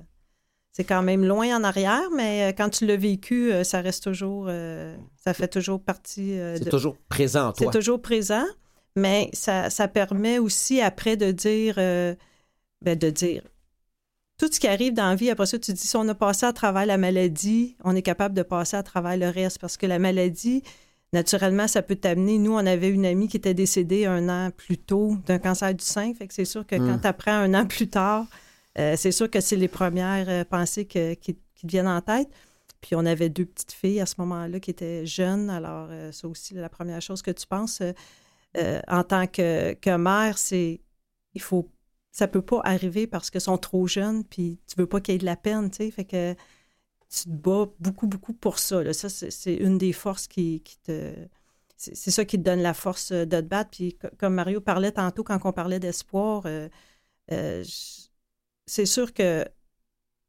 c'est 0.76 0.84
quand 0.84 1.02
même 1.02 1.24
loin 1.24 1.56
en 1.56 1.64
arrière, 1.64 2.02
mais 2.14 2.50
euh, 2.50 2.52
quand 2.54 2.68
tu 2.68 2.84
l'as 2.84 2.98
vécu, 2.98 3.50
euh, 3.50 3.64
ça 3.64 3.80
reste 3.80 4.04
toujours, 4.04 4.44
euh, 4.50 4.94
ça 5.16 5.32
fait 5.32 5.48
toujours 5.48 5.80
partie 5.80 6.36
C'est 6.56 6.64
de... 6.66 6.70
toujours 6.70 6.98
présent 7.08 7.48
en 7.48 7.54
C'est 7.56 7.64
toi. 7.64 7.72
toujours 7.72 8.02
présent, 8.02 8.44
mais 8.94 9.30
ça, 9.32 9.70
ça 9.70 9.88
permet 9.88 10.38
aussi 10.38 10.82
après 10.82 11.16
de 11.16 11.30
dire, 11.32 11.76
euh, 11.78 12.14
ben, 12.82 12.94
de 12.98 13.08
dire 13.08 13.42
tout 14.38 14.48
ce 14.52 14.60
qui 14.60 14.68
arrive 14.68 14.92
dans 14.92 15.08
la 15.08 15.14
vie. 15.14 15.30
Après 15.30 15.46
ça, 15.46 15.58
tu 15.58 15.72
dis, 15.72 15.86
si 15.86 15.96
on 15.96 16.06
a 16.08 16.14
passé 16.14 16.44
à 16.44 16.52
travers 16.52 16.84
la 16.84 16.98
maladie, 16.98 17.74
on 17.82 17.96
est 17.96 18.02
capable 18.02 18.34
de 18.34 18.42
passer 18.42 18.76
à 18.76 18.82
travers 18.82 19.16
le 19.16 19.30
reste 19.30 19.58
parce 19.58 19.78
que 19.78 19.86
la 19.86 19.98
maladie, 19.98 20.62
naturellement, 21.14 21.68
ça 21.68 21.80
peut 21.80 21.96
t'amener. 21.96 22.36
Nous, 22.36 22.52
on 22.52 22.66
avait 22.66 22.90
une 22.90 23.06
amie 23.06 23.28
qui 23.28 23.38
était 23.38 23.54
décédée 23.54 24.04
un 24.04 24.28
an 24.28 24.50
plus 24.54 24.76
tôt 24.76 25.16
d'un 25.24 25.38
cancer 25.38 25.72
du 25.74 25.82
sein. 25.86 26.12
Fait 26.12 26.26
que 26.26 26.34
c'est 26.34 26.44
sûr 26.44 26.66
que 26.66 26.76
Mm. 26.76 26.86
quand 26.86 26.98
tu 26.98 27.06
apprends 27.06 27.32
un 27.32 27.54
an 27.54 27.64
plus 27.64 27.88
tard, 27.88 28.26
euh, 28.78 28.96
c'est 28.96 29.12
sûr 29.12 29.30
que 29.30 29.40
c'est 29.40 29.56
les 29.56 29.68
premières 29.68 30.28
euh, 30.28 30.44
pensées 30.44 30.86
qui, 30.86 31.16
qui 31.16 31.34
te 31.36 31.66
viennent 31.66 31.88
en 31.88 32.00
tête. 32.02 32.28
Puis 32.80 32.94
on 32.94 33.06
avait 33.06 33.28
deux 33.30 33.46
petites 33.46 33.72
filles 33.72 34.00
à 34.00 34.06
ce 34.06 34.14
moment-là 34.18 34.60
qui 34.60 34.70
étaient 34.70 35.06
jeunes. 35.06 35.50
Alors, 35.50 35.88
euh, 35.90 36.12
ça 36.12 36.28
aussi, 36.28 36.54
la 36.54 36.68
première 36.68 37.00
chose 37.02 37.22
que 37.22 37.30
tu 37.30 37.46
penses 37.46 37.80
euh, 37.80 37.92
euh, 38.56 38.80
en 38.88 39.04
tant 39.04 39.26
que, 39.26 39.74
que 39.74 39.96
mère, 39.96 40.38
c'est 40.38 40.80
il 41.34 41.42
faut 41.42 41.70
ça 42.12 42.28
peut 42.28 42.42
pas 42.42 42.60
arriver 42.64 43.06
parce 43.06 43.30
qu'ils 43.30 43.40
sont 43.42 43.58
trop 43.58 43.86
jeunes, 43.86 44.24
puis 44.24 44.60
tu 44.66 44.76
veux 44.76 44.86
pas 44.86 45.00
qu'il 45.00 45.14
y 45.14 45.16
ait 45.16 45.18
de 45.18 45.26
la 45.26 45.36
peine, 45.36 45.70
tu 45.70 45.78
sais. 45.78 45.90
Fait 45.90 46.04
que 46.06 46.34
tu 47.10 47.24
te 47.24 47.28
bats 47.30 47.66
beaucoup, 47.80 48.06
beaucoup 48.06 48.32
pour 48.34 48.58
ça. 48.58 48.82
là. 48.82 48.92
Ça, 48.92 49.08
c'est 49.08 49.30
c'est 49.30 49.54
une 49.54 49.78
des 49.78 49.92
forces 49.92 50.26
qui, 50.28 50.60
qui 50.62 50.78
te. 50.80 51.14
C'est 51.76 51.94
c'est 51.96 52.10
ça 52.10 52.24
qui 52.24 52.38
te 52.38 52.42
donne 52.44 52.60
la 52.62 52.74
force 52.74 53.12
euh, 53.12 53.24
de 53.26 53.40
te 53.40 53.46
battre. 53.46 53.70
Puis 53.70 53.94
co- 53.98 54.08
comme 54.18 54.34
Mario 54.34 54.60
parlait 54.60 54.92
tantôt 54.92 55.24
quand 55.24 55.38
on 55.44 55.52
parlait 55.52 55.80
d'espoir, 55.80 56.44
euh, 56.46 56.68
euh, 57.32 57.64
c'est 58.66 58.86
sûr 58.86 59.12
que 59.14 59.44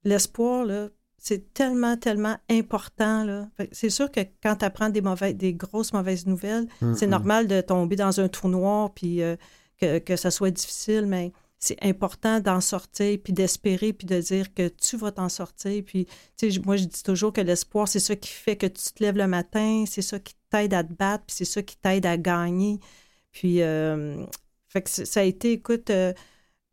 l'espoir, 0.04 0.66
là, 0.66 0.90
c'est 1.18 1.54
tellement, 1.54 1.98
tellement 1.98 2.38
important. 2.50 3.24
là. 3.24 3.50
C'est 3.72 3.90
sûr 3.90 4.12
que 4.12 4.22
quand 4.42 4.58
tu 4.58 4.66
apprends 4.66 4.90
des, 4.90 5.02
mauvais, 5.02 5.34
des 5.34 5.54
grosses 5.54 5.92
mauvaises 5.94 6.26
nouvelles, 6.28 6.68
c'est 6.96 7.06
Mhm. 7.08 7.12
normal 7.12 7.48
de 7.48 7.60
tomber 7.62 7.96
dans 7.96 8.20
un 8.20 8.28
trou 8.30 8.48
noir 8.50 8.94
puis 8.94 9.22
euh, 9.22 9.36
que, 9.80 9.98
que 10.00 10.16
ça 10.16 10.32
soit 10.32 10.52
difficile, 10.52 11.06
mais 11.08 11.32
c'est 11.60 11.84
important 11.84 12.40
d'en 12.40 12.62
sortir 12.62 13.18
puis 13.24 13.34
d'espérer 13.34 13.92
puis 13.92 14.06
de 14.06 14.20
dire 14.22 14.54
que 14.54 14.68
tu 14.68 14.96
vas 14.96 15.12
t'en 15.12 15.28
sortir. 15.28 15.84
Puis, 15.84 16.06
tu 16.06 16.12
sais, 16.38 16.52
j- 16.52 16.62
moi, 16.64 16.78
je 16.78 16.86
dis 16.86 17.02
toujours 17.02 17.34
que 17.34 17.42
l'espoir, 17.42 17.88
c'est 17.88 18.00
ça 18.00 18.16
qui 18.16 18.30
fait 18.30 18.56
que 18.56 18.68
tu 18.68 18.94
te 18.94 19.04
lèves 19.04 19.18
le 19.18 19.28
matin, 19.28 19.84
c'est 19.88 20.04
ça 20.04 20.20
qui 20.20 20.36
t'aide 20.52 20.76
à 20.76 20.84
te 20.84 20.94
battre, 20.94 21.26
puis 21.26 21.36
c'est 21.36 21.46
ça 21.46 21.64
qui 21.64 21.76
t'aide 21.78 22.06
à 22.06 22.16
gagner. 22.18 22.80
Puis, 23.32 23.64
euh, 23.64 24.24
fait 24.70 24.84
que 24.84 24.90
ça 24.90 25.20
a 25.22 25.24
été, 25.24 25.54
écoute, 25.54 25.90
euh, 25.90 26.14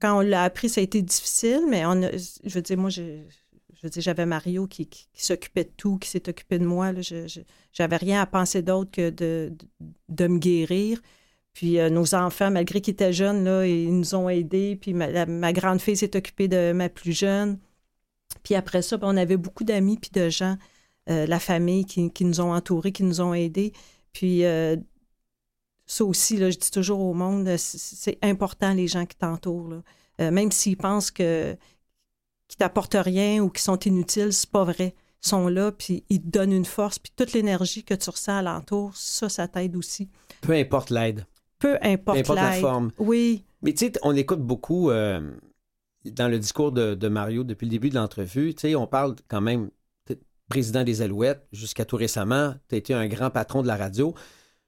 quand 0.00 0.18
on 0.18 0.20
l'a 0.20 0.44
appris, 0.44 0.68
ça 0.68 0.80
a 0.80 0.85
été 0.85 1.02
difficile, 1.02 1.62
mais 1.68 1.85
on 1.87 2.00
je 2.02 2.54
veux 2.54 2.62
dire, 2.62 2.78
moi, 2.78 2.90
je 2.90 3.02
dire, 3.88 4.02
j'avais 4.02 4.26
Mario 4.26 4.66
qui, 4.66 4.87
qui- 4.87 5.09
s'occupait 5.14 5.64
de 5.64 5.70
tout, 5.76 5.98
qui 5.98 6.09
s'est 6.09 6.28
occupé 6.28 6.59
de 6.59 6.64
moi. 6.66 6.92
Je, 7.00 7.26
je- 7.26 7.40
j'avais 7.72 7.96
rien 7.96 8.20
à 8.22 8.26
penser 8.26 8.62
d'autre 8.62 8.90
que 8.90 9.11
de, 9.11 9.52
de, 10.09 10.26
me 10.26 10.38
guérir. 10.38 11.00
Puis 11.52 11.78
euh, 11.78 11.90
nos 11.90 12.14
enfants, 12.14 12.50
malgré 12.50 12.80
qu'ils 12.80 12.92
étaient 12.92 13.12
jeunes, 13.12 13.44
là, 13.44 13.66
ils 13.66 13.96
nous 13.96 14.14
ont 14.14 14.28
aidés. 14.28 14.76
Puis 14.76 14.92
ma, 14.94 15.26
ma 15.26 15.52
grande 15.52 15.80
fille 15.80 15.96
s'est 15.96 16.16
occupée 16.16 16.48
de 16.48 16.72
ma 16.72 16.88
plus 16.88 17.12
jeune. 17.12 17.59
Puis 18.42 18.54
après 18.54 18.83
ça, 18.83 18.96
ben, 18.96 19.09
on 19.09 19.16
avait 19.16 19.37
beaucoup 19.37 19.64
d'amis 19.64 19.98
puis 19.98 20.11
de 20.12 20.28
gens, 20.28 20.57
euh, 21.11 21.26
la 21.26 21.40
famille 21.40 21.85
qui, 21.87 22.11
qui 22.11 22.24
nous 22.24 22.40
ont 22.40 22.52
entourés, 22.54 22.92
qui 22.92 23.02
nous 23.04 23.20
ont 23.20 23.35
aidés. 23.35 23.72
Puis 24.12 24.44
euh, 24.44 24.76
ça 25.87 26.05
aussi, 26.05 26.37
là, 26.37 26.51
je 26.51 26.59
dis 26.59 26.70
toujours 26.70 27.01
au 27.01 27.14
monde, 27.14 27.47
euh, 27.47 27.57
c'est 27.59 28.18
important 28.23 28.73
les 28.73 28.88
gens 28.88 29.07
qui 29.07 29.16
t'entourent. 29.16 29.83
Euh, 30.20 30.31
même 30.31 30.53
s'ils 30.53 30.77
pensent 30.77 31.11
que 31.11 31.57
qu'ils 32.49 32.59
t'apportent 32.59 32.97
rien 32.99 33.42
ou 33.42 33.49
qu'ils 33.49 33.62
sont 33.62 33.79
inutiles, 33.79 34.33
c'est 34.33 34.51
pas 34.51 34.64
vrai. 34.64 34.94
Ils 35.25 35.29
sont 35.29 35.49
là, 35.49 35.73
puis 35.73 36.05
ils 36.11 36.20
te 36.20 36.29
donnent 36.29 36.53
une 36.53 36.66
force, 36.66 36.99
puis 36.99 37.12
toute 37.16 37.33
l'énergie 37.33 37.85
que 37.85 37.94
tu 37.94 38.11
ressens 38.11 38.37
alentour, 38.37 38.94
ça, 38.94 39.29
ça 39.29 39.49
t'aide 39.49 39.77
aussi. 39.77 40.11
Peu 40.42 40.53
importe 40.53 40.90
l'aide. 40.90 41.27
Peu 41.59 41.79
importe, 41.81 42.16
Peu 42.16 42.20
importe 42.20 42.38
la 42.38 42.53
forme. 42.53 42.92
Oui, 42.99 43.44
Mais 43.62 43.73
tu 43.73 43.87
sais, 43.87 43.92
on 44.03 44.14
écoute 44.14 44.42
beaucoup 44.42 44.90
euh, 44.90 45.33
dans 46.05 46.29
le 46.29 46.38
discours 46.38 46.73
de, 46.73 46.94
de 46.94 47.09
Mario 47.09 47.44
depuis 47.44 47.64
le 47.64 47.70
début 47.70 47.88
de 47.88 47.94
l'entrevue. 47.94 48.55
Tu 48.55 48.68
sais, 48.68 48.75
on 48.75 48.87
parle 48.87 49.16
quand 49.29 49.40
même 49.40 49.70
président 50.49 50.85
des 50.85 51.03
Alouettes 51.03 51.47
jusqu'à 51.53 51.85
tout 51.85 51.97
récemment. 51.97 52.55
Tu 52.68 52.75
as 52.75 52.79
été 52.79 52.94
un 52.94 53.07
grand 53.09 53.31
patron 53.31 53.62
de 53.62 53.66
la 53.66 53.77
radio. 53.77 54.14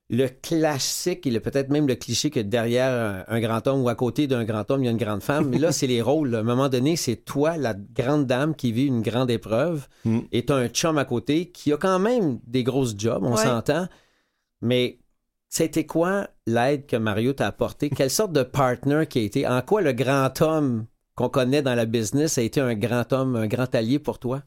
Le 0.09 0.29
classique, 0.29 1.27
et 1.27 1.31
le- 1.33 1.41
peut-être 1.41 1.69
même 1.69 1.89
le 1.89 1.97
cliché 1.97 2.31
que 2.31 2.39
derrière 2.39 3.25
un, 3.29 3.35
un 3.37 3.41
grand 3.41 3.67
homme 3.67 3.83
ou 3.83 3.89
à 3.89 3.97
côté 3.97 4.29
d'un 4.29 4.45
grand 4.45 4.71
homme, 4.71 4.83
il 4.83 4.87
y 4.87 4.89
a 4.89 4.93
une 4.93 4.97
grande 4.97 5.23
femme. 5.23 5.49
Mais 5.49 5.59
là, 5.59 5.73
c'est 5.73 5.89
les 5.89 6.01
rôles. 6.01 6.35
À 6.37 6.39
un 6.39 6.43
moment 6.45 6.69
donné, 6.69 6.95
c'est 6.95 7.17
toi, 7.17 7.57
la 7.57 7.75
grande 7.75 8.27
dame 8.27 8.55
qui 8.55 8.71
vit 8.71 8.87
une 8.87 9.03
grande 9.03 9.31
épreuve, 9.31 9.89
Mm. 10.05 10.21
et 10.31 10.47
tu 10.47 10.53
as 10.53 10.57
un 10.57 10.69
chum 10.69 10.97
à 10.99 11.05
côté 11.05 11.51
qui 11.51 11.73
a 11.73 11.77
quand 11.77 11.99
même 11.99 12.39
des 12.47 12.63
grosses 12.63 12.95
jobs, 12.97 13.25
on 13.25 13.35
Ouais. 13.35 13.43
s'entend. 13.43 13.89
Mais 14.63 15.01
c'était 15.49 15.87
quoi 15.87 16.29
l'aide 16.47 16.87
que 16.87 16.97
Mario 16.97 17.33
t'a 17.33 17.49
apporté? 17.49 17.91
Quelle 17.91 18.11
sorte 18.11 18.33
de 18.33 18.43
partner 18.45 19.07
qui 19.09 19.19
a 19.19 19.23
été? 19.23 19.47
En 19.47 19.61
quoi 19.63 19.83
le 19.83 19.93
grand 19.93 20.41
homme 20.41 20.87
qu'on 21.17 21.29
connaît 21.29 21.63
dans 21.63 21.75
la 21.75 21.87
business 21.87 22.39
a 22.39 22.43
été 22.43 22.61
un 22.61 22.75
grand 22.75 23.13
homme, 23.13 23.35
un 23.37 23.47
grand 23.49 23.75
allié 23.75 23.99
pour 23.99 24.19
toi? 24.21 24.43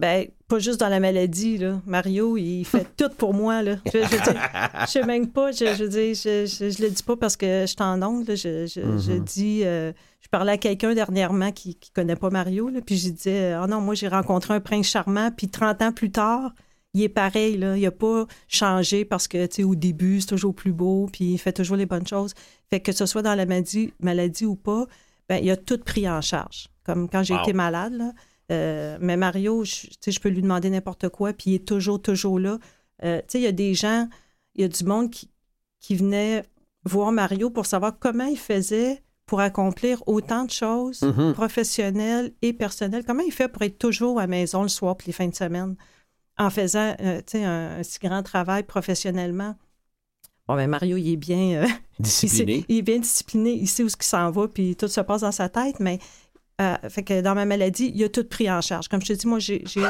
Ben 0.00 0.26
pas 0.48 0.58
juste 0.58 0.80
dans 0.80 0.88
la 0.88 0.98
maladie, 0.98 1.58
là. 1.58 1.80
Mario, 1.86 2.36
il 2.36 2.64
fait 2.64 2.86
tout 2.96 3.10
pour 3.16 3.34
moi, 3.34 3.62
là. 3.62 3.76
Je, 3.86 3.98
je, 3.98 4.22
dire, 4.32 4.42
je 4.80 4.86
sais 4.90 5.04
même 5.04 5.28
pas, 5.28 5.52
je, 5.52 5.66
je, 5.76 5.84
dire, 5.84 6.14
je, 6.14 6.82
le 6.82 6.88
dis 6.90 7.02
pas 7.02 7.16
parce 7.16 7.36
que 7.36 7.60
je 7.62 7.66
suis 7.66 7.76
en 7.80 8.02
ongle. 8.02 8.36
Je, 8.36 8.66
je, 8.66 8.80
Mhm. 8.80 9.24
dis... 9.24 9.60
euh, 9.64 9.92
je 10.20 10.28
parlais 10.28 10.52
à 10.52 10.58
quelqu'un 10.58 10.94
dernièrement 10.94 11.50
qui, 11.52 11.74
qui 11.76 11.90
connaît 11.90 12.16
pas 12.16 12.30
Mario, 12.30 12.68
là, 12.68 12.80
puis 12.84 12.96
je 12.96 13.10
disais, 13.10 13.52
ah 13.52 13.66
non, 13.66 13.80
moi, 13.80 13.94
j'ai 13.94 14.08
rencontré 14.08 14.54
un 14.54 14.60
prince 14.60 14.86
charmant, 14.86 15.30
puis 15.36 15.48
30 15.48 15.82
ans 15.82 15.92
plus 15.92 16.10
tard, 16.10 16.52
il 16.94 17.02
est 17.02 17.08
pareil, 17.08 17.56
là. 17.56 17.76
Il 17.76 17.86
a 17.86 17.90
pas 17.90 18.26
changé 18.48 19.04
parce 19.04 19.28
que, 19.28 19.46
tu 19.46 19.56
sais, 19.56 19.64
au 19.64 19.74
début, 19.74 20.20
c'est 20.20 20.26
toujours 20.28 20.54
plus 20.54 20.72
beau, 20.72 21.08
puis 21.12 21.32
il 21.34 21.38
fait 21.38 21.52
toujours 21.52 21.76
les 21.76 21.86
bonnes 21.86 22.06
choses. 22.06 22.34
Fait 22.68 22.80
que 22.80 22.92
ce 22.92 23.06
soit 23.06 23.22
dans 23.22 23.34
la 23.34 23.46
maladie, 23.46 23.92
maladie 24.00 24.46
ou 24.46 24.56
pas, 24.56 24.86
ben, 25.28 25.40
il 25.42 25.50
a 25.50 25.56
tout 25.56 25.78
pris 25.78 26.08
en 26.08 26.20
charge. 26.20 26.68
Comme 26.84 27.08
quand 27.08 27.22
j'ai 27.22 27.34
Wow. 27.34 27.42
été 27.42 27.52
malade, 27.52 27.92
là. 27.94 28.12
Euh, 28.50 28.98
mais 29.00 29.16
Mario, 29.16 29.64
je, 29.64 29.86
je 30.10 30.18
peux 30.20 30.28
lui 30.28 30.42
demander 30.42 30.70
n'importe 30.70 31.08
quoi, 31.08 31.32
puis 31.32 31.50
il 31.50 31.54
est 31.56 31.66
toujours, 31.68 32.00
toujours 32.02 32.38
là. 32.38 32.58
Euh, 33.04 33.20
il 33.34 33.40
y 33.40 33.46
a 33.46 33.52
des 33.52 33.74
gens, 33.74 34.08
il 34.54 34.62
y 34.62 34.64
a 34.64 34.68
du 34.68 34.84
monde 34.84 35.10
qui, 35.10 35.30
qui 35.80 35.94
venait 35.94 36.42
voir 36.84 37.12
Mario 37.12 37.50
pour 37.50 37.66
savoir 37.66 37.98
comment 37.98 38.24
il 38.26 38.38
faisait 38.38 39.02
pour 39.26 39.40
accomplir 39.40 40.02
autant 40.06 40.44
de 40.44 40.50
choses 40.50 41.02
Mhm. 41.02 41.34
professionnelles 41.34 42.32
et 42.42 42.52
personnelles. 42.52 43.04
Comment 43.06 43.22
il 43.22 43.32
fait 43.32 43.48
pour 43.48 43.62
être 43.62 43.78
toujours 43.78 44.18
à 44.18 44.22
la 44.22 44.26
maison 44.26 44.62
le 44.62 44.68
soir 44.68 44.96
puis 44.96 45.06
les 45.06 45.12
fins 45.12 45.28
de 45.28 45.34
semaine 45.34 45.76
en 46.36 46.50
faisant 46.50 46.94
euh, 47.00 47.20
un, 47.34 47.78
un 47.78 47.82
si 47.84 47.98
grand 48.00 48.22
travail 48.24 48.64
professionnellement? 48.64 49.54
Bon, 50.48 50.56
ben 50.56 50.68
Mario, 50.68 50.96
il 50.96 51.12
est 51.12 51.16
bien... 51.16 51.62
euh, 51.62 51.66
il, 52.00 52.02
Discipliné. 52.02 52.64
il 52.68 52.78
est 52.78 52.82
bien 52.82 52.98
discipliné, 52.98 53.52
il 53.52 53.68
sait 53.68 53.84
où 53.84 53.88
ce 53.88 53.96
qui 53.96 54.08
s'en 54.08 54.30
va, 54.32 54.48
puis 54.48 54.74
tout 54.74 54.88
se 54.88 55.00
passe 55.00 55.20
dans 55.20 55.30
sa 55.32 55.48
tête, 55.48 55.78
mais 55.78 56.00
euh, 56.60 56.76
fait 56.88 57.02
que 57.02 57.20
dans 57.20 57.34
ma 57.34 57.44
maladie, 57.46 57.90
il 57.94 58.04
a 58.04 58.08
tout 58.08 58.24
pris 58.24 58.50
en 58.50 58.60
charge. 58.60 58.88
Comme 58.88 59.00
je 59.02 59.08
te 59.08 59.12
dis, 59.14 59.26
moi, 59.26 59.38
j'ai, 59.38 59.62
j'ai- 59.66 59.82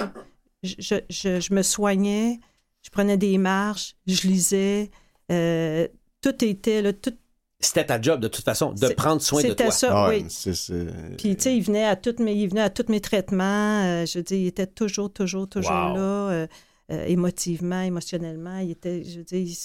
je, 0.63 0.97
je- 1.09 1.41
je 1.41 1.55
me 1.55 1.63
soignais, 1.63 2.39
je 2.83 2.91
prenais 2.91 3.17
des 3.17 3.39
marches, 3.39 3.95
je 4.07 4.27
lisais, 4.29 4.91
euh, 5.33 5.89
tout 6.23 6.45
était 6.45 6.83
là, 6.83 6.93
tout, 6.93 7.15
C'était 7.63 7.85
ta 7.85 8.01
job 8.01 8.21
de 8.21 8.29
toute 8.29 8.45
façon, 8.45 8.73
de 8.73 8.79
C'est- 8.87 8.95
prendre 8.95 9.21
soin 9.21 9.43
de 9.43 9.49
c'était 9.49 9.65
toi. 9.65 9.73
ça, 9.73 9.89
Ah 9.93 10.09
ouais, 10.09 10.21
oui. 10.23 10.27
c'est- 10.31 10.55
c'est- 10.55 11.17
Puis, 11.19 11.37
tu 11.37 11.43
sais, 11.43 11.57
il 11.57 11.63
venait 11.63 11.85
à 11.85 11.95
tous 11.97 12.19
mes, 12.23 12.33
il 12.33 12.49
venait 12.49 12.63
à 12.63 12.71
tous 12.71 12.87
mes 12.91 13.01
traitements. 13.03 13.83
euh, 13.85 14.07
je 14.07 14.19
veux 14.19 14.23
dire, 14.25 14.39
il 14.39 14.47
était 14.47 14.67
toujours, 14.67 15.13
toujours, 15.13 15.47
toujours 15.49 15.71
Wow. 15.73 15.95
là, 15.97 16.01
euh, 16.01 16.47
euh, 16.93 17.05
émotivement, 17.07 17.83
émotionnellement. 17.83 18.59
Il 18.59 18.71
était, 18.71 19.05
je 19.05 19.21
il- 19.37 19.57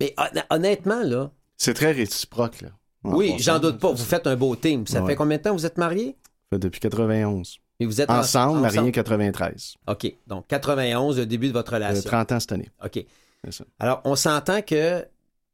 Mais 0.00 0.14
hon- 0.18 0.42
honnêtement, 0.56 1.02
là, 1.02 1.32
C'est 1.56 1.74
très 1.74 1.90
réciproque, 1.92 2.60
là. 2.60 2.68
Oui, 3.04 3.34
j'en 3.40 3.58
doute 3.58 3.78
pas. 3.78 3.90
Vous 3.90 4.04
faites 4.04 4.26
un 4.28 4.36
beau 4.36 4.54
team. 4.54 4.86
Ça 4.86 5.00
Ouais. 5.02 5.10
fait 5.10 5.16
combien 5.16 5.36
de 5.38 5.42
temps 5.42 5.52
vous 5.52 5.66
êtes 5.66 5.78
mariés? 5.78 6.16
Depuis 6.58 6.80
91. 6.80 7.58
Et 7.80 7.86
vous 7.86 8.00
êtes 8.00 8.10
Ensemble, 8.10 8.58
en- 8.58 8.60
mariés 8.62 8.92
93. 8.92 9.74
OK. 9.88 10.14
Donc, 10.26 10.46
91, 10.46 11.18
le 11.18 11.26
début 11.26 11.48
de 11.48 11.52
votre 11.52 11.72
Euh, 11.72 11.76
relation. 11.76 12.08
30 12.08 12.32
ans 12.32 12.40
cette 12.40 12.52
année. 12.52 12.70
OK. 12.84 13.04
Ça. 13.50 13.64
Alors, 13.80 14.00
on 14.04 14.14
s'entend 14.14 14.62
que 14.62 15.04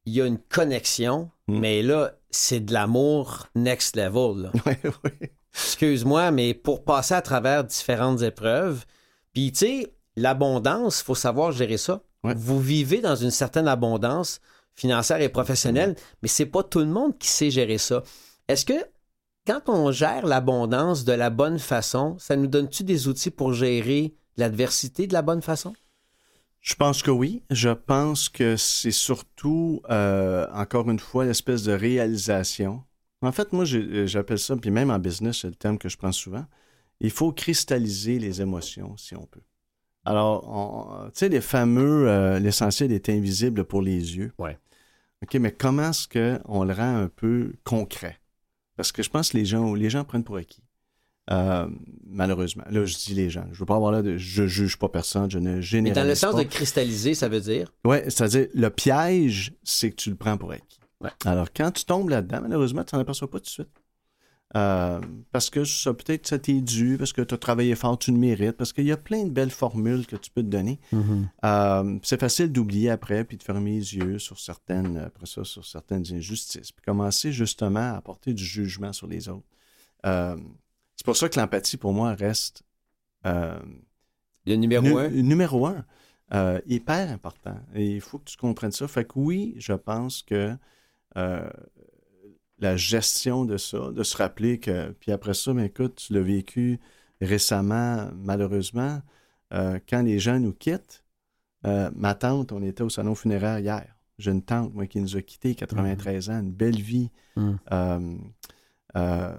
il 0.05 0.13
y 0.15 0.21
a 0.23 0.27
une 0.27 0.39
connexion, 0.39 1.31
Mm. 1.49 1.59
mais 1.59 1.83
là, 1.83 2.13
c'est 2.31 2.61
de 2.61 2.73
l'amour 2.73 3.47
next 3.55 3.97
level. 3.97 4.43
là. 4.43 4.53
Ouais, 4.67 4.79
ouais. 5.05 5.31
Excuse-moi, 5.55 6.31
mais 6.31 6.55
pour 6.55 6.85
passer 6.85 7.15
à 7.15 7.23
travers 7.23 7.65
différentes 7.65 8.23
épreuves, 8.23 8.85
puis 9.33 9.51
tu 9.53 9.59
sais, 9.67 9.93
l'abondance, 10.17 11.01
il 11.01 11.05
faut 11.05 11.15
savoir 11.15 11.53
gérer 11.53 11.79
ça. 11.79 12.01
Ouais. 12.25 12.35
Vous 12.37 12.61
vivez 12.61 13.01
dans 13.01 13.17
une 13.17 13.31
certaine 13.31 13.69
abondance 13.69 14.41
financière 14.75 15.21
et 15.21 15.29
professionnelle, 15.29 15.97
mais 16.23 16.29
c'est 16.29 16.47
pas 16.47 16.63
tout 16.63 16.79
le 16.81 16.87
monde 16.87 17.17
qui 17.19 17.29
sait 17.29 17.51
gérer 17.51 17.79
ça. 17.79 18.03
Est-ce 18.49 18.65
que 18.65 18.75
quand 19.49 19.71
on 19.71 19.91
gère 19.93 20.27
l'abondance 20.27 21.07
de 21.07 21.13
la 21.13 21.31
bonne 21.31 21.59
façon, 21.59 22.19
ça 22.19 22.37
nous 22.37 22.49
donne-tu 22.49 22.85
des 22.85 23.09
outils 23.09 23.31
pour 23.31 23.55
gérer 23.55 24.13
l'adversité 24.37 25.07
de 25.07 25.15
la 25.15 25.23
bonne 25.23 25.41
façon? 25.41 25.73
Je 26.61 26.75
pense 26.75 27.03
que 27.03 27.11
oui. 27.11 27.43
Je 27.49 27.71
pense 27.71 28.29
que 28.29 28.59
c'est 28.59 28.91
surtout, 28.91 29.81
euh, 29.89 30.47
encore 30.53 30.91
une 30.91 30.99
fois, 30.99 31.25
l'espèce 31.25 31.63
de 31.63 31.73
réalisation. 31.73 32.85
En 33.23 33.33
fait, 33.33 33.55
moi, 33.55 33.65
j'ai- 33.65 34.07
j'appelle 34.07 34.39
ça, 34.39 34.55
puis 34.55 34.71
même 34.71 34.91
en 34.91 34.99
business, 34.99 35.39
c'est 35.41 35.49
le 35.49 35.55
terme 35.55 35.79
que 35.79 35.89
je 35.89 35.97
prends 35.97 36.13
souvent, 36.13 36.45
il 37.01 37.11
faut 37.11 37.33
cristalliser 37.33 38.19
les 38.19 38.43
émotions, 38.43 38.99
si 38.99 39.17
on 39.17 39.25
peut. 39.25 39.41
Alors, 40.05 41.07
tu 41.15 41.21
sais, 41.21 41.31
les 41.31 41.41
fameux, 41.41 42.07
euh, 42.07 42.39
l'essentiel 42.39 42.93
est 42.93 43.09
invisible 43.09 43.65
pour 43.65 43.81
les 43.81 44.19
yeux. 44.19 44.31
Ouais. 44.39 44.59
OK, 45.23 45.35
mais 45.37 45.53
comment 45.53 45.89
est-ce 45.89 46.07
qu'on 46.07 46.65
le 46.65 46.75
rend 46.75 46.97
un 46.99 47.09
peu 47.09 47.55
concret? 47.65 48.19
Parce 48.79 48.93
que 48.93 49.03
je 49.03 49.11
pense 49.11 49.31
que 49.31 49.37
les 49.37 49.45
gens, 49.45 49.75
les 49.75 49.91
gens 49.91 50.05
prennent 50.05 50.23
pour 50.23 50.37
acquis. 50.37 50.63
Euh, 51.33 51.69
malheureusement. 52.07 52.63
Là, 52.71 52.85
je 52.85 52.97
dis 52.97 53.13
les 53.13 53.29
gens. 53.29 53.45
Je 53.53 53.59
veux 53.59 53.67
pas 53.67 53.75
avoir 53.75 53.91
là 53.91 54.03
de. 54.03 54.17
Je 54.17 54.47
juge 54.47 54.79
pas 54.79 54.89
personne, 54.89 55.29
je 55.29 55.39
ne 55.41 55.57
Mais 55.57 55.63
généralise 55.63 56.01
dans 56.01 56.09
le 56.09 56.15
sens 56.15 56.33
pas. 56.33 56.45
de 56.45 56.49
cristalliser, 56.49 57.15
ça 57.15 57.29
veut 57.29 57.41
dire? 57.41 57.73
Oui, 57.85 57.97
c'est-à-dire, 58.05 58.47
le 58.55 58.71
piège, 58.71 59.53
c'est 59.65 59.91
que 59.91 59.97
tu 59.97 60.11
le 60.11 60.17
prends 60.17 60.39
pour 60.39 60.53
acquis. 60.53 60.79
Ouais. 61.01 61.11
Alors, 61.25 61.49
quand 61.55 61.73
tu 61.73 61.85
tombes 61.85 62.09
là-dedans, 62.09 62.39
malheureusement, 62.43 62.85
tu 62.85 62.93
t'en 62.93 63.01
aperçois 63.01 63.29
pas 63.29 63.39
tout 63.39 63.47
de 63.47 63.51
suite. 63.51 63.69
Euh, 64.57 64.99
parce 65.31 65.51
que 65.51 65.65
ça, 65.65 65.93
peut-être, 65.93 66.27
ça 66.27 66.39
t'est 66.39 66.63
dû, 66.63 66.97
parce 66.97 67.13
que 67.13 67.21
tu 67.21 67.35
as 67.35 67.39
travaillé 67.39 67.75
fort, 67.75 67.99
tu 67.99 68.13
le 68.13 68.17
mérites, 68.17 68.57
parce 68.57 68.73
qu'il 68.73 68.87
y 68.87 68.93
a 68.93 68.97
plein 68.97 69.25
de 69.25 69.31
belles 69.31 69.51
formules 69.51 70.07
que 70.07 70.17
tu 70.17 70.31
peux 70.31 70.43
te 70.43 70.49
donner. 70.49 70.81
Euh, 71.45 71.99
c'est 72.03 72.19
facile 72.19 72.51
d'oublier 72.51 72.89
après, 72.89 73.25
puis 73.25 73.37
de 73.37 73.43
fermer 73.43 73.73
les 73.73 73.95
yeux 73.97 74.19
sur 74.19 74.41
certaines, 74.41 74.97
après 74.97 75.27
ça, 75.27 75.45
sur 75.45 75.67
certaines 75.67 76.05
injustices, 76.15 76.73
puis 76.73 76.83
commencer 76.83 77.31
justement 77.31 77.95
à 77.95 78.01
porter 78.01 78.33
du 78.33 78.43
jugement 78.45 78.95
sur 78.95 79.07
les 79.07 79.29
autres. 79.29 79.47
Euh, 80.07 80.37
c'est 80.97 81.05
pour 81.05 81.17
ça 81.17 81.29
que 81.29 81.39
l'empathie, 81.39 81.77
pour 81.77 81.93
moi, 81.93 82.15
reste 82.15 82.63
le 83.25 84.55
numéro 84.57 84.83
nu- 84.85 84.97
un. 84.99 85.09
numéro 85.11 85.67
un. 85.67 85.85
Hyper 86.67 87.11
important. 87.11 87.57
Et 87.75 87.97
il 87.97 88.01
faut 88.01 88.19
que 88.19 88.31
tu 88.31 88.39
comprennes 88.39 88.73
ça. 88.73 88.89
Fait 88.89 89.05
que 89.05 89.13
oui, 89.17 89.55
je 89.59 89.75
pense 89.75 90.23
que 90.23 90.57
la 92.61 92.77
gestion 92.77 93.45
de 93.45 93.57
ça, 93.57 93.91
de 93.93 94.03
se 94.03 94.17
rappeler 94.17 94.59
que, 94.59 94.91
puis 95.01 95.13
après 95.13 95.35
ça, 95.35 95.53
mais 95.55 95.67
écoute, 95.67 95.97
tu 95.97 96.13
l'as 96.13 96.21
vécu 96.23 96.81
récemment, 97.21 98.09
malheureusement, 98.17 99.01
euh, 99.53 99.79
quand 99.89 100.03
les 100.03 100.19
gens 100.19 100.39
nous 100.41 100.53
quittent. 100.53 101.05
euh, 101.67 101.91
ma 101.97 102.15
tante, 102.15 102.53
on 102.53 102.63
était 102.63 102.83
au 102.83 102.89
salon 102.89 103.15
funéraire 103.17 103.59
hier. 103.59 103.95
J'ai 104.19 104.31
une 104.31 104.43
tante, 104.43 104.73
moi, 104.75 104.87
qui 104.87 105.01
nous 105.01 105.17
a 105.17 105.23
quittés, 105.23 105.55
93 105.55 106.31
ans, 106.31 106.41
une 106.41 106.53
belle 106.53 106.81
vie. 106.81 107.11
Mhm. 107.37 107.59
Euh, 108.97 109.37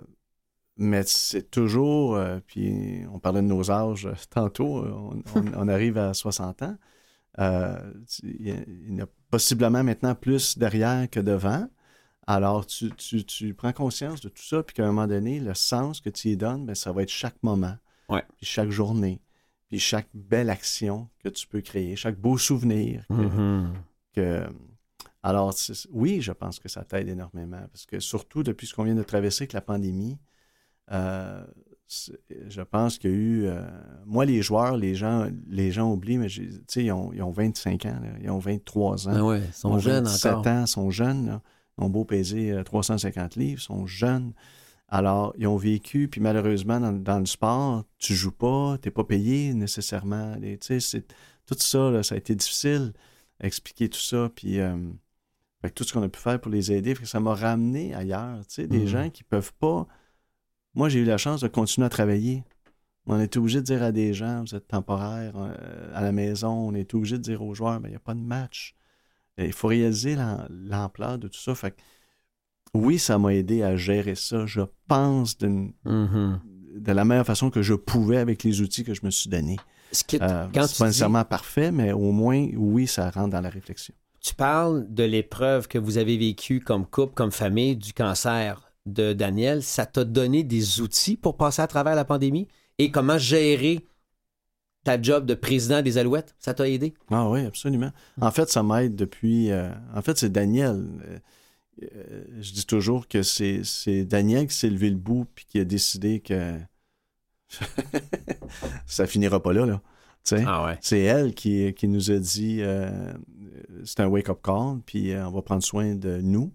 mais 0.77 1.03
c'est 1.05 1.51
toujours, 1.51 2.17
puis 2.47 3.03
on 3.11 3.19
parlait 3.19 3.41
de 3.41 3.47
nos 3.47 3.69
âges 3.71 4.07
tantôt, 4.29 4.85
on, 4.85 5.21
on- 5.35 5.53
on 5.57 5.67
arrive 5.67 5.97
à 5.97 6.13
60 6.13 6.61
ans. 6.63 6.77
Il 7.37 8.47
y 8.47 8.51
a- 8.51 8.63
il 8.67 8.93
y 8.97 9.01
en 9.01 9.03
a 9.05 9.07
possiblement 9.29 9.83
maintenant 9.83 10.15
plus 10.15 10.57
derrière 10.57 11.09
que 11.09 11.19
devant. 11.19 11.67
Alors, 12.29 12.65
tu, 12.67 12.91
tu- 12.91 13.23
tu 13.25 13.53
prends 13.55 13.73
conscience 13.73 14.21
de 14.21 14.29
tout 14.29 14.43
ça, 14.43 14.61
puis 14.61 14.75
qu'à 14.75 14.83
un 14.83 14.87
moment 14.91 15.07
donné, 15.07 15.39
le 15.39 15.53
sens 15.55 15.99
que 15.99 16.09
tu 16.11 16.29
y 16.29 16.37
donnes, 16.37 16.65
ben, 16.67 16.75
ça 16.75 16.91
va 16.91 17.01
être 17.01 17.09
chaque 17.09 17.41
moment, 17.41 17.75
Ouais. 18.07 18.23
puis 18.37 18.45
chaque 18.45 18.69
journée, 18.69 19.19
puis 19.67 19.79
chaque 19.79 20.07
belle 20.13 20.49
action 20.51 21.09
que 21.23 21.29
tu 21.29 21.47
peux 21.47 21.61
créer, 21.61 21.95
chaque 21.95 22.17
beau 22.19 22.37
souvenir 22.37 23.03
que, 23.07 23.13
Mhm. 23.13 23.73
que, 24.13 24.47
Alors, 25.21 25.53
oui, 25.91 26.21
je 26.21 26.31
pense 26.31 26.59
que 26.59 26.69
ça 26.69 26.83
t'aide 26.85 27.09
énormément 27.09 27.59
parce 27.73 27.85
que 27.85 27.99
surtout 27.99 28.41
depuis 28.41 28.67
ce 28.67 28.73
qu'on 28.73 28.83
vient 28.85 28.95
de 28.95 29.03
traverser 29.03 29.43
avec 29.43 29.51
la 29.53 29.59
pandémie, 29.61 30.17
euh, 30.91 31.43
je 32.47 32.61
pense 32.61 32.97
qu'il 32.97 33.09
y 33.09 33.13
a 33.13 33.17
eu. 33.17 33.45
euh, 33.47 33.61
moi, 34.05 34.23
les 34.25 34.41
joueurs, 34.41 34.77
les 34.77 34.95
gens, 34.95 35.27
les 35.49 35.71
gens 35.71 35.91
oublient, 35.91 36.19
mais 36.19 36.27
ils 36.31 36.91
ont, 36.93 37.11
ils 37.11 37.21
ont 37.21 37.31
25 37.31 37.85
ans, 37.85 37.99
là, 38.01 38.11
ils 38.21 38.29
ont 38.29 38.39
23 38.39 39.09
ans. 39.09 39.13
Ah 39.13 39.25
ouais, 39.25 39.41
ils 39.45 39.53
sont 39.53 39.71
ont 39.71 39.79
jeunes 39.79 40.05
27 40.05 40.33
encore. 40.35 40.47
ans, 40.47 40.65
sont 40.67 40.89
jeunes. 40.89 41.25
Là. 41.27 41.41
Ils 41.79 41.83
ont 41.83 41.89
beau 41.89 42.05
peser 42.05 42.51
euh, 42.51 42.63
350 42.63 43.35
livres, 43.35 43.61
sont 43.61 43.85
jeunes. 43.87 44.33
Alors, 44.87 45.33
ils 45.37 45.47
ont 45.47 45.55
vécu, 45.57 46.07
puis 46.07 46.19
malheureusement, 46.19 46.79
dans, 46.79 46.91
dans 46.91 47.19
le 47.19 47.25
sport, 47.25 47.85
tu 47.99 48.13
joues 48.15 48.31
pas, 48.31 48.77
tu 48.81 48.87
n'es 48.87 48.91
pas 48.91 49.03
payé 49.03 49.53
nécessairement. 49.53 50.35
C'est- 50.59 51.05
tout 51.45 51.55
ça, 51.57 51.89
là, 51.91 52.03
ça 52.03 52.15
a 52.15 52.17
été 52.17 52.35
difficile 52.35 52.93
à 53.39 53.47
expliquer 53.47 53.87
tout 53.89 53.99
ça. 53.99 54.29
Puis, 54.35 54.59
euh, 54.59 54.75
fait 55.61 55.69
tout 55.71 55.83
ce 55.83 55.93
qu'on 55.93 56.03
a 56.03 56.09
pu 56.09 56.19
faire 56.19 56.39
pour 56.41 56.51
les 56.51 56.71
aider, 56.71 56.95
fait 56.95 57.05
ça 57.05 57.19
m'a 57.19 57.33
ramené 57.35 57.93
ailleurs. 57.93 58.41
Des 58.57 58.67
Mhm. 58.81 58.85
gens 58.87 59.09
qui 59.09 59.23
peuvent 59.23 59.53
pas. 59.59 59.87
Moi, 60.75 60.89
j'ai 60.89 60.99
eu 60.99 61.05
la 61.05 61.17
chance 61.17 61.41
de 61.41 61.47
continuer 61.47 61.85
à 61.85 61.89
travailler. 61.89 62.43
On 63.05 63.19
est 63.19 63.35
obligé 63.37 63.59
de 63.59 63.65
dire 63.65 63.81
à 63.81 63.91
des 63.91 64.13
gens, 64.13 64.41
vous 64.43 64.55
êtes 64.55 64.67
temporaire 64.67 65.33
euh, 65.37 65.91
à 65.95 66.01
la 66.01 66.11
maison, 66.11 66.49
on 66.51 66.73
est 66.75 66.93
obligé 66.93 67.17
de 67.17 67.23
dire 67.23 67.41
aux 67.41 67.53
joueurs, 67.55 67.79
ben, 67.79 67.87
il 67.89 67.91
n'y 67.91 67.95
a 67.97 67.99
pas 67.99 68.13
de 68.13 68.19
match. 68.21 68.75
Et 69.39 69.45
Il 69.47 69.53
faut 69.53 69.67
réaliser 69.69 70.15
l'am- 70.15 70.47
l'ampleur 70.49 71.17
de 71.17 71.27
tout 71.27 71.39
ça. 71.39 71.55
Fait 71.55 71.71
que, 71.71 71.77
oui, 72.73 72.99
ça 72.99 73.17
m'a 73.17 73.33
aidé 73.33 73.63
à 73.63 73.75
gérer 73.75 74.15
ça. 74.15 74.45
Je 74.45 74.61
pense 74.87 75.37
d'une- 75.37 75.73
Mhm. 75.85 76.39
de 76.75 76.91
la 76.91 77.03
meilleure 77.05 77.25
façon 77.25 77.49
que 77.49 77.61
je 77.61 77.73
pouvais 77.73 78.17
avec 78.17 78.43
les 78.43 78.61
outils 78.61 78.83
que 78.83 78.93
je 78.93 79.01
me 79.03 79.09
suis 79.09 79.29
donnés. 79.29 79.57
Ce 79.91 80.03
Euh, 80.21 80.45
quand 80.53 80.63
c'est 80.63 80.73
tu 80.73 80.79
pas 80.79 80.85
dis- 80.85 80.89
nécessairement 80.89 81.23
parfait, 81.25 81.71
mais 81.71 81.91
au 81.93 82.11
moins, 82.11 82.47
oui, 82.55 82.85
ça 82.85 83.09
rentre 83.09 83.29
dans 83.31 83.41
la 83.41 83.49
réflexion. 83.49 83.93
Tu 84.21 84.35
parles 84.35 84.85
de 84.93 85.03
l'épreuve 85.03 85.67
que 85.67 85.79
vous 85.79 85.97
avez 85.97 86.17
vécue 86.17 86.59
comme 86.59 86.85
couple, 86.85 87.13
comme 87.15 87.31
famille, 87.31 87.75
du 87.75 87.93
cancer 87.93 88.71
de 88.85 89.13
Daniel. 89.13 89.63
Ça 89.63 89.85
t'a 89.85 90.03
donné 90.03 90.43
des 90.43 90.81
outils 90.81 91.15
pour 91.17 91.37
passer 91.37 91.61
à 91.61 91.67
travers 91.67 91.95
la 91.95 92.05
pandémie? 92.05 92.47
Et 92.77 92.91
comment 92.91 93.17
gérer 93.17 93.83
ta 94.89 95.01
job 95.01 95.25
de 95.27 95.35
président 95.35 95.81
des 95.83 95.99
Alouettes? 95.99 96.35
Ça 96.39 96.55
t'a 96.55 96.67
aidé? 96.67 96.95
Ah 97.11 97.29
oui, 97.29 97.45
absolument. 97.45 97.91
En 98.19 98.31
fait, 98.31 98.49
ça 98.49 98.63
m'aide 98.63 98.95
depuis. 98.95 99.51
euh, 99.51 99.69
en 99.95 100.01
fait, 100.01 100.17
c'est 100.17 100.31
Daniel. 100.31 100.87
Euh, 101.07 101.19
euh, 101.83 102.23
je 102.41 102.51
dis 102.53 102.65
toujours 102.65 103.07
que 103.07 103.21
c'est 103.21 103.61
c'est 103.63 104.03
Daniel 104.03 104.47
qui 104.47 104.55
s'est 104.55 104.69
levé 104.69 104.89
le 104.89 104.95
bout 104.97 105.25
puis 105.35 105.45
qui 105.45 105.59
a 105.59 105.63
décidé 105.63 106.21
que 106.21 106.55
ça 108.87 109.05
finira 109.05 109.41
pas 109.41 109.53
là. 109.53 109.65
là. 109.65 109.81
Ah 110.45 110.65
ouais. 110.65 110.77
C'est 110.81 111.01
elle 111.01 111.33
qui, 111.33 111.73
qui 111.73 111.87
nous 111.87 112.11
a 112.11 112.17
dit 112.17 112.59
euh, 112.61 113.13
c'est 113.85 113.99
un 114.01 114.07
wake-up 114.07 114.39
call, 114.43 114.79
puis 114.85 115.13
on 115.15 115.31
va 115.31 115.41
prendre 115.41 115.63
soin 115.63 115.95
de 115.95 116.19
nous. 116.21 116.51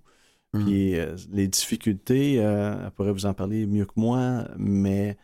Mhm. 0.52 0.64
Puis 0.64 0.94
les 1.32 1.48
difficultés, 1.48 2.34
elle 2.34 2.90
pourrait 2.94 3.12
vous 3.12 3.26
en 3.26 3.34
parler 3.34 3.66
mieux 3.66 3.86
que 3.86 3.94
moi, 3.96 4.46
mais 4.56 5.16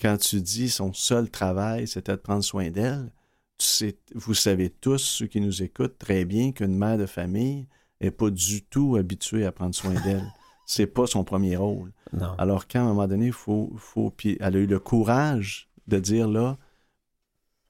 quand 0.00 0.16
tu 0.18 0.40
dis 0.40 0.70
son 0.70 0.92
seul 0.92 1.30
travail, 1.30 1.88
c'était 1.88 2.12
de 2.12 2.16
prendre 2.16 2.44
soin 2.44 2.70
d'elle, 2.70 3.12
tu 3.58 3.66
sais, 3.66 3.98
vous 4.14 4.34
savez 4.34 4.70
tous, 4.70 4.98
ceux 4.98 5.26
qui 5.26 5.40
nous 5.40 5.62
écoutent, 5.62 5.98
très 5.98 6.24
bien 6.24 6.52
qu'une 6.52 6.76
mère 6.76 6.96
de 6.96 7.06
famille 7.06 7.66
n'est 8.00 8.12
pas 8.12 8.30
du 8.30 8.62
tout 8.64 8.96
habituée 8.96 9.44
à 9.44 9.52
prendre 9.52 9.74
soin 9.74 9.94
d'elle. 10.02 10.32
C'est 10.66 10.86
pas 10.86 11.06
son 11.06 11.24
premier 11.24 11.56
rôle. 11.56 11.92
Non. 12.12 12.34
Alors, 12.36 12.68
quand 12.68 12.80
à 12.80 12.82
un 12.82 12.88
moment 12.88 13.08
donné, 13.08 13.32
faut, 13.32 13.72
faut. 13.78 14.10
Puis 14.10 14.36
elle 14.38 14.56
a 14.56 14.58
eu 14.58 14.66
le 14.66 14.78
courage 14.78 15.70
de 15.86 15.98
dire 15.98 16.28
là, 16.28 16.58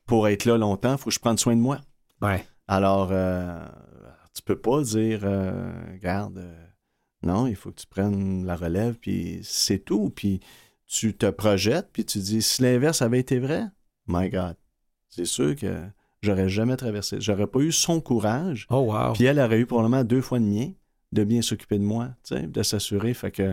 pour 0.05 0.26
être 0.26 0.45
là 0.45 0.59
longtemps, 0.59 0.93
il 0.93 0.99
faut 0.99 1.11
que 1.11 1.14
je 1.14 1.20
prenne 1.20 1.39
soin 1.39 1.55
de 1.55 1.61
moi. 1.61 1.81
Ouais. 2.20 2.45
Alors, 2.66 3.11
euh, 3.12 3.64
tu 4.35 4.43
peux 4.43 4.59
pas 4.59 4.83
dire, 4.83 5.20
euh, 5.22 5.72
regarde, 5.93 6.39
euh, 6.39 6.66
non, 7.22 7.47
il 7.47 7.55
faut 7.55 7.70
que 7.70 7.81
tu 7.81 7.87
prennes 7.87 8.45
la 8.45 8.57
relève, 8.57 8.97
puis 8.97 9.41
c'est 9.45 9.79
tout. 9.79 10.11
Puis 10.11 10.41
tu 10.89 11.14
te 11.16 11.26
projettes, 11.30 11.89
puis 11.93 12.05
tu 12.05 12.18
dis, 12.18 12.43
si 12.43 12.62
l'inverse 12.62 13.03
avait 13.03 13.20
été 13.20 13.39
vrai, 13.39 13.64
my 14.07 14.28
God, 14.30 14.57
c'est 15.11 15.24
sûr 15.26 15.55
que 15.55 15.82
j'aurais 16.22 16.49
jamais 16.49 16.76
traversé. 16.76 17.20
J'aurais 17.20 17.47
pas 17.47 17.61
eu 17.61 17.72
son 17.72 18.01
courage, 18.01 18.66
Oh 18.70 18.93
wow. 18.93 19.12
puis 19.12 19.24
elle 19.24 19.39
aurait 19.39 19.59
eu 19.61 19.66
probablement 19.66 20.03
deux 20.05 20.22
fois 20.22 20.39
le 20.39 20.47
mien 20.47 20.70
de 21.12 21.24
bien 21.24 21.43
s'occuper 21.43 21.78
de 21.78 21.84
moi, 21.84 22.09
tu 22.26 22.34
sais, 22.36 22.43
de 22.47 22.62
s'assurer. 22.62 23.14
Fait 23.14 23.30
que 23.30 23.53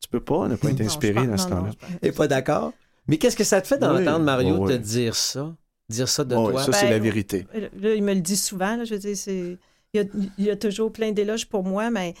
tu 0.00 0.08
peux 0.10 0.20
pas 0.24 0.48
ne 0.48 0.56
pas 0.56 0.70
être 0.70 0.80
inspiré 0.80 1.26
dans 1.26 1.36
ce 1.38 1.48
temps-là. 1.48 1.70
T'es 2.00 2.12
pas 2.12 2.26
d'accord? 2.26 2.72
Mais 3.06 3.18
qu'est-ce 3.18 3.36
que 3.36 3.44
ça 3.44 3.60
te 3.60 3.66
fait 3.66 3.78
d'entendre 3.78 4.18
Oui, 4.18 4.24
Mario 4.24 4.56
oui, 4.58 4.72
te 4.72 4.76
dire 4.78 5.14
ça? 5.14 5.54
Dire 5.88 6.08
ça 6.08 6.24
de 6.24 6.34
Oh, 6.34 6.50
toi? 6.50 6.62
ça, 6.64 6.72
c'est 6.72 6.86
Ben, 6.86 6.90
la 6.92 6.98
vérité. 6.98 7.46
Là, 7.78 7.94
il 7.94 8.02
me 8.02 8.14
le 8.14 8.20
dit 8.20 8.36
souvent. 8.36 8.76
là, 8.76 8.84
je 8.84 8.94
veux 8.94 9.00
dire, 9.00 9.16
c'est... 9.16 9.58
Il, 9.94 9.98
y 9.98 10.00
a, 10.00 10.04
il 10.38 10.44
y 10.44 10.50
a 10.50 10.56
toujours 10.56 10.90
plein 10.92 11.12
d'éloges 11.12 11.46
pour 11.48 11.64
moi, 11.64 11.90
mais 11.90 12.14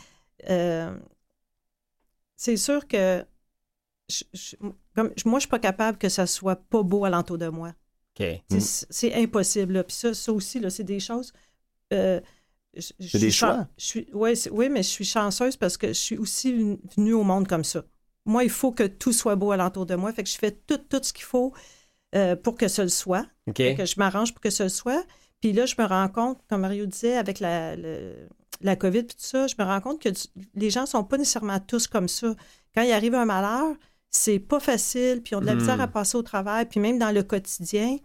euh, 0.50 0.94
c'est 2.36 2.56
sûr 2.56 2.86
que 2.86 3.24
je- 4.08 4.24
je- 4.32 4.56
comme, 4.94 5.12
moi, 5.24 5.38
je 5.38 5.42
suis 5.42 5.48
pas 5.50 5.58
capable 5.58 5.98
que 5.98 6.08
ça 6.08 6.26
soit 6.26 6.56
pas 6.56 6.82
beau 6.82 7.04
alentour 7.04 7.38
de 7.38 7.48
moi. 7.48 7.72
OK. 8.18 8.26
C'est- 8.60 9.14
impossible. 9.14 9.74
là. 9.74 9.84
Puis 9.84 9.96
ça, 9.96 10.12
ça 10.14 10.32
aussi, 10.32 10.60
c'est 10.70 10.84
des 10.84 11.00
choses. 11.00 11.32
euh, 11.92 12.20
C'est 12.78 13.18
des 13.18 13.30
choix. 13.30 13.68
je 13.76 13.84
suis, 13.84 14.08
ouais, 14.14 14.32
oui, 14.50 14.68
mais 14.70 14.82
je 14.82 14.88
suis 14.88 15.04
chanceuse 15.04 15.56
parce 15.56 15.76
que 15.76 15.88
je 15.88 15.92
suis 15.92 16.16
aussi 16.16 16.52
ven- 16.54 16.78
venue 16.96 17.12
au 17.12 17.22
monde 17.22 17.46
comme 17.46 17.64
ça. 17.64 17.84
Moi, 18.24 18.44
il 18.44 18.50
faut 18.50 18.72
que 18.72 18.84
tout 18.84 19.12
soit 19.12 19.36
beau 19.36 19.50
alentour 19.52 19.84
de 19.84 19.94
moi. 19.94 20.12
Fait 20.12 20.22
que 20.22 20.28
je 20.30 20.36
fais 20.38 20.52
tout, 20.52 20.78
tout 20.78 21.00
ce 21.02 21.12
qu'il 21.12 21.24
faut 21.24 21.52
euh, 22.14 22.36
pour 22.36 22.56
que 22.56 22.68
ça 22.68 22.82
le 22.82 22.88
soit. 22.90 23.26
Que 23.76 23.84
je 23.86 23.94
m'arrange 23.98 24.32
pour 24.32 24.40
que 24.42 24.50
ce 24.50 24.68
soit. 24.68 25.04
Puis 25.40 25.52
là, 25.52 25.66
je 25.66 25.74
me 25.78 25.84
rends 25.86 26.08
compte, 26.08 26.38
comme 26.48 26.60
Mario 26.62 26.86
disait, 26.86 27.16
avec 27.16 27.40
la, 27.40 27.74
le- 27.76 28.28
la 28.60 28.76
COVID 28.76 28.98
et 29.00 29.06
tout 29.06 29.16
ça, 29.18 29.46
je 29.46 29.54
me 29.58 29.64
rends 29.64 29.80
compte 29.80 30.00
que 30.00 30.08
du- 30.10 30.28
les 30.54 30.70
gens 30.70 30.86
sont 30.86 31.04
pas 31.04 31.16
nécessairement 31.18 31.58
tous 31.60 31.86
comme 31.86 32.08
ça. 32.08 32.34
Quand 32.74 32.82
il 32.82 32.92
arrive 32.92 33.14
un 33.14 33.24
malheur, 33.24 33.74
c'est 34.12 34.38
pas 34.38 34.60
facile, 34.60 35.20
puis 35.24 35.32
ils 35.32 35.36
ont 35.36 35.40
de 35.40 35.46
la 35.46 35.54
Hmm. 35.54 35.58
misère 35.58 35.80
à 35.80 35.88
passer 35.88 36.16
au 36.16 36.22
travail, 36.22 36.66
puis 36.66 36.78
même 36.78 36.98
dans 36.98 37.10
le 37.10 37.22
quotidien. 37.24 37.96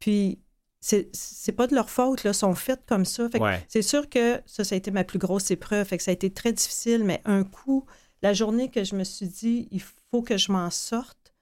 Puis 0.00 0.40
c'est 0.80 1.08
c'est 1.14 1.52
pas 1.52 1.66
de 1.66 1.74
leur 1.74 1.88
faute, 1.90 2.24
là, 2.24 2.30
ils 2.32 2.34
sont 2.34 2.54
faits 2.54 2.80
comme 2.86 3.04
ça. 3.04 3.28
Fait 3.28 3.38
que 3.38 3.44
Ouais. 3.44 3.64
c'est 3.68 3.82
sûr 3.82 4.08
que 4.08 4.40
ça, 4.46 4.64
ça 4.64 4.74
a 4.74 4.78
été 4.78 4.90
ma 4.90 5.04
plus 5.04 5.18
grosse 5.18 5.50
épreuve. 5.50 5.86
Fait 5.86 5.96
que 5.98 6.02
ça 6.02 6.10
a 6.10 6.14
été 6.14 6.30
très 6.30 6.52
difficile, 6.52 7.04
mais 7.04 7.20
un 7.24 7.44
coup, 7.44 7.86
la 8.22 8.32
journée 8.32 8.70
que 8.70 8.84
je 8.84 8.94
me 8.96 9.04
suis 9.04 9.28
dit, 9.28 9.68
il 9.70 9.82
faut 9.82 10.22
que 10.22 10.36
je 10.38 10.50
m'en 10.52 10.70
sorte, 10.70 11.34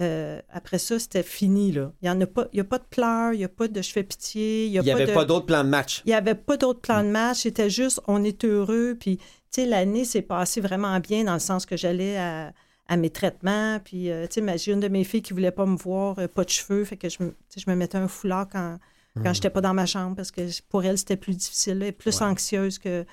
euh, 0.00 0.40
après 0.48 0.78
ça, 0.78 0.98
c'était 0.98 1.22
fini. 1.22 1.70
Là. 1.70 1.92
Il 2.02 2.06
n'y 2.06 2.10
en 2.10 2.20
a 2.20 2.26
pas, 2.26 2.48
il 2.52 2.56
y 2.56 2.60
a 2.60 2.64
pas 2.64 2.78
de 2.78 2.84
pleurs, 2.90 3.32
il 3.32 3.38
n'y 3.38 3.44
a 3.44 3.48
pas 3.48 3.68
de 3.68 3.80
je 3.82 3.90
fais 3.92 4.02
pitié, 4.02 4.66
il 4.66 4.72
n'y 4.80 4.90
avait 4.90 5.06
de. 5.06 5.12
pas 5.12 5.24
d'autre 5.24 5.46
plan 5.46 5.62
de 5.62 5.68
match. 5.68 6.02
Il 6.04 6.08
n'y 6.08 6.14
avait 6.14 6.34
pas 6.34 6.56
d'autre 6.56 6.80
plan 6.80 7.02
de 7.04 7.08
match, 7.08 7.42
c'était 7.42 7.70
juste 7.70 8.00
on 8.08 8.24
est 8.24 8.44
heureux. 8.44 8.96
Puis, 8.98 9.18
tu 9.18 9.24
sais, 9.50 9.66
l'année 9.66 10.04
s'est 10.04 10.22
passée 10.22 10.60
vraiment 10.60 10.98
bien 10.98 11.22
dans 11.24 11.34
le 11.34 11.38
sens 11.40 11.64
que 11.66 11.76
j'allais 11.76 12.16
à, 12.16 12.52
à 12.88 12.96
mes 12.96 13.10
traitements. 13.10 13.80
Puis, 13.84 14.10
euh, 14.10 14.26
tu 14.26 14.40
sais, 14.44 14.58
j'ai 14.58 14.72
une 14.72 14.80
de 14.80 14.88
mes 14.88 15.04
filles 15.04 15.22
qui 15.22 15.32
ne 15.32 15.38
voulait 15.38 15.50
pas 15.50 15.66
me 15.66 15.76
voir, 15.76 16.18
euh, 16.18 16.28
pas 16.28 16.44
de 16.44 16.50
cheveux. 16.50 16.84
Fait 16.84 16.96
que 16.96 17.08
je 17.08 17.18
je 17.56 17.64
me 17.70 17.74
mettais 17.76 17.98
un 17.98 18.08
foulard 18.08 18.48
quand, 18.48 18.78
quand 19.16 19.30
Hmm. 19.30 19.34
j'étais 19.34 19.50
pas 19.50 19.60
dans 19.60 19.74
ma 19.74 19.86
chambre 19.86 20.16
parce 20.16 20.30
que 20.32 20.42
pour 20.68 20.84
elle, 20.84 20.98
c'était 20.98 21.16
plus 21.16 21.34
difficile, 21.36 21.74
elle 21.82 21.88
est 21.88 21.92
plus 21.92 22.20
Ouais. 22.20 22.26
anxieuse 22.26 22.78
que. 22.78 23.04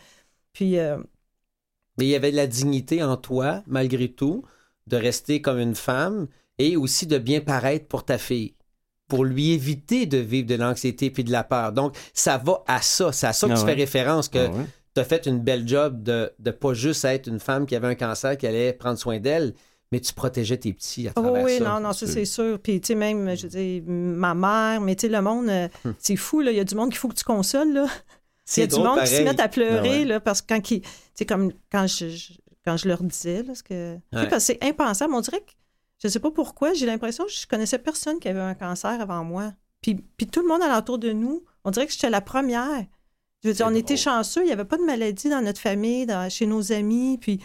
Puis, 0.53 0.77
euh, 0.79 0.97
Mais 1.97 2.05
il 2.05 2.09
y 2.09 2.15
avait 2.15 2.31
de 2.31 2.35
la 2.37 2.47
dignité 2.47 3.03
en 3.03 3.17
toi, 3.17 3.63
malgré 3.67 4.09
tout, 4.11 4.43
de 4.87 4.97
rester 4.97 5.41
comme 5.41 5.59
une 5.59 5.75
femme 5.75 6.27
et 6.57 6.75
aussi 6.75 7.05
de 7.07 7.17
bien 7.17 7.41
paraître 7.41 7.87
pour 7.87 8.03
ta 8.03 8.17
fille, 8.17 8.55
pour 9.07 9.23
lui 9.25 9.51
éviter 9.51 10.05
de 10.07 10.17
vivre 10.17 10.47
de 10.47 10.55
l'anxiété 10.55 11.11
puis 11.11 11.23
de 11.23 11.31
la 11.31 11.43
peur. 11.43 11.71
Donc, 11.71 11.95
ça 12.13 12.37
va 12.37 12.63
à 12.67 12.81
ça. 12.81 13.11
C'est 13.11 13.27
à 13.27 13.33
ça 13.33 13.47
que 13.47 13.53
Ah 13.53 13.55
tu 13.55 13.61
ouais. 13.61 13.67
fais 13.67 13.79
référence, 13.81 14.27
que 14.29 14.39
Ah 14.39 14.49
ouais. 14.51 14.65
Tu 14.93 15.01
as 15.01 15.03
fait 15.05 15.25
une 15.25 15.39
belle 15.39 15.67
job 15.67 16.03
de 16.03 16.31
ne 16.43 16.51
pas 16.51 16.73
juste 16.73 17.05
être 17.05 17.27
une 17.27 17.39
femme 17.39 17.65
qui 17.65 17.75
avait 17.75 17.87
un 17.87 17.95
cancer, 17.95 18.37
qui 18.37 18.47
allait 18.47 18.73
prendre 18.73 18.97
soin 18.97 19.19
d'elle, 19.19 19.53
mais 19.91 19.99
tu 19.99 20.13
protégeais 20.13 20.57
tes 20.57 20.73
petits 20.73 21.07
à 21.07 21.11
Oh 21.15 21.21
travers 21.21 21.43
oui, 21.43 21.57
ça. 21.57 21.63
non, 21.65 21.79
non, 21.79 21.93
ça 21.93 22.07
C'est- 22.07 22.25
sûr. 22.25 22.59
Puis, 22.61 22.79
tu 22.81 22.87
sais, 22.87 22.95
même, 22.95 23.35
je 23.35 23.47
dire, 23.47 23.83
ma 23.87 24.33
mère, 24.33 24.81
mais 24.81 24.95
tu 24.95 25.07
sais, 25.07 25.09
le 25.13 25.21
monde, 25.21 25.49
euh, 25.49 25.67
Hum. 25.85 25.93
c'est 25.99 26.15
fou, 26.15 26.41
là. 26.41 26.51
Il 26.51 26.57
y 26.57 26.61
a 26.61 26.63
du 26.63 26.75
monde 26.75 26.89
qu'il 26.89 26.97
faut 26.97 27.07
que 27.09 27.15
tu 27.15 27.23
consoles, 27.23 27.73
là. 27.73 27.87
Il 28.57 28.59
y 28.59 28.63
a 28.63 28.67
du 28.67 28.75
monde 28.77 28.99
qui 29.01 29.07
se 29.07 29.21
met 29.21 29.39
à 29.39 29.47
pleurer, 29.47 29.77
Ah 29.79 29.81
ouais. 29.99 30.05
là, 30.05 30.19
parce 30.19 30.41
que 30.41 30.47
quand 30.53 30.71
ils. 30.71 30.81
Tu 30.81 30.89
sais, 31.13 31.25
comme 31.25 31.51
quand 31.71 31.87
je, 31.87 32.09
je- 32.09 32.33
quand 32.65 32.75
je 32.77 32.87
leur 32.87 33.01
disais, 33.03 33.37
là, 33.39 33.43
parce 33.47 33.61
que. 33.61 33.95
tu 33.95 34.01
sais, 34.13 34.17
Ouais. 34.23 34.27
parce 34.29 34.47
que 34.47 34.53
c'est 34.53 34.63
impensable. 34.63 35.13
On 35.13 35.21
dirait 35.21 35.39
que. 35.39 35.51
Je 36.03 36.07
sais 36.07 36.19
pas 36.19 36.31
pourquoi, 36.31 36.73
j'ai 36.73 36.85
l'impression 36.87 37.25
que 37.25 37.31
je 37.31 37.45
connaissais 37.47 37.77
personne 37.77 38.19
qui 38.19 38.27
avait 38.27 38.39
un 38.39 38.55
cancer 38.55 38.99
avant 38.99 39.23
moi. 39.23 39.53
Puis, 39.81 39.95
puis 40.17 40.25
tout 40.27 40.41
le 40.41 40.47
monde 40.47 40.61
alentour 40.63 40.97
de 40.97 41.11
nous, 41.11 41.43
on 41.63 41.69
dirait 41.71 41.85
que 41.85 41.93
j'étais 41.93 42.09
la 42.09 42.21
première. 42.21 42.85
Je 43.43 43.49
veux 43.49 43.53
dire, 43.55 43.65
on 43.69 43.75
était 43.75 43.97
chanceux, 43.97 44.41
il 44.43 44.47
n'y 44.47 44.51
avait 44.51 44.65
pas 44.65 44.77
de 44.77 44.83
maladie 44.83 45.29
dans 45.29 45.41
notre 45.41 45.59
famille, 45.59 46.05
dans- 46.05 46.29
chez 46.29 46.45
nos 46.45 46.71
amis. 46.71 47.17
Puis. 47.19 47.39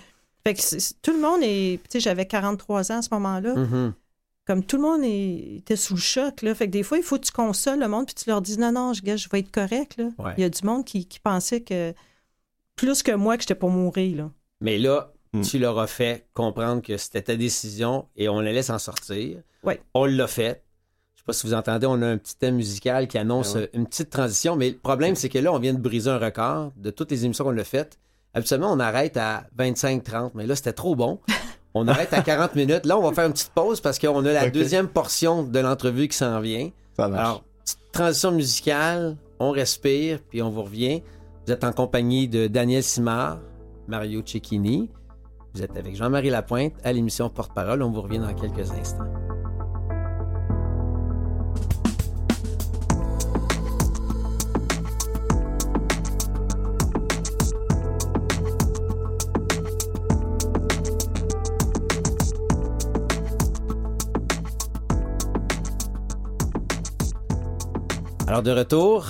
Fait 0.44 0.54
que 0.54 0.60
tout 1.02 1.12
le 1.12 1.20
monde 1.20 1.40
est. 1.42 1.80
Tu 1.84 1.92
sais, 1.92 2.00
j'avais 2.00 2.26
43 2.26 2.92
ans 2.92 2.98
à 2.98 3.02
ce 3.02 3.08
moment-là 3.12 3.54
Mhm. 3.56 3.94
comme 4.46 4.62
tout 4.64 4.76
le 4.76 4.82
monde 4.82 5.02
est- 5.02 5.56
était 5.56 5.74
sous 5.74 5.94
le 5.94 6.00
choc, 6.00 6.42
là. 6.42 6.54
Fait 6.54 6.66
que 6.66 6.70
des 6.72 6.82
fois, 6.84 6.98
il 6.98 7.02
faut 7.02 7.18
que 7.18 7.24
tu 7.24 7.32
consoles 7.32 7.80
le 7.80 7.88
monde, 7.88 8.06
puis 8.06 8.14
tu 8.14 8.28
leur 8.30 8.40
dis 8.40 8.56
non, 8.58 8.70
non, 8.70 8.92
je, 8.92 9.02
gars, 9.02 9.16
je 9.16 9.28
vais 9.28 9.40
être 9.40 9.50
correct, 9.50 9.96
là. 9.98 10.04
Ouais. 10.18 10.34
Il 10.38 10.42
y 10.42 10.44
a 10.44 10.48
du 10.48 10.64
monde 10.64 10.84
qui, 10.84 11.06
qui 11.06 11.18
pensait 11.18 11.62
que 11.62 11.92
plus 12.76 13.02
que 13.02 13.10
moi 13.12 13.36
que 13.36 13.42
j'étais 13.42 13.54
pour 13.56 13.70
mourir, 13.70 14.16
là. 14.18 14.30
Mais 14.60 14.78
là, 14.78 15.12
Hmm. 15.32 15.40
tu 15.42 15.58
leur 15.58 15.78
as 15.80 15.86
fait 15.88 16.26
comprendre 16.34 16.80
que 16.80 16.96
c'était 16.96 17.22
ta 17.22 17.36
décision 17.36 18.06
et 18.16 18.28
on 18.28 18.38
allait 18.38 18.62
s'en 18.62 18.78
sortir. 18.78 19.38
Ouais. 19.64 19.80
On 19.94 20.04
l'a 20.04 20.28
fait. 20.28 20.62
Je 21.26 21.32
pas 21.32 21.38
si 21.38 21.46
vous 21.48 21.54
entendez, 21.54 21.86
on 21.88 22.00
a 22.02 22.06
un 22.06 22.18
petit 22.18 22.36
thème 22.36 22.54
musical 22.54 23.08
qui 23.08 23.18
annonce 23.18 23.54
Ah 23.56 23.58
ouais. 23.58 23.64
euh, 23.74 23.78
une 23.78 23.86
petite 23.86 24.10
transition, 24.10 24.54
mais 24.54 24.70
le 24.70 24.76
problème, 24.76 25.16
c'est 25.16 25.28
que 25.28 25.38
là, 25.40 25.52
on 25.52 25.58
vient 25.58 25.74
de 25.74 25.80
briser 25.80 26.08
un 26.08 26.18
record 26.18 26.70
de 26.76 26.90
toutes 26.90 27.10
les 27.10 27.24
émissions 27.24 27.42
qu'on 27.44 27.58
a 27.58 27.64
faites. 27.64 27.98
Habituellement, 28.32 28.70
on 28.72 28.78
arrête 28.78 29.16
à 29.16 29.42
25-30, 29.58 30.30
mais 30.34 30.46
là, 30.46 30.54
c'était 30.54 30.72
trop 30.72 30.94
bon. 30.94 31.18
On 31.78 31.88
arrête 31.88 32.12
à 32.14 32.22
40 32.22 32.54
minutes. 32.54 32.86
Là, 32.86 32.96
on 32.96 33.02
va 33.02 33.12
faire 33.12 33.26
une 33.26 33.34
petite 33.34 33.50
pause 33.50 33.82
parce 33.82 33.98
qu'on 33.98 34.24
a 34.24 34.32
la 34.32 34.48
deuxième 34.48 34.88
portion 34.88 35.42
de 35.42 35.58
l'entrevue 35.58 36.08
qui 36.08 36.16
s'en 36.16 36.40
vient. 36.40 36.70
Ça 36.96 37.06
marche. 37.06 37.20
Alors, 37.20 37.44
petite 37.62 37.78
transition 37.92 38.32
musicale, 38.32 39.16
on 39.40 39.50
respire, 39.50 40.20
puis 40.30 40.40
on 40.40 40.48
vous 40.48 40.62
revient. 40.62 41.02
Vous 41.46 41.52
êtes 41.52 41.64
en 41.64 41.72
compagnie 41.72 42.28
de 42.28 42.46
Daniel 42.46 42.82
Simard, 42.82 43.40
Mario 43.88 44.22
Cecchini. 44.24 44.88
Vous 45.54 45.62
êtes 45.62 45.76
avec 45.76 45.96
Jean-Marie 45.96 46.30
Lapointe 46.30 46.72
à 46.82 46.94
l'émission 46.94 47.28
Porte-Parole. 47.28 47.82
On 47.82 47.90
vous 47.90 48.00
revient 48.00 48.20
dans 48.20 48.32
quelques 48.32 48.70
instants. 48.70 49.12
Alors, 68.28 68.42
de 68.42 68.50
retour, 68.50 69.06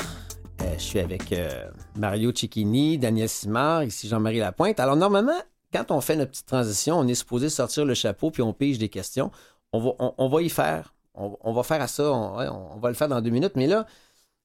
euh, 0.61 0.75
je 0.75 0.83
suis 0.83 0.99
avec 0.99 1.33
euh, 1.33 1.71
Mario 1.97 2.33
Cecchini, 2.33 2.99
Daniel 2.99 3.31
Simard, 3.31 3.83
ici 3.85 4.09
Jean-Marie 4.09 4.41
Lapointe. 4.41 4.79
Alors, 4.79 4.95
normalement, 4.95 5.41
quand 5.73 5.91
on 5.91 6.03
fait 6.03 6.17
notre 6.17 6.33
petite 6.33 6.47
transition, 6.47 6.99
on 6.99 7.09
est 7.09 7.15
supposé 7.15 7.49
sortir 7.49 7.87
le 7.87 7.95
chapeau 7.95 8.31
puis 8.31 8.43
on 8.43 8.53
pige 8.53 8.77
des 8.77 8.91
questions. 8.91 9.31
On 9.73 10.29
va, 10.29 10.43
y 10.43 10.51
faire. 10.51 10.95
On, 11.15 11.35
on 11.41 11.55
va 11.55 11.63
faire 11.63 11.81
à 11.81 11.89
ça. 11.89 12.13
On 12.13 12.79
va 12.79 12.89
le 12.89 12.95
faire 12.95 13.09
dans 13.09 13.23
deux 13.23 13.31
minutes. 13.31 13.57
Mais 13.57 13.67
là, 13.67 13.87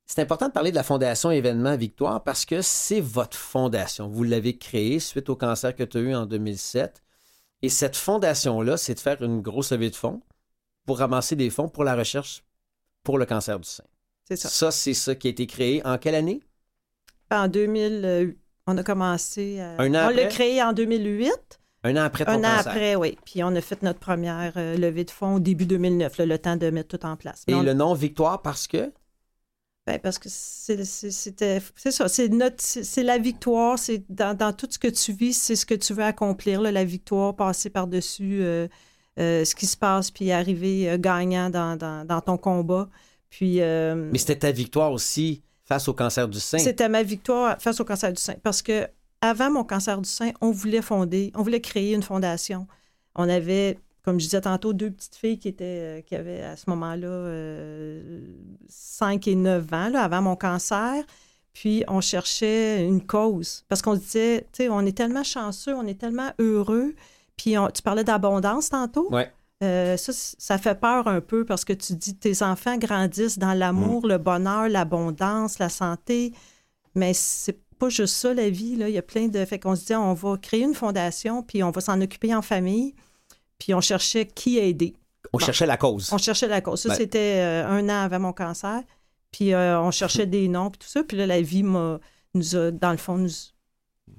c'est 0.05 0.21
important 0.21 0.47
de 0.47 0.53
parler 0.53 0.71
de 0.71 0.77
la 0.77 0.83
Fondation 0.83 1.31
Événement 1.31 1.75
Victoire 1.75 2.23
parce 2.23 2.45
que 2.45 2.61
c'est 2.61 3.01
votre 3.01 3.37
fondation. 3.37 4.07
Vous 4.07 4.23
l'avez 4.23 4.57
créée 4.57 4.99
suite 4.99 5.29
au 5.29 5.35
cancer 5.35 5.75
que 5.75 5.83
tu 5.83 5.97
as 5.97 6.01
eu 6.01 6.15
en 6.15 6.25
2007. 6.25 7.03
Et 7.61 7.69
cette 7.69 7.97
fondation-là, 7.97 8.77
c'est 8.77 8.95
de 8.95 8.99
faire 9.01 9.21
une 9.21 9.41
grosse 9.41 9.73
levée 9.73 9.89
de 9.89 9.95
fonds 9.95 10.21
pour 10.85 10.99
ramasser 10.99 11.35
des 11.35 11.49
fonds 11.49 11.67
pour 11.67 11.83
la 11.83 11.95
recherche 11.95 12.43
pour 13.03 13.17
le 13.17 13.25
cancer 13.25 13.59
du 13.59 13.67
sein. 13.67 13.83
C'est 14.35 14.47
ça. 14.47 14.49
Ça, 14.49 14.71
c'est 14.71 14.93
ça 14.93 15.13
qui 15.15 15.27
a 15.27 15.31
été 15.31 15.45
créé 15.47 15.85
en 15.85 15.97
quelle 15.97 16.15
année? 16.15 16.41
En 17.31 17.47
2000, 17.47 18.01
euh, 18.05 18.31
on 18.67 18.77
a 18.77 18.83
commencé. 18.83 19.59
à- 19.59 19.75
Un 19.81 19.93
an 19.93 20.07
on 20.07 20.15
l'a 20.15 20.25
créé 20.27 20.61
en 20.63 20.71
2008. 20.73 21.31
Un 21.83 21.97
an 21.97 22.03
après 22.03 22.25
ton 22.25 22.31
Un 22.31 22.37
an 22.39 22.41
cancer. 22.57 22.67
après, 22.71 22.95
oui. 22.95 23.17
Puis 23.25 23.43
on 23.43 23.55
a 23.55 23.61
fait 23.61 23.81
notre 23.83 23.99
première 23.99 24.53
euh, 24.55 24.77
levée 24.77 25.03
de 25.03 25.11
fonds 25.11 25.35
au 25.35 25.39
début 25.39 25.65
2009, 25.65 26.17
là, 26.19 26.25
le 26.25 26.37
temps 26.37 26.55
de 26.55 26.69
mettre 26.69 26.97
tout 26.97 27.05
en 27.05 27.15
place. 27.17 27.43
Mais 27.47 27.53
Et 27.53 27.55
on- 27.57 27.61
le 27.63 27.73
nom 27.73 27.93
Victoire 27.93 28.41
parce 28.41 28.67
que? 28.67 28.91
ben, 29.87 29.99
parce 29.99 30.19
que 30.19 30.29
c'était. 30.29 31.59
C'est 31.75 31.91
ça, 31.91 32.07
c'est 32.07 32.29
notre, 32.29 32.57
c'est 32.59 32.83
c'est 32.83 33.03
la 33.03 33.17
victoire. 33.17 33.79
C'est 33.79 34.03
dans, 34.09 34.37
dans 34.37 34.53
tout 34.53 34.67
ce 34.69 34.77
que 34.79 34.87
tu 34.87 35.11
vis, 35.11 35.33
c'est 35.33 35.55
ce 35.55 35.65
que 35.65 35.73
tu 35.75 35.93
veux 35.93 36.03
accomplir. 36.03 36.61
là, 36.61 36.71
la 36.71 36.83
victoire, 36.85 37.35
passer 37.35 37.69
par-dessus 37.69 38.43
euh, 38.43 38.67
euh, 39.19 39.43
ce 39.43 39.55
qui 39.55 39.65
se 39.65 39.75
passe, 39.75 40.11
puis 40.11 40.31
arriver 40.31 40.89
euh, 40.89 40.97
gagnant 40.99 41.49
dans, 41.49 41.75
dans, 41.75 42.05
dans 42.05 42.21
ton 42.21 42.37
combat. 42.37 42.89
Puis. 43.31 43.61
euh, 43.61 43.95
Mais 44.11 44.19
c'était 44.19 44.35
ta 44.37 44.51
victoire 44.51 44.91
aussi 44.91 45.41
face 45.65 45.87
au 45.87 45.93
cancer 45.95 46.27
du 46.27 46.39
sein. 46.39 46.59
C'était 46.59 46.89
ma 46.89 47.01
victoire 47.01 47.59
face 47.59 47.79
au 47.79 47.85
cancer 47.85 48.13
du 48.13 48.21
sein. 48.21 48.35
Parce 48.43 48.61
que 48.61 48.87
avant 49.21 49.49
mon 49.49 49.63
cancer 49.63 49.99
du 49.99 50.07
sein, 50.09 50.31
on 50.41 50.51
voulait 50.51 50.81
fonder, 50.83 51.31
on 51.35 51.41
voulait 51.41 51.61
créer 51.61 51.93
une 51.95 52.03
fondation. 52.03 52.67
On 53.15 53.27
avait, 53.29 53.79
comme 54.03 54.19
je 54.19 54.25
disais 54.25 54.41
tantôt, 54.41 54.73
deux 54.73 54.91
petites 54.91 55.15
filles 55.15 55.39
qui 55.39 55.47
étaient, 55.47 55.63
euh, 55.65 56.01
qui 56.01 56.15
avaient 56.15 56.41
à 56.43 56.55
ce 56.57 56.69
moment-là 56.69 57.07
euh, 57.07 58.21
5 58.67 59.27
et 59.27 59.35
9 59.35 59.73
ans, 59.73 59.89
là, 59.89 60.03
avant 60.03 60.21
mon 60.21 60.35
cancer. 60.35 61.03
Puis 61.53 61.83
on 61.87 61.99
cherchait 62.01 62.83
une 62.85 63.05
cause. 63.05 63.63
Parce 63.67 63.81
qu'on 63.81 63.95
disait, 63.95 64.41
tu 64.53 64.63
sais, 64.63 64.69
on 64.69 64.81
est 64.81 64.95
tellement 64.97 65.23
chanceux, 65.23 65.75
on 65.75 65.85
est 65.85 65.99
tellement 65.99 66.31
heureux. 66.39 66.93
Puis 67.37 67.57
on- 67.57 67.67
tu 67.69 67.81
parlais 67.81 68.03
d'abondance 68.05 68.69
tantôt. 68.69 69.09
Ouais. 69.11 69.31
Euh, 69.63 69.95
ça, 69.95 70.11
ça 70.13 70.57
fait 70.57 70.79
peur 70.79 71.07
un 71.07 71.21
peu 71.21 71.45
parce 71.45 71.63
que 71.65 71.73
tu 71.73 71.93
dis 71.93 72.15
tes 72.15 72.41
enfants 72.41 72.77
grandissent 72.77 73.37
dans 73.37 73.53
l'amour, 73.53 74.07
le 74.07 74.17
bonheur, 74.17 74.67
l'abondance, 74.69 75.59
la 75.59 75.69
santé. 75.69 76.33
Mais 76.95 77.13
c'est 77.13 77.59
pas 77.77 77.89
juste 77.89 78.15
ça, 78.15 78.33
la 78.33 78.49
vie. 78.49 78.75
Là. 78.75 78.89
Il 78.89 78.95
y 78.95 78.97
a 78.97 79.03
plein 79.03 79.27
de. 79.27 79.43
Fait 79.45 79.59
qu'on 79.59 79.75
se 79.75 79.85
dit, 79.85 79.95
on 79.95 80.13
va 80.13 80.37
créer 80.37 80.61
une 80.63 80.73
fondation, 80.73 81.43
puis 81.43 81.63
on 81.63 81.71
va 81.71 81.81
s'en 81.81 82.01
occuper 82.01 82.33
en 82.33 82.41
famille. 82.41 82.95
Puis 83.59 83.73
on 83.75 83.81
cherchait 83.81 84.25
qui 84.25 84.57
aider. 84.57 84.95
On 85.33 85.37
cherchait 85.37 85.67
la 85.67 85.77
cause. 85.77 86.11
On 86.11 86.17
cherchait 86.17 86.47
la 86.47 86.61
cause. 86.61 86.81
Ça, 86.81 86.89
Ben- 86.89 86.95
c'était 86.95 87.35
euh, 87.37 87.67
un 87.67 87.87
an 87.89 88.03
avant 88.05 88.19
mon 88.19 88.33
cancer. 88.33 88.81
Puis 89.31 89.53
euh, 89.53 89.79
on 89.79 89.91
cherchait 89.91 90.25
des 90.27 90.47
noms, 90.47 90.71
puis 90.71 90.79
tout 90.79 90.87
ça. 90.87 91.03
Puis 91.03 91.15
là, 91.17 91.27
la 91.27 91.41
vie 91.41 91.61
m'a, 91.63 91.99
nous 92.33 92.55
a, 92.55 92.71
dans 92.71 92.91
le 92.91 92.97
fond, 92.97 93.17
nous, 93.17 93.29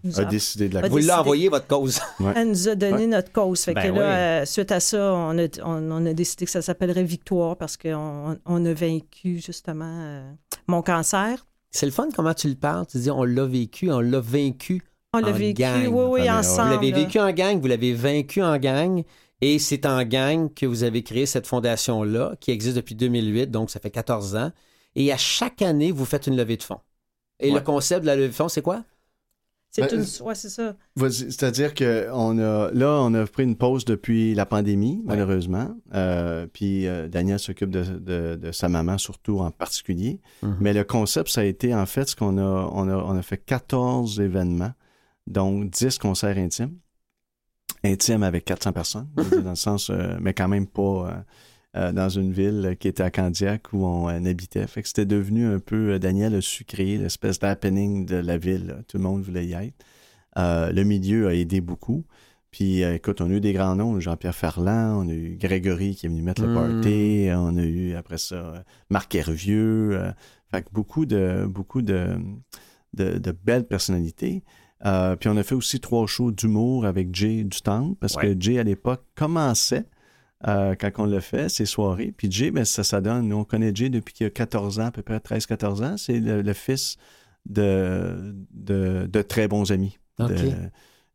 nous 0.04 0.20
a 0.20 0.24
décidé 0.24 0.68
de 0.68 0.74
la 0.74 0.80
a 0.80 0.88
Vous 0.88 0.96
décidé- 0.96 1.06
l'avez 1.08 1.20
envoyé, 1.20 1.48
votre 1.48 1.66
cause. 1.66 2.00
elle 2.36 2.48
nous 2.48 2.68
a 2.68 2.74
donné 2.74 2.92
Ouais. 2.96 3.06
notre 3.06 3.32
cause. 3.32 3.60
Fait 3.62 3.74
Ben 3.74 3.82
que 3.82 3.88
là, 3.88 3.92
oui. 3.94 4.00
euh, 4.42 4.44
suite 4.44 4.72
à 4.72 4.80
ça, 4.80 5.12
on 5.14 5.38
a, 5.38 5.46
on, 5.64 5.90
on 5.90 6.06
a 6.06 6.12
décidé 6.12 6.44
que 6.44 6.50
ça 6.50 6.62
s'appellerait 6.62 7.04
Victoire 7.04 7.56
parce 7.56 7.76
qu'on 7.76 8.36
on 8.44 8.64
a 8.66 8.72
vaincu 8.72 9.38
justement 9.40 9.84
euh, 10.02 10.30
mon 10.66 10.82
cancer. 10.82 11.46
C'est 11.70 11.86
le 11.86 11.92
fun 11.92 12.08
comment 12.14 12.34
tu 12.34 12.48
le 12.48 12.54
parles. 12.54 12.86
Tu 12.86 12.98
dis 12.98 13.10
on 13.10 13.24
l'a 13.24 13.46
vécu, 13.46 13.90
on 13.90 14.00
l'a 14.00 14.20
vaincu. 14.20 14.82
On 15.14 15.18
l'a 15.20 15.28
En 15.28 15.32
vécu, 15.32 15.62
gang. 15.62 15.86
oui, 15.88 16.04
oui, 16.22 16.28
Ah, 16.28 16.38
ensemble. 16.38 16.68
Vous 16.68 16.74
l'avez 16.74 16.92
vécu 16.92 17.18
en 17.20 17.30
gang, 17.32 17.60
vous 17.60 17.66
l'avez 17.66 17.92
vaincu 17.94 18.42
en 18.42 18.56
gang. 18.58 19.02
Et 19.42 19.58
c'est 19.58 19.84
en 19.86 20.04
gang 20.04 20.52
que 20.54 20.64
vous 20.66 20.84
avez 20.84 21.02
créé 21.02 21.26
cette 21.26 21.46
fondation-là, 21.48 22.34
qui 22.40 22.50
existe 22.50 22.76
depuis 22.76 22.94
2008, 22.94 23.50
donc 23.50 23.70
ça 23.70 23.80
fait 23.80 23.90
14 23.90 24.36
ans. 24.36 24.52
Et 24.94 25.12
à 25.12 25.16
chaque 25.16 25.62
année, 25.62 25.90
vous 25.92 26.04
faites 26.04 26.26
une 26.28 26.36
levée 26.36 26.56
de 26.56 26.62
fonds. 26.62 26.78
Et 27.40 27.48
Ouais. 27.50 27.54
le 27.58 27.60
concept 27.64 28.02
de 28.02 28.06
la 28.06 28.14
levée 28.16 28.28
de 28.28 28.32
fonds, 28.34 28.48
c'est 28.48 28.62
quoi? 28.62 28.84
C'est 29.74 29.90
Ben, 29.90 30.00
une... 30.04 30.26
ouais, 30.26 30.34
c'est 30.34 30.50
ça. 30.50 30.76
C'est-à-dire 31.10 31.72
que 31.72 32.06
on 32.12 32.38
a, 32.38 32.70
là, 32.72 32.98
on 33.00 33.14
a 33.14 33.26
pris 33.26 33.42
une 33.44 33.56
pause 33.56 33.86
depuis 33.86 34.34
la 34.34 34.44
pandémie, 34.44 35.00
malheureusement. 35.06 35.74
Euh, 35.94 36.46
puis 36.52 36.86
euh, 36.86 37.08
Daniel 37.08 37.38
s'occupe 37.38 37.70
de, 37.70 37.82
de- 37.82 38.36
de 38.40 38.52
sa 38.52 38.68
maman, 38.68 38.98
surtout 38.98 39.38
en 39.38 39.50
particulier. 39.50 40.20
Mhm. 40.42 40.56
Mais 40.60 40.74
le 40.74 40.84
concept, 40.84 41.30
ça 41.30 41.40
a 41.40 41.44
été 41.44 41.74
en 41.74 41.86
fait 41.86 42.06
ce 42.06 42.14
qu'on 42.16 42.36
a, 42.36 42.42
on 42.70 42.86
a, 42.86 42.94
on 42.96 43.16
a 43.16 43.22
fait 43.22 43.38
14 43.38 44.20
événements, 44.20 44.72
donc 45.26 45.70
10 45.70 45.96
concerts 45.98 46.36
intimes. 46.36 46.76
Intimes 47.82 48.22
avec 48.24 48.44
400 48.44 48.72
personnes, 48.72 49.08
dans 49.42 49.50
le 49.50 49.56
sens, 49.56 49.88
euh, 49.90 50.16
mais 50.20 50.34
quand 50.34 50.48
même 50.48 50.66
pas 50.66 51.24
euh, 51.76 51.92
dans 51.92 52.08
une 52.08 52.32
ville 52.32 52.76
qui 52.78 52.88
était 52.88 53.02
à 53.02 53.10
Candiac 53.10 53.72
où 53.72 53.84
on 53.84 54.08
euh, 54.08 54.24
habitait. 54.30 54.66
Fait 54.66 54.82
que 54.82 54.88
c'était 54.88 55.06
devenu 55.06 55.46
un 55.46 55.58
peu, 55.58 55.92
euh, 55.92 55.98
Daniel 55.98 56.34
a 56.34 56.40
su 56.40 56.64
créer 56.64 56.98
l'espèce 56.98 57.38
d'happening 57.38 58.04
de 58.06 58.16
la 58.16 58.36
ville. 58.38 58.66
là. 58.66 58.74
Tout 58.88 58.98
le 58.98 59.02
monde 59.04 59.22
voulait 59.22 59.46
y 59.46 59.52
être. 59.54 59.74
Euh, 60.38 60.70
le 60.72 60.84
milieu 60.84 61.28
a 61.28 61.34
aidé 61.34 61.60
beaucoup. 61.60 62.04
Puis, 62.50 62.82
écoute, 62.82 63.22
on 63.22 63.30
a 63.30 63.32
eu 63.34 63.40
des 63.40 63.54
grands 63.54 63.74
noms, 63.76 63.98
Jean-Pierre 63.98 64.34
Ferland, 64.34 65.06
on 65.06 65.08
a 65.08 65.12
eu 65.14 65.36
Grégory 65.40 65.94
qui 65.94 66.04
est 66.04 66.08
venu 66.10 66.20
mettre 66.20 66.42
le 66.42 66.48
Mm. 66.48 66.54
party, 66.54 67.28
on 67.34 67.56
a 67.56 67.62
eu 67.62 67.94
après 67.94 68.18
ça 68.18 68.62
Marc 68.90 69.14
Hervieux. 69.14 69.92
euh, 69.92 70.12
fait 70.50 70.62
que 70.62 70.68
beaucoup 70.70 71.06
de 71.06 71.46
beaucoup 71.48 71.80
de, 71.80 72.08
de, 72.92 73.16
de 73.16 73.32
belles 73.32 73.66
personnalités. 73.66 74.42
Euh, 74.84 75.16
puis 75.16 75.30
on 75.30 75.36
a 75.38 75.42
fait 75.42 75.54
aussi 75.54 75.80
trois 75.80 76.06
shows 76.06 76.30
d'humour 76.30 76.84
avec 76.84 77.14
Jay 77.14 77.42
du 77.44 77.62
Temple, 77.62 77.94
parce 77.98 78.16
Ouais. 78.16 78.34
que 78.34 78.40
Jay, 78.40 78.58
à 78.58 78.64
l'époque, 78.64 79.02
commençait 79.14 79.84
euh, 80.48 80.74
quand 80.78 80.90
on 80.98 81.06
l'a 81.06 81.20
fait, 81.20 81.48
ces 81.48 81.66
soirées. 81.66 82.12
Puis 82.16 82.30
Jay, 82.30 82.50
ben, 82.50 82.64
ça, 82.64 82.82
ça 82.84 83.00
donne, 83.00 83.28
nous, 83.28 83.36
on 83.36 83.44
connaît 83.44 83.72
Jay 83.74 83.90
depuis 83.90 84.12
qu'il 84.14 84.26
a 84.26 84.30
14 84.30 84.80
ans, 84.80 84.86
à 84.86 84.90
peu 84.90 85.02
près 85.02 85.18
13-14 85.18 85.84
ans. 85.84 85.96
C'est 85.96 86.18
le, 86.20 86.42
le 86.42 86.52
fils 86.52 86.96
de, 87.46 88.34
de, 88.52 89.08
de 89.10 89.22
très 89.22 89.48
bons 89.48 89.70
amis. 89.72 89.98
De 90.18 90.52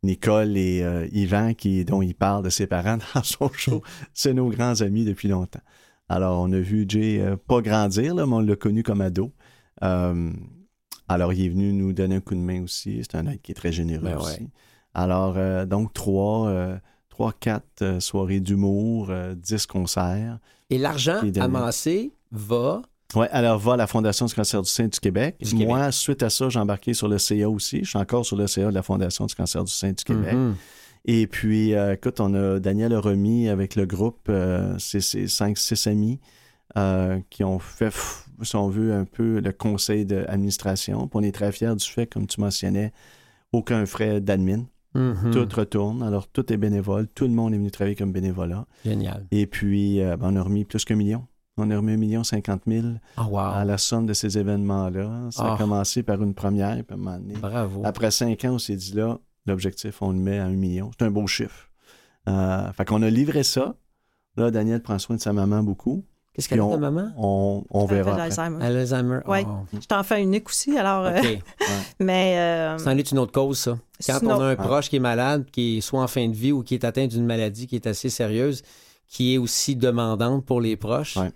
Nicole 0.02 0.56
et 0.56 0.82
euh, 0.82 1.08
Yvan, 1.12 1.54
qui, 1.54 1.84
dont 1.84 2.02
il 2.02 2.14
parle 2.14 2.44
de 2.44 2.50
ses 2.50 2.66
parents 2.66 2.98
dans 3.14 3.22
son 3.22 3.50
show. 3.52 3.82
C'est 4.14 4.34
nos 4.34 4.48
grands 4.50 4.80
amis 4.80 5.04
depuis 5.04 5.28
longtemps. 5.28 5.60
Alors, 6.08 6.40
on 6.40 6.52
a 6.52 6.58
vu 6.58 6.84
Jay 6.88 7.20
euh, 7.20 7.36
pas 7.36 7.60
grandir, 7.60 8.14
là, 8.14 8.26
mais 8.26 8.34
on 8.34 8.40
l'a 8.40 8.56
connu 8.56 8.82
comme 8.82 9.00
ado. 9.00 9.32
Euh, 9.82 10.32
alors, 11.08 11.32
il 11.32 11.44
est 11.44 11.48
venu 11.48 11.72
nous 11.72 11.92
donner 11.92 12.16
un 12.16 12.20
coup 12.20 12.34
de 12.34 12.40
main 12.40 12.62
aussi. 12.62 13.00
C'est 13.02 13.16
un 13.16 13.22
mec 13.22 13.42
qui 13.42 13.52
est 13.52 13.54
très 13.54 13.72
généreux 13.72 14.04
Ben 14.04 14.18
aussi. 14.18 14.42
ouais. 14.42 14.48
Alors, 14.94 15.36
donc, 15.66 15.92
trois, 15.92 16.50
euh, 17.18 17.24
trois 17.24 17.32
quatre 17.32 17.82
euh, 17.82 18.00
soirées 18.00 18.40
d'humour, 18.40 19.08
euh, 19.10 19.34
dix 19.34 19.66
concerts. 19.66 20.38
Et 20.70 20.78
l'argent 20.78 21.20
amassé 21.40 22.12
va. 22.30 22.82
Ouais, 23.14 23.28
alors 23.30 23.58
va 23.58 23.72
à 23.72 23.76
la 23.76 23.86
Fondation 23.86 24.26
du 24.26 24.34
cancer 24.34 24.60
du 24.60 24.68
sein 24.68 24.86
du 24.86 25.00
Québec. 25.00 25.36
Du 25.40 25.66
Moi, 25.66 25.90
suite 25.92 26.22
à 26.22 26.28
ça, 26.28 26.50
j'ai 26.50 26.58
embarqué 26.58 26.92
sur 26.92 27.08
le 27.08 27.16
CA 27.18 27.48
aussi. 27.48 27.80
Je 27.82 27.88
suis 27.88 27.98
encore 27.98 28.26
sur 28.26 28.36
le 28.36 28.46
CA 28.46 28.66
de 28.66 28.74
la 28.74 28.82
Fondation 28.82 29.24
du 29.24 29.34
cancer 29.34 29.64
du 29.64 29.72
sein 29.72 29.92
du 29.92 30.04
Québec. 30.04 30.34
Mhm. 30.34 30.56
Et 31.06 31.26
puis, 31.26 31.74
euh, 31.74 31.94
écoute, 31.94 32.20
on 32.20 32.34
a 32.34 32.58
Daniel 32.58 32.92
a 32.92 33.00
remis 33.00 33.48
avec 33.48 33.76
le 33.76 33.86
groupe, 33.86 34.28
euh, 34.28 34.74
c'est 34.78 35.00
cinq, 35.00 35.56
six 35.56 35.86
amis 35.86 36.20
euh, 36.76 37.18
qui 37.30 37.44
ont 37.44 37.58
fait, 37.58 37.94
si 38.42 38.56
on 38.56 38.68
veut, 38.68 38.92
un 38.92 39.04
peu 39.06 39.40
le 39.40 39.52
conseil 39.52 40.04
d'administration. 40.04 41.08
On 41.14 41.22
est 41.22 41.32
très 41.32 41.50
fiers 41.50 41.74
du 41.74 41.86
fait, 41.86 42.06
comme 42.06 42.26
tu 42.26 42.42
mentionnais, 42.42 42.92
aucun 43.52 43.86
frais 43.86 44.20
d'admin. 44.20 44.66
Mhm. 44.98 45.30
Tout 45.32 45.48
retourne. 45.56 46.02
Alors, 46.02 46.28
tout 46.28 46.52
est 46.52 46.56
bénévole. 46.56 47.06
Tout 47.08 47.24
le 47.24 47.30
monde 47.30 47.54
est 47.54 47.58
venu 47.58 47.70
travailler 47.70 47.96
comme 47.96 48.12
bénévolat. 48.12 48.66
Génial. 48.84 49.26
Et 49.30 49.46
puis, 49.46 50.00
euh, 50.02 50.16
ben, 50.16 50.30
on 50.32 50.36
a 50.36 50.42
remis 50.42 50.64
plus 50.64 50.84
qu'un 50.84 50.96
million 50.96 51.26
On 51.60 51.70
a 51.72 51.76
remis 51.76 51.92
1 51.92 51.96
million 51.96 52.22
50 52.24 52.62
000 52.68 52.86
Oh, 53.16 53.22
wow. 53.30 53.38
à 53.38 53.64
la 53.64 53.78
somme 53.78 54.06
de 54.06 54.12
ces 54.12 54.38
événements-là. 54.38 55.28
Ça 55.32 55.42
a 55.44 55.54
Ah. 55.54 55.56
commencé 55.58 56.02
par 56.04 56.22
une 56.22 56.32
première, 56.34 56.74
puis 56.84 56.84
à 56.90 56.94
un 56.94 56.96
moment 56.96 57.18
donné, 57.18 57.34
Bravo. 57.34 57.82
Après 57.84 58.10
cinq 58.12 58.44
ans, 58.44 58.52
on 58.54 58.58
s'est 58.58 58.76
dit 58.76 58.92
là, 58.92 59.18
l'objectif, 59.46 60.00
on 60.02 60.12
le 60.12 60.18
met 60.18 60.38
à 60.38 60.44
un 60.44 60.50
million. 60.52 60.90
C'est 60.96 61.04
un 61.04 61.10
beau 61.10 61.26
chiffre. 61.26 61.68
Euh, 62.28 62.70
fait 62.72 62.84
qu'on 62.84 63.02
a 63.02 63.10
livré 63.10 63.42
ça. 63.42 63.74
Là, 64.36 64.50
Daniel 64.52 64.82
prend 64.82 64.98
soin 65.00 65.16
de 65.16 65.20
sa 65.20 65.32
maman 65.32 65.62
beaucoup. 65.64 66.04
Qu'est-ce 66.38 66.48
qu'elle 66.48 66.60
a 66.60 66.62
de 66.62 66.68
on- 66.68 66.78
maman? 66.78 67.10
On, 67.16 67.64
on 67.68 67.82
Elle 67.88 67.96
verra. 67.96 68.04
de 68.04 68.20
après. 68.20 68.28
l'Alzheimer. 68.28 68.64
Alzheimer. 68.64 69.18
Ouais. 69.26 69.44
Oh. 69.44 69.66
Je 69.72 69.86
t'en 69.86 70.02
fais 70.04 70.22
unique 70.22 70.48
aussi, 70.48 70.78
alors. 70.78 71.04
euh, 71.06 71.18
OK. 71.18 71.38
mais. 71.98 72.38
euh, 72.38 72.78
C'en 72.78 72.96
est 72.96 73.10
une 73.10 73.18
autre 73.18 73.32
cause, 73.32 73.58
ça. 73.58 73.76
Quand 74.06 74.20
on 74.22 74.40
a 74.40 74.44
un 74.50 74.56
proche 74.56 74.88
qui 74.88 74.96
est 74.96 75.00
malade, 75.00 75.46
qui 75.50 75.78
est 75.78 75.80
soit 75.80 76.00
en 76.00 76.06
fin 76.06 76.28
de 76.28 76.34
vie 76.34 76.52
ou 76.52 76.62
qui 76.62 76.74
est 76.74 76.84
atteint 76.84 77.08
d'une 77.08 77.26
maladie 77.26 77.66
qui 77.66 77.74
est 77.74 77.88
assez 77.88 78.08
sérieuse, 78.08 78.62
qui 79.08 79.34
est 79.34 79.38
aussi 79.38 79.74
demandante 79.74 80.46
pour 80.46 80.60
les 80.60 80.76
proches. 80.76 81.16
Ouais. 81.16 81.32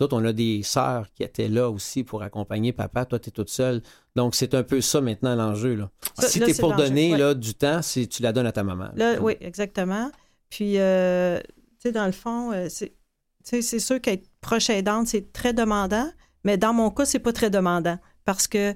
D'autres, 0.00 0.16
on 0.16 0.24
a 0.24 0.32
des 0.32 0.62
sœurs 0.62 1.06
qui 1.12 1.24
étaient 1.24 1.48
là 1.48 1.68
aussi 1.68 2.04
pour 2.04 2.22
accompagner 2.22 2.72
papa. 2.72 3.04
Toi, 3.04 3.18
tu 3.18 3.28
es 3.28 3.32
toute 3.32 3.50
seule. 3.50 3.82
Donc, 4.16 4.34
c'est 4.36 4.54
un 4.54 4.62
peu 4.62 4.80
ça 4.80 5.00
maintenant 5.02 5.34
l'enjeu. 5.34 5.74
Là. 5.74 5.90
Ça, 6.18 6.28
si 6.28 6.38
là, 6.38 6.46
tu 6.46 6.52
es 6.52 6.54
pour 6.54 6.74
donner 6.74 7.12
ouais. 7.12 7.18
là, 7.18 7.34
du 7.34 7.52
temps, 7.54 7.82
c'est- 7.82 8.06
tu 8.06 8.22
la 8.22 8.32
donnes 8.32 8.46
à 8.46 8.52
ta 8.52 8.62
maman. 8.62 8.88
Là, 8.94 9.20
oui, 9.20 9.34
exactement. 9.40 10.10
Puis, 10.50 10.78
euh, 10.78 11.40
tu 11.40 11.52
sais, 11.80 11.92
dans 11.92 12.06
le 12.06 12.12
fond, 12.12 12.52
euh, 12.52 12.68
c'est 12.70 12.94
tu 13.44 13.56
sais, 13.56 13.62
c'est 13.62 13.78
sûr 13.80 14.00
qu'être 14.00 14.27
proche 14.40 14.70
aidante, 14.70 15.08
c'est 15.08 15.32
très 15.32 15.52
demandant, 15.52 16.10
mais 16.44 16.56
dans 16.56 16.72
mon 16.72 16.90
cas, 16.90 17.04
c'est 17.04 17.18
pas 17.18 17.32
très 17.32 17.50
demandant 17.50 17.98
parce 18.24 18.46
que, 18.46 18.74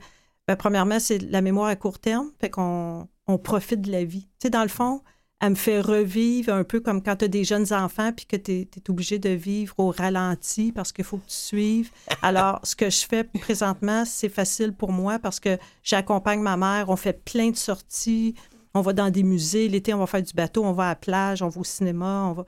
ben, 0.48 0.56
premièrement, 0.56 0.98
c'est 0.98 1.18
la 1.18 1.40
mémoire 1.40 1.68
à 1.68 1.76
court 1.76 1.98
terme, 1.98 2.30
fait 2.40 2.50
qu'on 2.50 3.08
on 3.26 3.38
profite 3.38 3.82
de 3.82 3.92
la 3.92 4.04
vie. 4.04 4.28
Tu 4.38 4.46
sais, 4.46 4.50
dans 4.50 4.62
le 4.62 4.68
fond, 4.68 5.02
elle 5.42 5.50
me 5.50 5.54
fait 5.56 5.80
revivre 5.80 6.54
un 6.54 6.62
peu 6.62 6.78
comme 6.78 7.02
quand 7.02 7.16
tu 7.16 7.24
as 7.24 7.28
des 7.28 7.42
jeunes 7.42 7.72
enfants 7.72 8.12
puis 8.12 8.26
que 8.26 8.36
tu 8.36 8.52
es, 8.52 8.68
obligé 8.88 9.18
de 9.18 9.30
vivre 9.30 9.74
au 9.78 9.90
ralenti 9.90 10.70
parce 10.70 10.92
qu'il 10.92 11.04
faut 11.04 11.16
que 11.16 11.28
tu 11.28 11.34
suives. 11.36 11.90
Alors, 12.22 12.60
ce 12.62 12.76
que 12.76 12.88
je 12.90 13.04
fais 13.04 13.24
présentement, 13.24 14.04
c'est 14.04 14.28
facile 14.28 14.72
pour 14.72 14.92
moi 14.92 15.18
parce 15.18 15.40
que 15.40 15.58
j'accompagne 15.82 16.40
ma 16.40 16.56
mère, 16.56 16.90
on 16.90 16.96
fait 16.96 17.24
plein 17.24 17.50
de 17.50 17.56
sorties, 17.56 18.36
on 18.72 18.82
va 18.82 18.92
dans 18.92 19.10
des 19.10 19.24
musées, 19.24 19.68
l'été, 19.68 19.92
on 19.92 19.98
va 19.98 20.06
faire 20.06 20.22
du 20.22 20.32
bateau, 20.32 20.64
on 20.64 20.72
va 20.72 20.84
à 20.84 20.88
la 20.90 20.96
plage, 20.96 21.42
on 21.42 21.48
va 21.48 21.60
au 21.60 21.64
cinéma, 21.64 22.26
on 22.28 22.32
va... 22.34 22.44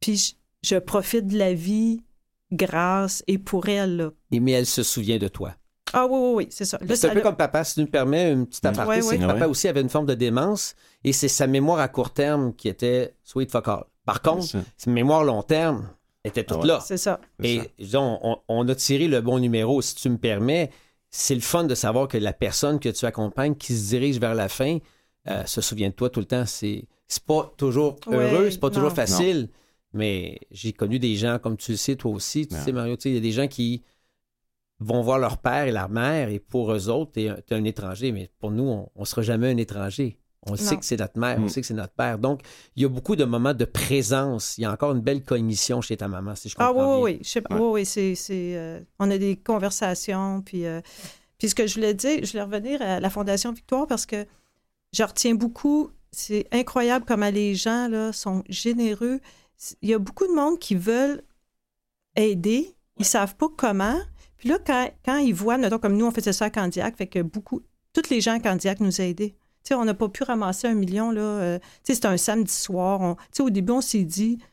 Puis 0.00 0.36
je 0.62 0.76
profite 0.76 1.26
de 1.28 1.38
la 1.38 1.54
vie 1.54 2.02
grâce 2.56 3.22
et 3.26 3.38
pour 3.38 3.68
elle. 3.68 3.96
là. 3.96 4.10
Et- 4.32 4.40
Mais 4.40 4.52
elle 4.52 4.66
se 4.66 4.82
souvient 4.82 5.18
de 5.18 5.28
toi. 5.28 5.54
Ah 5.92 6.06
oui, 6.06 6.18
oui, 6.20 6.32
oui, 6.34 6.46
c'est 6.50 6.64
ça. 6.64 6.78
C'est 6.94 7.08
un 7.10 7.14
peu 7.14 7.20
comme 7.20 7.36
papa, 7.36 7.62
si 7.62 7.74
tu 7.74 7.80
me 7.82 7.86
permets, 7.86 8.32
une 8.32 8.46
petite 8.46 8.64
aparté, 8.66 8.88
Ouais, 8.90 9.02
c'est 9.02 9.08
ouais. 9.10 9.18
que 9.18 9.26
papa 9.26 9.46
aussi 9.46 9.68
avait 9.68 9.80
une 9.80 9.88
forme 9.88 10.06
de 10.06 10.14
démence 10.14 10.74
et 11.04 11.12
c'est 11.12 11.28
sa 11.28 11.46
mémoire 11.46 11.78
à 11.78 11.88
court 11.88 12.10
terme 12.12 12.54
qui 12.54 12.68
était 12.68 13.14
sweet 13.22 13.50
fuck 13.52 13.68
all. 13.68 13.84
Par 14.04 14.20
contre, 14.20 14.46
sa 14.76 14.90
mémoire 14.90 15.22
long 15.24 15.42
terme 15.42 15.88
était 16.24 16.42
toute 16.44 16.58
Ah 16.58 16.60
ouais. 16.62 16.66
là. 16.66 16.80
C'est 16.84 16.96
ça. 16.96 17.20
Et 17.42 17.60
disons, 17.78 18.18
on, 18.22 18.38
on 18.48 18.68
a 18.68 18.74
tiré 18.74 19.06
le 19.06 19.20
bon 19.20 19.38
numéro, 19.38 19.80
si 19.80 19.94
tu 19.94 20.08
me 20.10 20.18
permets. 20.18 20.70
C'est 21.10 21.34
le 21.36 21.40
fun 21.40 21.64
de 21.64 21.74
savoir 21.74 22.08
que 22.08 22.18
la 22.18 22.32
personne 22.32 22.78
que 22.80 22.88
tu 22.88 23.06
accompagnes 23.06 23.54
qui 23.54 23.74
se 23.74 23.88
dirige 23.90 24.18
vers 24.18 24.34
la 24.34 24.48
fin 24.48 24.78
euh, 25.28 25.44
se 25.46 25.60
souvient 25.60 25.88
de 25.88 25.94
toi 25.94 26.10
tout 26.10 26.20
le 26.20 26.26
temps. 26.26 26.44
C'est 26.46 26.84
c'est 27.08 27.22
pas 27.24 27.52
toujours 27.56 27.96
heureux, 28.08 28.50
c'est 28.50 28.58
pas 28.58 28.70
toujours 28.70 28.88
non. 28.90 28.94
facile, 28.94 29.48
mais 29.96 30.38
j'ai 30.50 30.72
connu 30.72 30.98
des 30.98 31.16
gens, 31.16 31.38
comme 31.38 31.56
tu 31.56 31.72
le 31.72 31.76
sais, 31.76 31.96
toi 31.96 32.12
aussi. 32.12 32.46
Tu 32.46 32.54
Ouais. 32.54 32.60
sais, 32.60 32.72
Mario, 32.72 32.96
tu 32.96 33.02
sais, 33.04 33.10
il 33.10 33.14
y 33.14 33.18
a 33.18 33.20
des 33.20 33.32
gens 33.32 33.48
qui 33.48 33.82
vont 34.78 35.00
voir 35.02 35.18
leur 35.18 35.38
père 35.38 35.66
et 35.66 35.72
leur 35.72 35.88
mère, 35.88 36.28
et 36.28 36.38
pour 36.38 36.72
eux 36.72 36.88
autres, 36.88 37.12
t'es 37.12 37.28
un, 37.28 37.36
t'es 37.36 37.54
un 37.54 37.64
étranger, 37.64 38.12
mais 38.12 38.30
pour 38.38 38.50
nous, 38.50 38.64
on, 38.68 38.90
on 38.94 39.04
sera 39.04 39.22
jamais 39.22 39.50
un 39.50 39.56
étranger. 39.56 40.18
On 40.48 40.54
sait 40.54 40.76
que 40.76 40.84
c'est 40.84 40.98
notre 40.98 41.18
mère, 41.18 41.38
on 41.40 41.46
Mm. 41.46 41.48
sait 41.48 41.60
que 41.60 41.66
c'est 41.66 41.74
notre 41.74 41.94
père. 41.94 42.18
Donc, 42.20 42.42
il 42.76 42.82
y 42.82 42.84
a 42.84 42.88
beaucoup 42.88 43.16
de 43.16 43.24
moments 43.24 43.54
de 43.54 43.64
présence. 43.64 44.56
Il 44.58 44.60
y 44.60 44.64
a 44.64 44.70
encore 44.70 44.92
une 44.92 45.00
belle 45.00 45.24
cognition 45.24 45.80
chez 45.80 45.96
ta 45.96 46.06
maman, 46.06 46.36
si 46.36 46.48
je 46.48 46.54
Ah 46.58 46.68
comprends 46.68 46.82
oui, 46.82 46.86
bien. 46.94 47.04
oui, 47.04 47.12
oui. 47.14 47.18
Je 47.24 47.28
sais 47.28 47.40
pas. 47.40 47.54
Ouais. 47.56 47.60
Oui, 47.60 47.68
oui, 47.72 47.84
c'est. 47.86 48.14
c'est, 48.14 48.56
euh, 48.56 48.80
on 49.00 49.10
a 49.10 49.18
des 49.18 49.34
conversations. 49.36 50.42
Puis, 50.42 50.64
euh, 50.66 50.80
puis 51.38 51.48
ce 51.48 51.54
que 51.56 51.66
je 51.66 51.74
voulais 51.74 51.94
dire, 51.94 52.20
je 52.24 52.30
voulais 52.30 52.44
revenir 52.44 52.80
à 52.80 53.00
la 53.00 53.10
Fondation 53.10 53.52
Victoire 53.52 53.88
parce 53.88 54.06
que 54.06 54.24
je 54.92 55.02
retiens 55.02 55.34
beaucoup. 55.34 55.90
C'est 56.12 56.46
incroyable 56.52 57.04
comment 57.08 57.30
les 57.30 57.56
gens 57.56 57.88
là, 57.88 58.12
sont 58.12 58.44
généreux. 58.48 59.18
Il 59.82 59.88
y 59.88 59.94
a 59.94 59.98
beaucoup 59.98 60.26
de 60.26 60.32
monde 60.34 60.58
qui 60.58 60.74
veulent 60.74 61.22
aider. 62.14 62.74
Ils 62.98 63.04
savent 63.04 63.36
pas 63.36 63.48
comment. 63.56 63.98
Puis 64.36 64.48
là, 64.48 64.58
quand, 64.64 64.90
quand 65.04 65.18
ils 65.18 65.34
voient, 65.34 65.58
mettons, 65.58 65.78
comme 65.78 65.96
nous, 65.96 66.06
on 66.06 66.10
faisait 66.10 66.32
ça 66.32 66.46
à 66.46 66.50
Candiac, 66.50 66.96
fait 66.96 67.06
que 67.06 67.20
beaucoup, 67.22 67.62
tous 67.92 68.10
les 68.10 68.20
gens 68.20 68.34
à 68.34 68.40
Candiac 68.40 68.80
nous 68.80 69.00
ont 69.00 69.04
aidés. 69.04 69.30
Tu 69.64 69.68
sais, 69.70 69.74
on 69.74 69.84
n'a 69.84 69.94
pas 69.94 70.08
pu 70.08 70.22
ramasser 70.22 70.68
un 70.68 70.74
million, 70.74 71.10
là. 71.10 71.20
euh, 71.20 71.58
tu 71.58 71.64
sais, 71.84 71.94
c'était 71.94 72.08
un 72.08 72.16
samedi 72.16 72.52
soir. 72.52 73.00
On- 73.00 73.14
tu 73.16 73.22
sais, 73.32 73.42
au 73.42 73.50
début, 73.50 73.72
on 73.72 73.80
s'est 73.80 74.04
dit, 74.04 74.36
tu 74.38 74.44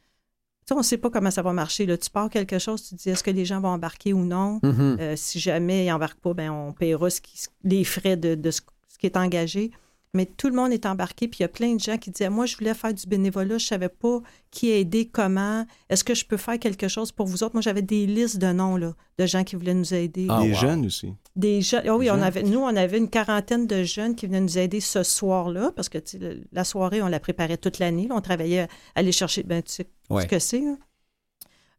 sais, 0.65 0.73
on 0.73 0.77
ne 0.77 0.83
sait 0.83 0.97
pas 0.97 1.09
comment 1.09 1.29
ça 1.31 1.41
va 1.41 1.53
marcher. 1.53 1.85
Là. 1.85 1.97
Tu 1.97 2.09
pars 2.09 2.29
quelque 2.29 2.57
chose, 2.57 2.81
tu 2.83 2.95
te 2.95 3.01
dis 3.03 3.09
est-ce 3.09 3.23
que 3.23 3.31
les 3.31 3.45
gens 3.45 3.59
vont 3.61 3.69
embarquer 3.69 4.13
ou 4.13 4.23
non? 4.25 4.59
Mhm. 4.63 4.97
Euh, 4.99 5.15
si 5.15 5.39
jamais 5.39 5.85
ils 5.85 5.89
n'embarquent 5.89 6.19
pas, 6.21 6.33
ben, 6.33 6.49
on 6.51 6.73
paiera 6.73 7.09
ce 7.09 7.21
qui- 7.21 7.37
les 7.63 7.83
frais 7.83 8.17
de, 8.17 8.35
de 8.35 8.51
ce, 8.51 8.61
ce 8.87 8.97
qui 8.97 9.05
est 9.05 9.17
engagé. 9.17 9.71
Mais 10.15 10.27
tout 10.27 10.47
le 10.47 10.53
monde 10.53 10.71
est 10.71 10.85
embarqué, 10.85 11.27
puis 11.27 11.39
il 11.39 11.41
y 11.41 11.45
a 11.45 11.49
plein 11.49 11.73
de 11.73 11.79
gens 11.79 11.97
qui 11.97 12.11
disaient 12.11 12.29
Moi, 12.29 12.45
je 12.45 12.55
voulais 12.55 12.75
faire 12.75 12.93
du 12.93 13.07
bénévolat, 13.07 13.57
je 13.57 13.63
ne 13.65 13.67
savais 13.67 13.89
pas 13.89 14.21
qui 14.51 14.69
aider, 14.69 15.07
comment. 15.11 15.65
Est-ce 15.89 16.03
que 16.03 16.13
je 16.13 16.23
peux 16.23 16.37
faire 16.37 16.59
quelque 16.59 16.87
chose 16.87 17.11
pour 17.11 17.25
vous 17.25 17.43
autres? 17.43 17.55
Moi, 17.55 17.61
j'avais 17.61 17.81
des 17.81 18.05
listes 18.05 18.37
de 18.37 18.51
noms 18.51 18.77
là, 18.77 18.93
de 19.17 19.25
gens 19.25 19.43
qui 19.43 19.55
voulaient 19.55 19.73
nous 19.73 19.91
aider. 19.93 20.27
Ah, 20.29 20.43
wow. 20.43 20.53
jeunes 20.53 20.85
aussi. 20.85 21.13
Des 21.35 21.61
jeunes. 21.61 21.81
ah 21.87 21.95
oui, 21.97 22.05
Des 22.05 22.11
on 22.11 22.13
jeunes. 22.15 22.23
avait, 22.23 22.43
nous, 22.43 22.59
on 22.59 22.75
avait 22.75 22.99
une 22.99 23.09
quarantaine 23.09 23.65
de 23.65 23.81
jeunes 23.81 24.13
qui 24.15 24.27
venaient 24.27 24.41
nous 24.41 24.59
aider 24.59 24.81
ce 24.81 25.01
soir-là, 25.01 25.71
parce 25.75 25.89
que 25.89 25.97
tu 25.97 26.11
sais, 26.11 26.19
le- 26.19 26.43
la 26.51 26.63
soirée, 26.63 27.01
on 27.01 27.07
la 27.07 27.19
préparait 27.19 27.57
toute 27.57 27.79
l'année. 27.79 28.07
On 28.11 28.21
travaillait 28.21 28.59
à 28.61 28.67
aller 28.95 29.11
chercher, 29.11 29.41
ben, 29.41 29.63
tu 29.63 29.71
sais 29.71 29.87
Ouais. 30.11 30.21
ce 30.23 30.27
que 30.27 30.37
c'est. 30.37 30.61
là. 30.61 30.75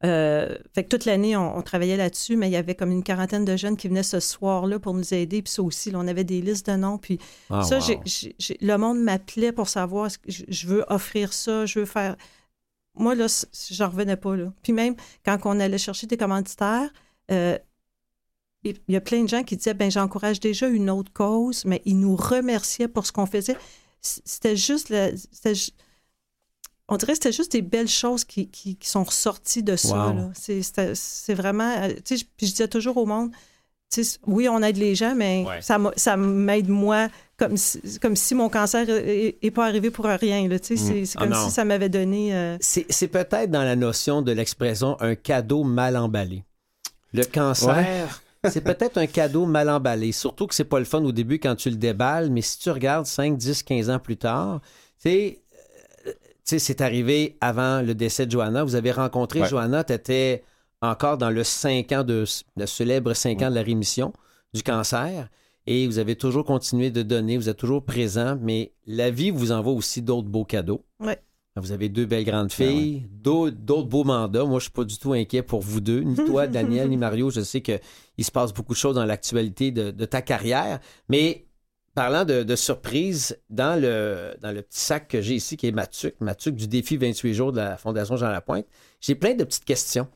Euh, 0.05 0.55
fait 0.75 0.85
que 0.85 0.89
toute 0.91 1.07
l'année, 1.07 1.35
on, 1.37 1.57
on 1.57 1.63
travaillait 1.63 1.97
là-dessus, 1.97 2.37
mais 2.37 2.49
il 2.49 2.53
y 2.53 2.57
avait 2.57 2.75
comme 2.75 2.91
une 2.91 3.03
quarantaine 3.03 3.45
de 3.45 3.57
jeunes 3.57 3.77
qui 3.77 3.89
venaient 3.89 4.03
ce 4.03 4.21
soir-là 4.21 4.79
pour 4.79 4.93
nous 4.93 5.15
aider. 5.15 5.41
Puis 5.41 5.53
ça 5.53 5.63
aussi, 5.63 5.91
là, 5.91 5.99
on 5.99 6.07
avait 6.07 6.25
des 6.25 6.43
listes 6.43 6.69
de 6.69 6.77
noms. 6.77 6.99
Puis 6.99 7.19
Ah, 7.49 7.63
ça, 7.63 7.79
wow. 7.79 8.03
le 8.61 8.77
monde 8.77 9.01
m'appelait 9.01 9.53
pour 9.53 9.69
savoir, 9.69 10.07
est-ce 10.07 10.19
que 10.19 10.31
je, 10.31 10.67
veux 10.67 10.85
offrir 10.89 11.33
ça, 11.33 11.65
je 11.65 11.79
veux 11.79 11.87
faire... 11.87 12.17
Moi, 12.97 13.15
là, 13.15 13.27
j'en 13.71 13.89
revenais 13.89 14.17
pas, 14.17 14.37
là. 14.37 14.53
Puis 14.63 14.73
même, 14.73 14.95
quand 15.25 15.39
on 15.47 15.59
allait 15.59 15.79
chercher 15.79 16.07
des 16.07 16.17
commanditaires, 16.17 16.91
euh, 17.31 17.59
il 18.63 18.77
y 18.89 18.97
a 18.97 19.01
plein 19.01 19.23
de 19.23 19.29
gens 19.29 19.43
qui 19.43 19.57
disaient, 19.57 19.75
ben 19.75 19.91
j'encourage 19.91 20.39
déjà 20.41 20.69
une 20.69 20.91
autre 20.91 21.13
cause, 21.13 21.65
mais 21.65 21.83
ils 21.85 21.99
nous 21.99 22.17
remerciaient 22.17 22.89
pour 22.89 23.07
ce 23.07 23.13
qu'on 23.13 23.27
faisait. 23.27 23.57
C'était 24.01 24.57
juste... 24.57 24.91
le- 24.91 25.15
on 26.89 26.97
dirait 26.97 27.13
que 27.13 27.19
c'était 27.19 27.33
juste 27.33 27.53
des 27.53 27.63
belles 27.63 27.89
choses 27.89 28.25
qui, 28.25 28.49
qui- 28.49 28.77
qui 28.77 28.89
sont 28.89 29.05
ressorties 29.05 29.63
de 29.63 29.77
ça. 29.77 30.09
Wow. 30.09 30.31
C'est 30.35 31.35
vraiment... 31.35 31.71
euh, 31.83 31.89
tu 32.05 32.17
sais, 32.19 32.25
je- 32.41 32.47
je 32.47 32.51
disais 32.53 32.69
toujours 32.69 32.97
au 32.99 33.07
monde, 33.07 33.31
tu 33.91 34.03
sais, 34.05 34.19
oui, 34.27 34.49
on 34.49 34.63
aide 34.63 34.77
les 34.77 34.95
gens, 34.95 35.15
mais 35.15 35.45
Ouais. 35.47 35.63
ça 35.63 35.79
ça 35.97 36.17
m'aide 36.17 36.69
moi 36.69 37.09
comme 37.37 37.57
si, 37.57 37.81
comme 38.01 38.17
si 38.17 38.35
mon 38.35 38.49
cancer 38.49 38.87
n'est 38.87 39.51
pas 39.51 39.67
arrivé 39.67 39.91
pour 39.91 40.05
rien. 40.07 40.47
là, 40.49 40.59
tu 40.59 40.77
sais, 40.77 40.77
C'est 40.77 41.05
c'est 41.05 41.19
Ah 41.21 41.27
comme 41.27 41.35
si 41.35 41.51
ça 41.51 41.65
m'avait 41.65 41.89
donné... 41.89 42.35
euh, 42.35 42.57
C'est 42.61 42.87
c'est 42.91 43.09
peut-être 43.09 43.51
dans 43.51 43.63
la 43.63 43.77
notion 43.77 44.21
de 44.23 44.33
l'expression 44.33 44.97
un 45.01 45.15
cadeau 45.15 45.63
mal 45.65 45.97
emballé. 45.97 46.45
Le 47.13 47.25
cancer, 47.25 48.23
c'est 48.51 48.61
peut-être 48.61 48.99
un 48.99 49.07
cadeau 49.07 49.47
mal 49.47 49.71
emballé. 49.71 50.13
Surtout 50.13 50.47
que 50.49 50.55
c'est 50.55 50.65
pas 50.65 50.79
le 50.81 50.85
fun 50.85 51.03
au 51.05 51.13
début 51.13 51.39
quand 51.39 51.55
tu 51.55 51.71
le 51.71 51.77
déballes, 51.77 52.31
mais 52.31 52.43
si 52.43 52.59
tu 52.59 52.71
regardes 52.71 53.07
5, 53.07 53.37
10, 53.37 53.63
15 53.63 53.91
ans 53.91 53.99
plus 54.01 54.17
tard, 54.17 54.61
tu 55.01 55.09
sais, 55.11 55.43
c'est 56.45 56.81
arrivé 56.81 57.37
avant 57.41 57.81
le 57.83 57.95
décès 57.95 58.27
de 58.27 58.31
Johanna. 58.31 58.65
Vous 58.65 58.75
avez 58.75 58.93
rencontré 58.93 59.41
Ouais. 59.41 59.49
Johanna, 59.49 59.83
tu 59.85 59.93
étais 59.93 60.43
encore 60.83 61.19
dans 61.19 61.31
le 61.31 61.43
5 61.43 61.91
ans 61.93 62.05
de 62.05 62.25
le 62.57 62.67
célèbre 62.67 63.15
5 63.15 63.43
ans 63.43 63.51
de 63.51 63.55
la 63.55 63.63
rémission 63.63 64.13
du 64.53 64.63
cancer. 64.63 65.29
Et 65.67 65.87
vous 65.87 65.99
avez 65.99 66.15
toujours 66.15 66.45
continué 66.45 66.91
de 66.91 67.03
donner, 67.03 67.39
vous 67.39 67.49
êtes 67.49 67.57
toujours 67.57 67.83
présent, 67.85 68.37
mais 68.41 68.73
la 68.87 69.11
vie 69.11 69.31
vous 69.31 69.51
envoie 69.51 69.73
aussi 69.73 70.03
d'autres 70.03 70.29
beaux 70.29 70.45
cadeaux. 70.45 70.85
Ouais. 71.01 71.19
Vous 71.57 71.73
avez 71.73 71.89
deux 71.89 72.05
belles 72.05 72.25
grandes 72.25 72.53
filles, 72.53 73.07
d'autres 73.11 73.57
d'autres 73.57 73.89
beaux 73.89 74.03
mandats. 74.05 74.45
Moi, 74.45 74.59
je 74.59 74.65
suis 74.65 74.73
pas 74.73 74.85
du 74.85 74.99
tout 74.99 75.13
inquiet 75.13 75.43
pour 75.43 75.61
vous 75.61 75.81
deux, 75.81 76.01
ni 76.01 76.17
toi, 76.17 76.47
Daniel, 76.49 76.91
ni 76.91 76.97
Mario. 76.97 77.31
Je 77.31 77.41
sais 77.43 77.63
qu'il 77.63 77.81
se 78.25 78.31
passe 78.33 78.53
beaucoup 78.53 78.73
de 78.75 78.79
choses 78.79 78.97
dans 78.97 79.05
l'actualité 79.07 79.71
de, 79.71 79.91
de 79.93 80.05
ta 80.05 80.21
carrière. 80.21 80.81
Mais 81.09 81.47
parlant 81.95 82.25
de, 82.25 82.43
de 82.43 82.57
surprise, 82.57 83.39
dans 83.51 83.81
le, 83.81 84.35
dans 84.41 84.53
le 84.53 84.63
petit 84.63 84.81
sac 84.81 85.09
que 85.09 85.21
j'ai 85.21 85.35
ici, 85.35 85.57
qui 85.57 85.69
est 85.69 85.73
Matuc, 85.73 86.15
Matuc 86.21 86.55
du 86.55 86.67
défi 86.67 86.97
28 86.97 87.35
jours 87.35 87.53
de 87.53 87.59
la 87.59 87.77
Fondation 87.77 88.17
Jean 88.17 88.31
Lapointe, 88.31 88.67
j'ai 89.01 89.15
plein 89.15 89.35
de 89.35 89.45
petites 89.45 89.65
questions. 89.65 90.09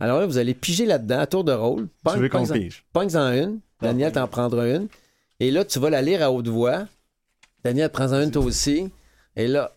Alors 0.00 0.20
là, 0.20 0.26
vous 0.26 0.38
allez 0.38 0.54
piger 0.54 0.84
là-dedans 0.84 1.20
à 1.20 1.26
tour 1.26 1.44
de 1.44 1.52
rôle. 1.52 1.88
Tu 2.08 2.18
veux 2.18 2.28
qu'on 2.28 2.46
pige? 2.46 2.84
Pogne-en 2.92 3.32
une. 3.32 3.60
Daniel 3.80 4.12
t'en 4.12 4.28
prendra 4.28 4.68
une. 4.68 4.88
Et 5.40 5.50
là, 5.50 5.64
tu 5.64 5.78
vas 5.78 5.90
la 5.90 6.02
lire 6.02 6.22
à 6.22 6.30
haute 6.30 6.48
voix. 6.48 6.86
Daniel, 7.64 7.90
prends-en 7.90 8.20
une 8.20 8.30
toi 8.30 8.42
aussi. 8.44 8.90
Et 9.36 9.46
là, 9.46 9.76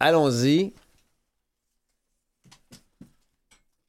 allons-y. 0.00 0.72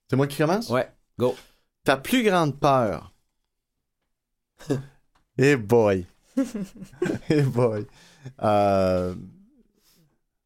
C'est 0.09 0.15
moi 0.15 0.27
qui 0.27 0.37
commence? 0.37 0.69
Ouais, 0.69 0.89
go. 1.17 1.35
Ta 1.83 1.97
plus 1.97 2.23
grande 2.23 2.59
peur. 2.59 3.13
Eh 5.41 5.55
boy. 5.55 6.05
Eh 7.29 7.41
boy. 7.43 7.85
Euh, 8.41 9.15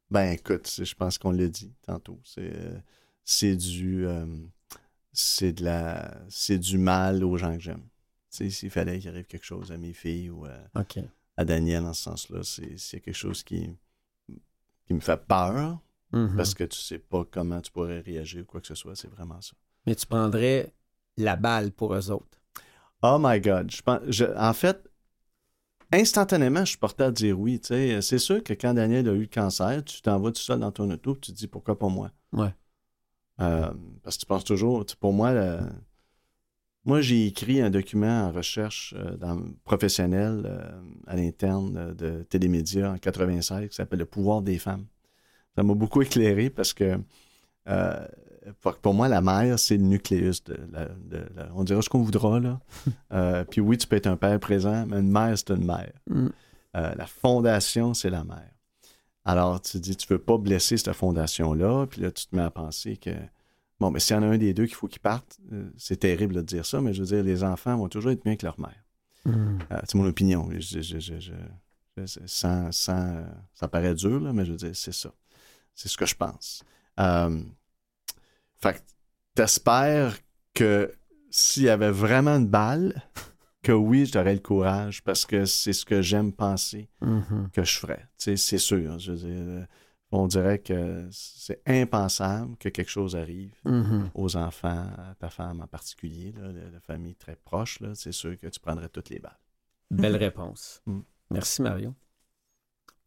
ben 0.09 0.31
écoute, 0.31 0.69
je 0.83 0.93
pense 0.95 1.17
qu'on 1.17 1.31
l'a 1.31 1.47
dit 1.47 1.73
tantôt. 1.85 2.19
C'est, 2.23 2.51
euh, 2.55 2.77
c'est 3.23 3.55
du. 3.55 4.05
euh, 4.05 4.25
c'est 5.11 5.53
de 5.53 5.63
la 5.65 6.13
c'est 6.29 6.57
du 6.59 6.77
mal 6.77 7.23
aux 7.23 7.37
gens 7.37 7.53
que 7.55 7.61
j'aime. 7.63 7.83
Tu 8.31 8.37
sais, 8.37 8.49
s'il 8.49 8.69
fallait 8.69 8.99
qu'il 8.99 9.09
arrive 9.09 9.25
quelque 9.25 9.45
chose 9.45 9.71
à 9.71 9.77
mes 9.77 9.93
filles 9.93 10.29
ou 10.29 10.45
à, 10.45 10.81
OK. 10.81 10.99
à 11.37 11.45
Daniel 11.45 11.83
en 11.85 11.93
ce 11.93 12.03
sens-là, 12.03 12.41
c'est 12.43 12.99
quelque 12.99 13.13
chose 13.13 13.43
qui, 13.43 13.75
qui 14.85 14.93
me 14.93 14.99
fait 14.99 15.17
peur 15.25 15.79
Mhm. 16.11 16.35
parce 16.37 16.53
que 16.53 16.63
tu 16.63 16.77
sais 16.77 16.99
pas 16.99 17.25
comment 17.25 17.59
tu 17.59 17.71
pourrais 17.71 17.99
réagir 18.01 18.43
ou 18.43 18.45
quoi 18.45 18.61
que 18.61 18.67
ce 18.67 18.75
soit. 18.75 18.95
C'est 18.95 19.09
vraiment 19.09 19.41
ça. 19.41 19.53
Mais 19.87 19.95
tu 19.95 20.05
prendrais 20.05 20.71
la 21.17 21.35
balle 21.35 21.71
pour 21.71 21.95
eux 21.95 22.11
autres. 22.11 22.39
Oh 23.01 23.17
my 23.19 23.41
God. 23.41 23.71
Je 23.71 23.81
pense, 23.81 24.01
je- 24.09 24.25
en 24.37 24.53
fait, 24.53 24.87
instantanément, 25.93 26.61
je 26.61 26.69
suis 26.71 26.77
porté 26.77 27.03
à 27.03 27.11
dire 27.11 27.39
oui. 27.39 27.59
tu 27.59 27.67
sais. 27.69 28.01
C'est 28.01 28.17
sûr 28.19 28.43
que 28.43 28.53
quand 28.53 28.73
Daniel 28.73 29.07
a 29.09 29.13
eu 29.13 29.21
le 29.21 29.27
cancer, 29.27 29.83
tu 29.83 30.01
t'envoies 30.01 30.31
tout 30.31 30.41
seul 30.41 30.59
dans 30.59 30.71
ton 30.71 30.89
auto 30.91 31.15
et 31.15 31.19
tu 31.19 31.31
te 31.31 31.37
dis 31.37 31.47
pourquoi 31.47 31.77
pas 31.77 31.87
moi? 31.89 32.11
Ouais. 32.31 32.53
Euh, 33.41 33.71
parce 34.03 34.17
que 34.17 34.21
tu 34.21 34.25
penses 34.27 34.43
toujours, 34.43 34.85
pour 34.99 35.13
moi, 35.13 35.33
le- 35.33 35.59
moi 36.85 37.01
j'ai 37.01 37.27
écrit 37.27 37.61
un 37.61 37.69
document 37.69 38.27
en 38.27 38.31
recherche 38.31 38.93
euh, 38.97 39.15
dans, 39.17 39.41
professionnelle 39.63 40.43
euh, 40.45 40.81
à 41.07 41.15
l'interne 41.15 41.93
de 41.95 42.23
Télémédia 42.23 42.91
en 42.91 42.97
96 42.97 43.69
qui 43.69 43.75
s'appelle 43.75 43.99
Le 43.99 44.05
pouvoir 44.05 44.41
des 44.41 44.57
femmes. 44.59 44.85
Ça 45.55 45.63
m'a 45.63 45.73
beaucoup 45.73 46.01
éclairé 46.01 46.49
parce 46.49 46.73
que 46.73 46.99
pour 48.81 48.93
moi, 48.93 49.07
la 49.07 49.21
mère, 49.21 49.57
c'est 49.59 49.77
le 49.77 49.83
nucléus 49.83 50.43
de 50.43 50.57
la, 50.71 50.85
de 50.89 51.25
la- 51.35 51.49
on 51.55 51.63
dira 51.63 51.81
ce 51.81 51.89
qu'on 51.89 52.01
voudra, 52.01 52.39
là. 52.39 52.59
Euh, 53.13 53.43
puis 53.43 53.61
oui, 53.61 53.77
tu 53.77 53.85
peux 53.87 53.95
être 53.95 54.07
un 54.07 54.17
père 54.17 54.39
présent, 54.39 54.85
mais 54.87 54.97
une 54.99 55.11
mère, 55.11 55.37
c'est 55.37 55.51
une 55.51 55.65
mère. 55.65 55.91
Mm. 56.09 56.27
Euh, 56.75 56.95
la 56.95 57.05
fondation, 57.05 57.93
c'est 57.93 58.09
la 58.09 58.23
mère. 58.23 58.49
Alors, 59.25 59.61
tu 59.61 59.79
dis, 59.79 59.95
tu 59.95 60.07
veux 60.07 60.17
pas 60.19 60.37
blesser 60.37 60.77
cette 60.77 60.91
fondation-là, 60.93 61.85
puis 61.87 62.01
là, 62.01 62.11
tu 62.11 62.25
te 62.25 62.35
mets 62.35 62.41
à 62.41 62.49
penser 62.49 62.97
que, 62.97 63.11
bon, 63.79 63.91
mais 63.91 63.99
s'il 63.99 64.15
y 64.15 64.19
en 64.19 64.23
a 64.23 64.27
un 64.27 64.37
des 64.37 64.53
deux 64.53 64.65
qu'il 64.65 64.75
faut 64.75 64.87
qu'il 64.87 64.99
parte, 65.01 65.39
euh, 65.51 65.69
c'est 65.77 65.97
terrible 65.97 66.33
de 66.35 66.41
dire 66.41 66.65
ça, 66.65 66.81
mais 66.81 66.93
je 66.93 67.01
veux 67.01 67.07
dire, 67.07 67.23
les 67.23 67.43
enfants 67.43 67.77
vont 67.77 67.87
toujours 67.87 68.11
être 68.11 68.25
mieux 68.25 68.35
que 68.35 68.45
leur 68.45 68.59
mère. 68.59 68.83
Euh, 69.71 69.77
c'est 69.87 69.95
mon 69.95 70.05
opinion. 70.07 70.49
Je, 70.59 70.81
je- 70.81 70.99
je- 70.99 71.31
sans, 72.25 72.71
sans, 72.71 73.23
ça 73.53 73.67
paraît 73.67 73.93
dur, 73.93 74.19
là, 74.19 74.33
mais 74.33 74.43
je 74.45 74.51
veux 74.51 74.57
dire, 74.57 74.71
c'est 74.75 74.91
ça. 74.93 75.11
C'est 75.75 75.87
ce 75.87 75.95
que 75.97 76.07
je 76.07 76.15
pense. 76.15 76.63
Fait 78.63 78.73
que 78.75 78.79
t'espères 79.35 80.17
que 80.53 80.93
s'il 81.29 81.63
y 81.63 81.69
avait 81.69 81.91
vraiment 81.91 82.37
une 82.37 82.47
balle, 82.47 83.01
que 83.61 83.71
oui, 83.71 84.05
j'aurais 84.05 84.33
le 84.35 84.39
courage 84.39 85.03
parce 85.03 85.25
que 85.25 85.45
c'est 85.45 85.73
ce 85.73 85.85
que 85.85 86.01
j'aime 86.01 86.31
penser 86.31 86.89
Mhm. 87.01 87.49
que 87.51 87.63
je 87.63 87.77
ferais. 87.77 88.07
Tu 88.17 88.23
sais, 88.25 88.37
c'est 88.37 88.57
sûr. 88.57 88.99
Je 88.99 89.11
veux 89.11 89.17
dire, 89.17 89.29
euh, 89.47 89.65
on 90.11 90.27
dirait 90.27 90.59
que 90.59 91.07
c'est 91.11 91.61
impensable 91.65 92.55
que 92.57 92.69
quelque 92.69 92.89
chose 92.91 93.15
arrive 93.15 93.53
Mhm. 93.65 94.11
aux 94.13 94.35
enfants, 94.37 94.87
à 94.97 95.15
ta 95.19 95.29
femme 95.29 95.61
en 95.61 95.67
particulier, 95.67 96.33
là, 96.37 96.51
la 96.71 96.79
famille 96.79 97.15
très 97.15 97.35
proche. 97.35 97.79
C'est 97.95 98.11
sûr 98.11 98.37
que 98.37 98.47
tu 98.47 98.59
prendrais 98.59 98.89
toutes 98.89 99.09
les 99.09 99.19
balles. 99.19 99.39
Belle 99.91 100.15
réponse. 100.17 100.81
Mm. 100.85 100.99
Merci, 101.31 101.61
Mario. 101.61 101.93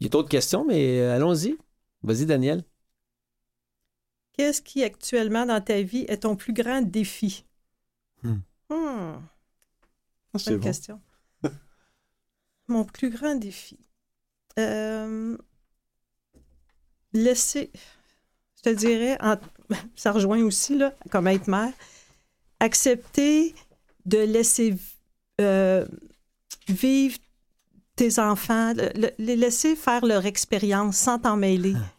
Il 0.00 0.04
y 0.04 0.06
a 0.06 0.10
d'autres 0.10 0.28
questions, 0.28 0.64
mais 0.66 1.00
euh, 1.00 1.14
allons-y. 1.16 1.56
Vas-y, 2.02 2.26
Daniel. 2.26 2.62
Qu'est-ce 4.36 4.62
qui 4.62 4.82
actuellement 4.84 5.46
dans 5.46 5.60
ta 5.60 5.82
vie 5.82 6.04
est 6.08 6.18
ton 6.22 6.36
plus 6.36 6.52
grand 6.52 6.82
défi? 6.82 7.44
Hmm. 8.22 8.40
Hmm, 8.70 9.18
Ah, 10.34 10.38
c'est 10.38 10.50
bonne 10.50 10.58
bon. 10.58 10.64
question. 10.64 11.00
Mon 12.68 12.84
plus 12.84 13.10
grand 13.10 13.34
défi. 13.36 13.78
Euh, 14.58 15.36
laisser, 17.12 17.70
je 18.58 18.62
te 18.62 18.74
dirais, 18.74 19.18
en- 19.22 19.36
ça 19.96 20.12
rejoint 20.12 20.42
aussi, 20.42 20.76
là, 20.76 20.94
comme 21.10 21.28
être 21.28 21.48
mère, 21.48 21.72
accepter 22.60 23.54
de 24.06 24.18
laisser 24.18 24.76
euh, 25.40 25.86
vivre 26.68 27.18
tes 27.96 28.18
enfants, 28.18 28.74
le- 28.74 28.90
le- 29.00 29.12
les 29.18 29.36
laisser 29.36 29.76
faire 29.76 30.04
leur 30.06 30.26
expérience 30.26 30.96
sans 30.96 31.18
t'en 31.18 31.36
mêler. 31.36 31.74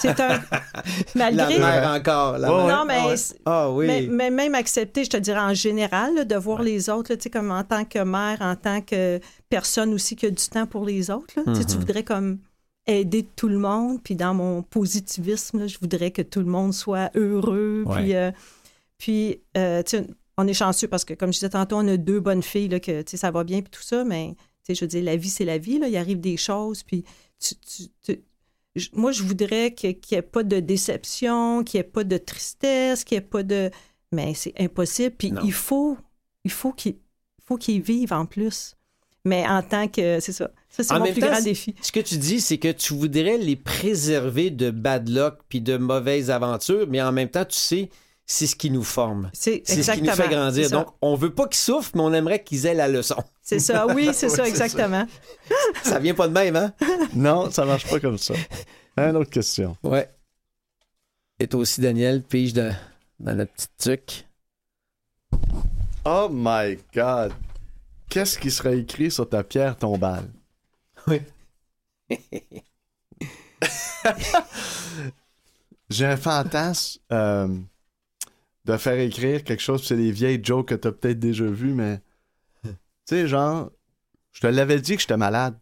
C'est 0.00 0.18
un. 0.20 0.40
La 1.14 1.30
Malgré. 1.30 1.58
mère 1.58 1.88
encore. 1.94 2.38
La 2.38 2.48
mère. 2.48 2.66
non, 2.78 2.84
mais, 2.86 3.14
Ah 3.44 3.70
oui. 3.70 3.86
mais, 3.86 4.06
mais 4.10 4.30
même 4.30 4.54
accepter, 4.54 5.04
je 5.04 5.10
te 5.10 5.16
dirais 5.16 5.40
en 5.40 5.54
général, 5.54 6.14
là, 6.14 6.24
de 6.24 6.34
voir 6.36 6.60
Ouais. 6.60 6.66
les 6.66 6.90
autres, 6.90 7.12
là, 7.12 7.16
tu 7.16 7.24
sais, 7.24 7.30
comme 7.30 7.50
en 7.50 7.62
tant 7.64 7.84
que 7.84 7.98
mère, 8.00 8.38
en 8.40 8.56
tant 8.56 8.80
que 8.80 9.20
personne 9.48 9.94
aussi 9.94 10.16
qui 10.16 10.26
a 10.26 10.30
du 10.30 10.48
temps 10.48 10.66
pour 10.66 10.84
les 10.84 11.10
autres. 11.10 11.32
là. 11.36 11.42
Tu 11.46 11.54
sais, 11.54 11.64
Tu 11.64 11.74
Mhm. 11.74 11.78
voudrais 11.80 12.04
comme 12.04 12.38
aider 12.86 13.26
tout 13.36 13.48
le 13.48 13.58
monde. 13.58 14.02
Puis 14.02 14.16
dans 14.16 14.34
mon 14.34 14.62
positivisme, 14.62 15.60
là, 15.60 15.66
je 15.66 15.78
voudrais 15.80 16.10
que 16.10 16.22
tout 16.22 16.40
le 16.40 16.46
monde 16.46 16.72
soit 16.74 17.10
heureux. 17.14 17.84
Ouais. 17.86 17.96
Puis, 17.96 18.14
euh, 18.16 18.30
puis 18.98 19.40
euh, 19.56 19.82
tu 19.82 19.98
sais, 19.98 20.06
on 20.36 20.46
est 20.46 20.54
chanceux 20.54 20.88
parce 20.88 21.04
que, 21.04 21.14
comme 21.14 21.32
je 21.32 21.38
disais 21.38 21.50
tantôt, 21.50 21.76
on 21.76 21.86
a 21.88 21.96
deux 21.96 22.20
bonnes 22.20 22.42
filles, 22.42 22.68
là, 22.68 22.80
que 22.80 23.02
tu 23.02 23.10
sais, 23.12 23.16
ça 23.16 23.30
va 23.30 23.44
bien, 23.44 23.60
puis 23.60 23.70
tout 23.70 23.82
ça. 23.82 24.04
Mais 24.04 24.34
tu 24.36 24.44
sais, 24.62 24.74
je 24.74 24.80
veux 24.84 24.88
dire, 24.88 25.04
la 25.04 25.16
vie, 25.16 25.28
c'est 25.30 25.44
la 25.44 25.58
vie. 25.58 25.78
Là. 25.78 25.88
Il 25.88 25.96
arrive 25.96 26.20
des 26.20 26.36
choses. 26.36 26.82
Puis 26.82 27.04
tu- 27.40 27.54
tu- 27.56 27.88
tu- 28.04 28.20
je- 28.78 28.90
moi, 28.94 29.12
je 29.12 29.22
voudrais 29.22 29.72
qu'il 29.74 29.96
n'y 30.10 30.18
ait 30.18 30.22
pas 30.22 30.42
de 30.42 30.60
déception, 30.60 31.62
qu'il 31.64 31.78
n'y 31.78 31.86
ait 31.86 31.90
pas 31.90 32.04
de 32.04 32.16
tristesse, 32.16 33.04
qu'il 33.04 33.16
n'y 33.18 33.24
ait 33.24 33.26
pas 33.28 33.42
de. 33.42 33.70
Mais 34.12 34.32
c'est 34.34 34.54
impossible. 34.58 35.14
Puis 35.18 35.32
Non. 35.32 35.42
il 35.44 35.52
faut, 35.52 35.96
il 36.44 36.50
faut 36.50 36.72
qu'ils 36.72 36.96
faut 37.44 37.56
qu'ils 37.56 37.80
vivent 37.82 38.12
en 38.12 38.26
plus. 38.26 38.74
Mais 39.24 39.46
en 39.46 39.62
tant 39.62 39.88
que. 39.88 40.20
C'est 40.20 40.32
ça. 40.32 40.50
Ça, 40.70 40.82
c'est 40.84 40.94
mon 40.94 41.04
même 41.04 41.12
plus 41.12 41.20
temps, 41.20 41.30
grand 41.30 41.40
défi. 41.42 41.74
Ce 41.82 41.92
que 41.92 42.00
tu 42.00 42.16
dis, 42.18 42.40
c'est 42.40 42.58
que 42.58 42.70
tu 42.72 42.94
voudrais 42.94 43.36
les 43.38 43.56
préserver 43.56 44.50
de 44.50 44.70
bad 44.70 45.08
luck 45.08 45.38
puis 45.48 45.60
de 45.60 45.76
mauvaises 45.76 46.30
aventures, 46.30 46.86
mais 46.88 47.02
en 47.02 47.10
même 47.12 47.28
temps, 47.28 47.44
tu 47.44 47.56
sais, 47.56 47.90
c'est 48.30 48.46
ce 48.46 48.54
qui 48.54 48.70
nous 48.70 48.84
forme. 48.84 49.30
C'est 49.32 49.66
ce 49.66 49.90
qui 49.92 50.02
nous 50.02 50.12
fait 50.12 50.28
grandir. 50.28 50.70
Donc, 50.70 50.88
on 51.00 51.14
veut 51.14 51.32
pas 51.34 51.48
qu'ils 51.48 51.56
souffrent, 51.56 51.92
mais 51.94 52.02
on 52.02 52.12
aimerait 52.12 52.44
qu'ils 52.44 52.66
aient 52.66 52.74
la 52.74 52.86
leçon. 52.86 53.16
C'est 53.42 53.58
ça, 53.58 53.86
oui, 53.86 54.10
c'est 54.12 54.26
Oui, 54.30 54.36
ça, 54.36 54.46
exactement. 54.46 55.06
Ça 55.82 55.98
vient 55.98 56.12
pas 56.12 56.28
de 56.28 56.34
même, 56.34 56.54
hein? 56.54 56.74
Non, 57.14 57.50
ça 57.50 57.64
marche 57.64 57.88
pas 57.88 57.98
comme 57.98 58.18
ça. 58.18 58.34
Une 58.98 59.16
autre 59.16 59.30
question. 59.30 59.76
Ouais. 59.82 60.10
Et 61.40 61.46
toi 61.48 61.60
aussi, 61.60 61.80
Daniel, 61.80 62.22
pige 62.22 62.52
dans, 62.52 62.76
dans 63.18 63.34
notre 63.34 63.52
petit 63.52 63.68
truc. 63.78 64.26
Oh 66.04 66.28
my 66.30 66.78
God! 66.94 67.32
Qu'est-ce 68.10 68.38
qui 68.38 68.50
serait 68.50 68.78
écrit 68.78 69.10
sur 69.10 69.26
ta 69.26 69.42
pierre 69.42 69.76
tombale? 69.76 70.28
Oui. 71.06 71.22
J'ai 75.88 76.06
un 76.06 76.16
fantasme 76.18 77.00
euh, 77.12 77.48
de 78.68 78.76
faire 78.76 78.98
écrire 78.98 79.44
quelque 79.44 79.62
chose, 79.62 79.82
c'est 79.86 79.96
des 79.96 80.12
vieilles 80.12 80.40
jokes 80.42 80.68
que 80.68 80.74
t'as 80.74 80.92
peut-être 80.92 81.18
déjà 81.18 81.46
vues, 81.46 81.72
mais 81.72 82.00
tu 82.64 82.70
sais, 83.06 83.26
genre, 83.26 83.70
je 84.32 84.40
te 84.40 84.46
l'avais 84.46 84.78
dit 84.80 84.94
que 84.96 85.00
j'étais 85.00 85.16
malade. 85.16 85.58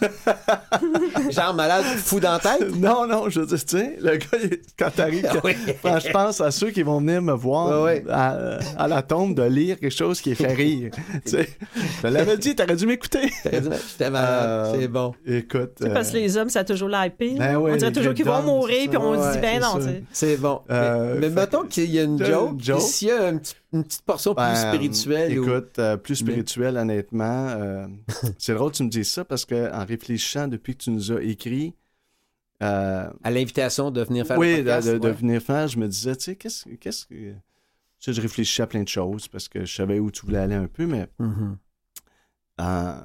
Genre 1.30 1.54
malade, 1.54 1.84
fou 1.84 2.20
dans 2.20 2.32
la 2.32 2.38
tête? 2.38 2.74
Non, 2.76 3.06
non, 3.06 3.28
je 3.28 3.40
veux 3.40 3.46
dire, 3.46 3.64
tu 3.64 3.76
sais, 3.78 3.96
le 4.00 4.16
gars, 4.16 4.26
il- 4.42 4.58
quand 4.78 4.90
t'arrives, 4.94 5.28
oui. 5.44 5.54
quand 5.82 5.98
je 5.98 6.10
pense 6.10 6.40
à 6.40 6.50
ceux 6.50 6.70
qui 6.70 6.82
vont 6.82 7.00
venir 7.00 7.20
me 7.22 7.32
voir. 7.32 7.86
À, 8.10 8.36
à 8.78 8.88
la 8.88 9.02
tombe 9.02 9.34
de 9.34 9.42
lire 9.42 9.78
quelque 9.78 9.94
chose 9.94 10.20
qui 10.20 10.30
est 10.32 10.34
fait 10.34 10.52
rire. 10.52 10.90
tu 11.24 11.30
sais, 11.30 11.48
je 11.74 12.02
te 12.02 12.06
l'avais 12.06 12.36
dit, 12.38 12.54
t'aurais 12.54 12.76
dû 12.76 12.86
m'écouter. 12.86 13.30
J'étais 13.44 14.10
malade. 14.10 14.44
Euh, 14.48 14.76
C'est 14.80 14.88
bon. 14.88 15.14
Écoute. 15.26 15.72
Tu 15.76 15.84
sais, 15.84 15.90
Parce 15.92 16.10
que 16.10 16.16
euh, 16.16 16.20
les 16.20 16.36
hommes, 16.36 16.48
ça 16.50 16.60
a 16.60 16.64
toujours 16.64 16.88
l'IP. 16.88 17.38
Ben 17.38 17.56
ouais, 17.56 17.72
on 17.72 17.76
dirait 17.76 17.92
toujours 17.92 18.14
qu'ils 18.14 18.24
vont 18.24 18.42
mourir, 18.42 18.88
puis 18.88 18.98
on 18.98 19.14
se 19.22 19.32
dit, 19.34 19.38
ben 19.40 19.60
non. 19.60 19.74
c'est 19.76 19.80
ça. 19.82 19.88
tu 19.88 19.94
sais. 19.94 20.02
C'est 20.12 20.36
bon. 20.36 20.60
Euh, 20.70 21.14
mais 21.14 21.20
mais 21.20 21.28
fait 21.28 21.34
mettons 21.40 21.62
qu'il 21.64 21.90
y 21.90 21.98
a 21.98 22.02
une 22.04 22.24
joke, 22.24 22.54
joke. 22.58 22.80
s'il 22.80 23.08
y 23.08 23.10
a 23.12 23.24
un 23.26 23.36
petit- 23.38 23.54
une 23.72 23.84
petite 23.84 24.02
portion 24.02 24.34
plus 24.34 24.42
Ben, 24.42 24.54
spirituelle. 24.54 25.38
ou- 25.38 25.44
Écoute, 25.44 25.78
euh, 25.78 25.96
plus 25.96 26.16
spirituel, 26.16 26.76
honnêtement. 26.76 27.48
euh, 27.48 27.86
c'est 28.38 28.54
drôle 28.54 28.70
que 28.72 28.76
tu 28.78 28.82
me 28.84 28.88
dises 28.88 29.10
ça 29.10 29.24
parce 29.24 29.44
qu'en 29.44 29.84
réfléchissant 29.84 30.48
depuis 30.48 30.74
que 30.76 30.84
tu 30.84 30.90
nous 30.90 31.12
as 31.12 31.22
écrit, 31.22 31.74
euh, 32.62 33.10
À 33.22 33.30
l'invitation 33.30 33.90
de 33.90 34.02
venir 34.02 34.26
faire 34.26 34.38
oui, 34.38 34.52
le 34.52 34.56
de, 34.58 34.62
podcast. 34.64 34.88
de- 34.88 34.98
de 34.98 35.06
ouais. 35.08 35.12
venir 35.12 35.42
faire, 35.42 35.68
je 35.68 35.78
me 35.78 35.86
disais, 35.86 36.16
tu 36.16 36.24
sais, 36.24 36.36
qu'est-ce 36.36 36.68
qu'est-ce 36.76 37.06
que. 37.06 37.32
Tu 37.34 37.36
sais, 38.00 38.12
je 38.12 38.20
réfléchissais 38.20 38.62
à 38.62 38.66
plein 38.66 38.82
de 38.82 38.88
choses 38.88 39.28
parce 39.28 39.48
que 39.48 39.64
je 39.64 39.74
savais 39.74 39.98
où 39.98 40.10
tu 40.10 40.24
voulais 40.24 40.38
aller 40.38 40.54
un 40.54 40.66
peu, 40.68 40.86
mais 40.86 41.08
Mhm. 41.18 41.58
euh, 42.60 43.00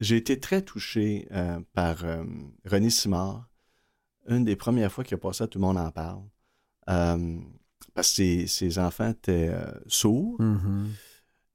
j'ai 0.00 0.16
été 0.16 0.38
très 0.38 0.62
touché 0.62 1.26
par 1.72 1.96
René 2.64 2.90
Simard. 2.90 3.48
Une 4.28 4.44
des 4.44 4.56
premières 4.56 4.90
fois 4.92 5.04
qu'il 5.04 5.14
a 5.14 5.18
passé, 5.18 5.46
tout 5.48 5.58
le 5.58 5.64
monde 5.64 5.78
en 5.78 5.90
parle. 5.90 6.22
Parce 7.94 8.08
que 8.10 8.14
ses, 8.16 8.46
ses 8.46 8.78
enfants 8.78 9.10
étaient 9.10 9.50
euh, 9.50 9.70
sourds. 9.86 10.36
Mhm. 10.40 10.90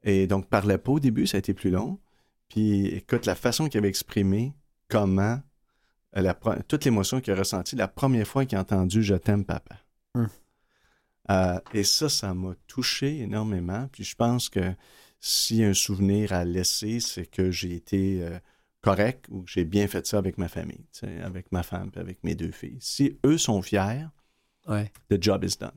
Et 0.03 0.27
donc, 0.27 0.47
parlait 0.47 0.77
pas 0.77 0.93
au 0.93 0.99
début, 0.99 1.27
ça 1.27 1.37
a 1.37 1.39
été 1.39 1.53
plus 1.53 1.69
long. 1.69 1.99
Puis, 2.47 2.87
écoute, 2.87 3.25
la 3.25 3.35
façon 3.35 3.67
qu'il 3.67 3.77
avait 3.77 3.89
exprimé 3.89 4.53
comment, 4.87 5.39
euh, 6.17 6.21
la 6.21 6.33
toute 6.67 6.85
l'émotion 6.85 7.19
qu'il 7.21 7.33
a 7.33 7.35
ressentie 7.35 7.75
la 7.75 7.87
première 7.87 8.25
fois 8.27 8.45
qu'il 8.45 8.57
a 8.57 8.61
entendu 8.61 9.03
Je 9.03 9.15
t'aime, 9.15 9.45
papa. 9.45 9.75
Hum. 10.15 10.29
Euh, 11.29 11.59
et 11.73 11.83
ça, 11.83 12.09
ça 12.09 12.33
m'a 12.33 12.55
touché 12.67 13.19
énormément. 13.19 13.87
Puis, 13.91 14.03
je 14.03 14.15
pense 14.15 14.49
que 14.49 14.59
a 14.61 15.67
un 15.67 15.73
souvenir 15.73 16.31
à 16.33 16.45
laisser, 16.45 16.99
c'est 17.01 17.25
que 17.25 17.51
j'ai 17.51 17.75
été 17.75 18.23
euh, 18.23 18.39
correct 18.81 19.25
ou 19.29 19.43
que 19.43 19.51
j'ai 19.51 19.65
bien 19.65 19.87
fait 19.87 20.07
ça 20.07 20.17
avec 20.17 20.37
ma 20.37 20.47
famille, 20.47 20.85
avec 21.23 21.51
ma 21.51 21.61
femme 21.61 21.91
et 21.95 21.99
avec 21.99 22.23
mes 22.23 22.35
deux 22.35 22.51
filles. 22.51 22.77
Si 22.79 23.19
eux 23.25 23.37
sont 23.37 23.61
fiers, 23.61 24.07
Ouais. 24.67 24.91
the 25.09 25.21
job 25.21 25.43
is 25.43 25.57
done. 25.59 25.71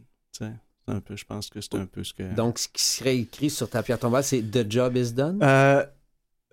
Un 0.89 1.01
peu, 1.01 1.15
je 1.17 1.25
pense 1.25 1.49
que 1.49 1.61
c'est 1.61 1.75
un 1.77 1.87
peu 1.87 2.03
ce 2.03 2.13
que. 2.13 2.35
Donc, 2.35 2.59
ce 2.59 2.69
qui 2.69 2.83
serait 2.83 3.17
écrit 3.19 3.51
sur 3.51 3.69
ta 3.71 3.83
pierre 3.83 3.99
tombale, 3.99 4.25
c'est 4.25 4.43
The 4.43 4.69
job 4.71 4.97
is 4.97 5.13
done? 5.13 5.39
Euh, 5.43 5.85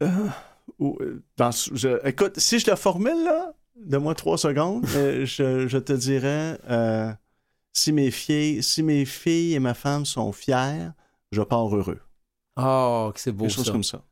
euh, 0.04 0.28
euh, 0.82 1.24
dans, 1.36 1.52
je- 1.52 2.06
écoute, 2.08 2.40
si 2.40 2.60
je 2.60 2.70
le 2.70 2.76
formule, 2.76 3.24
là, 3.24 3.54
donne-moi 3.76 4.14
trois 4.16 4.38
secondes, 4.38 4.86
euh, 4.96 5.26
je, 5.26 5.68
je 5.68 5.78
te 5.80 5.94
dirais 5.94 6.60
si, 7.74 7.92
mes 7.92 8.12
filles, 8.12 8.62
si 8.62 8.84
mes 8.84 9.06
filles 9.06 9.54
et 9.56 9.60
ma 9.60 9.74
femme 9.74 10.06
sont 10.06 10.32
fières, 10.32 10.94
je 11.32 11.42
pars 11.42 11.76
heureux. 11.76 12.00
Oh, 12.58 13.12
que 13.14 13.20
c'est 13.20 13.32
beau 13.32 13.46
Des 13.46 13.50
choses 13.50 13.72
comme 13.72 13.84
ça. 13.84 14.04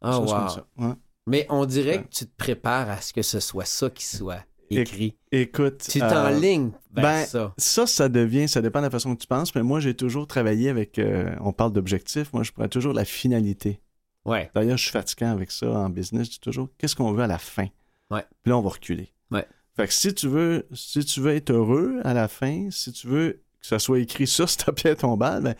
Ah, 0.00 0.12
Des 0.12 0.16
choses 0.18 0.32
wow. 0.32 0.38
comme 0.38 0.48
ça. 0.48 0.66
ouais. 0.78 0.94
Mais 1.26 1.46
on 1.50 1.66
dirait 1.66 1.98
Ouais. 1.98 2.04
que 2.04 2.08
tu 2.08 2.26
te 2.26 2.36
prépares 2.36 2.88
à 2.88 3.00
ce 3.02 3.12
que 3.12 3.22
ce 3.22 3.40
soit 3.40 3.64
ça 3.66 3.90
qui 3.90 4.04
soit 4.06 4.44
écrit. 4.70 5.16
Écoute. 5.32 5.86
Tu 5.88 6.02
euh, 6.02 6.08
t'enlignes 6.08 6.72
vers 6.92 7.04
ben, 7.04 7.24
ça. 7.24 7.54
Ça, 7.56 7.86
ça 7.86 8.08
devient, 8.08 8.48
ça 8.48 8.60
dépend 8.60 8.80
de 8.80 8.84
la 8.84 8.90
façon 8.90 9.14
que 9.14 9.20
tu 9.20 9.26
penses, 9.26 9.54
mais 9.54 9.62
moi, 9.62 9.80
j'ai 9.80 9.94
toujours 9.94 10.26
travaillé 10.26 10.68
avec, 10.68 10.98
euh, 10.98 11.34
on 11.40 11.52
parle 11.52 11.72
d'objectifs, 11.72 12.32
moi, 12.32 12.42
je 12.42 12.52
prends 12.52 12.68
toujours 12.68 12.92
la 12.92 13.04
finalité. 13.04 13.80
Ouais. 14.24 14.50
D'ailleurs, 14.54 14.76
je 14.76 14.82
suis 14.82 14.92
fatiguant 14.92 15.30
avec 15.30 15.50
ça 15.50 15.70
en 15.70 15.88
business, 15.88 16.26
je 16.26 16.32
dis 16.32 16.40
toujours, 16.40 16.68
qu'est-ce 16.78 16.96
qu'on 16.96 17.12
veut 17.12 17.22
à 17.22 17.28
la 17.28 17.38
fin? 17.38 17.68
Ouais. 18.10 18.24
Puis 18.42 18.50
là, 18.50 18.58
on 18.58 18.62
va 18.62 18.70
reculer. 18.70 19.12
Ouais. 19.30 19.46
Fait 19.76 19.86
que 19.86 19.94
si 19.94 20.12
tu 20.12 20.28
veux, 20.28 20.66
si 20.72 21.04
tu 21.04 21.20
veux 21.20 21.34
être 21.34 21.50
heureux 21.50 22.00
à 22.04 22.12
la 22.12 22.28
fin, 22.28 22.68
si 22.70 22.92
tu 22.92 23.06
veux 23.06 23.42
que 23.60 23.66
ça 23.66 23.78
soit 23.78 24.00
écrit 24.00 24.26
sur 24.26 24.54
ta 24.56 24.72
pied 24.72 24.94
tombale, 24.96 25.42
ben, 25.42 25.54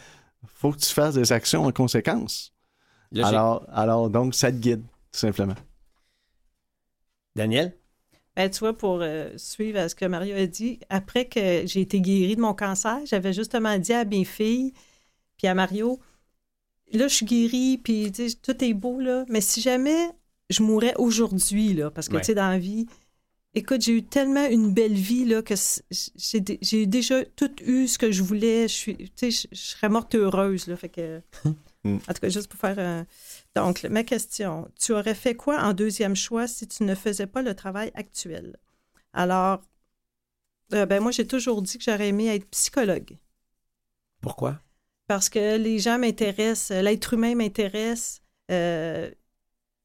faut 0.47 0.73
que 0.73 0.79
tu 0.79 0.93
fasses 0.93 1.15
des 1.15 1.33
actions 1.33 1.65
en 1.65 1.73
conséquence. 1.73 2.53
Alors, 3.17 3.67
alors, 3.73 4.11
donc, 4.11 4.35
ça 4.35 4.53
te 4.53 4.57
guide, 4.57 4.83
tout 5.13 5.19
simplement. 5.19 5.55
Daniel? 7.37 7.77
Ben, 8.39 8.49
tu 8.49 8.61
vois, 8.61 8.73
pour 8.73 9.01
euh, 9.03 9.31
suivre 9.37 9.81
à 9.81 9.89
ce 9.89 9.97
que 9.97 10.05
Mario 10.05 10.37
a 10.37 10.47
dit, 10.47 10.79
après 10.91 11.25
que 11.25 11.67
j'ai 11.67 11.81
été 11.81 12.01
guérie 12.01 12.37
de 12.37 12.41
mon 12.41 12.55
cancer, 12.55 13.01
j'avais 13.05 13.33
justement 13.33 13.77
dit 13.79 13.93
à 13.93 14.05
mes 14.05 14.25
filles, 14.25 14.73
puis 15.37 15.49
à 15.49 15.55
Mario, 15.55 15.99
là, 16.93 17.09
je 17.09 17.15
suis 17.17 17.27
guérie, 17.27 17.79
puis 17.83 18.13
tu 18.13 18.29
sais, 18.31 18.37
tout 18.41 18.63
est 18.65 18.75
beau, 18.75 19.01
là, 19.01 19.25
mais 19.29 19.41
si 19.41 19.61
jamais 19.61 20.09
je 20.51 20.63
mourais 20.63 20.95
aujourd'hui, 20.99 21.75
là, 21.75 21.91
parce 21.91 22.09
que, 22.09 22.15
Ouais. 22.15 22.21
tu 22.21 22.27
sais, 22.27 22.35
dans 22.37 22.49
la 22.49 22.61
vie, 22.61 22.87
écoute, 23.55 23.81
j'ai 23.83 23.95
eu 23.95 24.05
tellement 24.05 24.47
une 24.47 24.73
belle 24.73 24.95
vie, 24.95 25.25
là, 25.25 25.43
que 25.43 25.55
j'ai 26.15 26.39
dé- 26.39 26.61
j'ai 26.63 26.87
déjà 26.87 27.25
tout 27.25 27.51
eu 27.65 27.89
ce 27.89 27.99
que 27.99 28.13
je 28.13 28.23
voulais, 28.23 28.69
je 28.69 28.73
suis, 28.73 28.97
tu 28.97 29.11
sais, 29.17 29.31
je, 29.33 29.49
je 29.51 29.61
serais 29.63 29.89
morte 29.89 30.15
heureuse, 30.15 30.69
là, 30.69 30.77
fait 30.77 30.91
que... 30.91 31.21
Mm. 31.85 31.97
En 32.09 32.13
tout 32.13 32.21
cas, 32.21 32.29
juste 32.29 32.49
pour 32.49 32.59
faire 32.61 32.79
un... 32.79 33.07
Donc, 33.55 33.85
ma 33.85 34.03
question, 34.05 34.69
tu 34.81 34.93
aurais 34.93 35.15
fait 35.15 35.35
quoi 35.35 35.61
en 35.63 35.73
deuxième 35.73 36.17
choix 36.17 36.47
si 36.49 36.67
tu 36.67 36.83
ne 36.85 36.95
faisais 36.95 37.27
pas 37.27 37.43
le 37.43 37.55
travail 37.55 37.91
actuel? 37.95 38.57
Alors, 39.13 39.61
euh, 40.75 40.87
ben 40.87 41.01
moi, 41.03 41.13
j'ai 41.13 41.27
toujours 41.27 41.63
dit 41.63 41.79
que 41.79 41.85
j'aurais 41.85 42.09
aimé 42.09 42.27
être 42.35 42.49
psychologue 42.51 43.17
Pourquoi? 44.21 44.61
parce 45.07 45.31
que 45.31 45.57
les 45.57 45.79
gens 45.79 45.99
m'intéressent, 45.99 46.71
euh, 46.73 46.83
l'être 46.83 47.15
humain 47.15 47.35
m'intéresse 47.35 48.21
euh, 48.51 49.11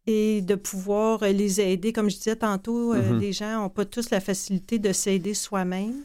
et 0.06 0.42
de 0.42 0.56
pouvoir 0.56 1.24
euh, 1.24 1.32
les 1.32 1.62
aider. 1.62 1.94
Comme 1.94 2.10
je 2.10 2.18
disais 2.18 2.36
tantôt, 2.36 2.94
euh, 2.94 3.14
Mhm. 3.14 3.20
les 3.20 3.32
gens 3.32 3.62
n'ont 3.62 3.70
pas 3.70 3.86
tous 3.86 4.10
la 4.10 4.20
facilité 4.20 4.80
de 4.80 4.92
s'aider 4.92 5.34
soi-même, 5.34 6.04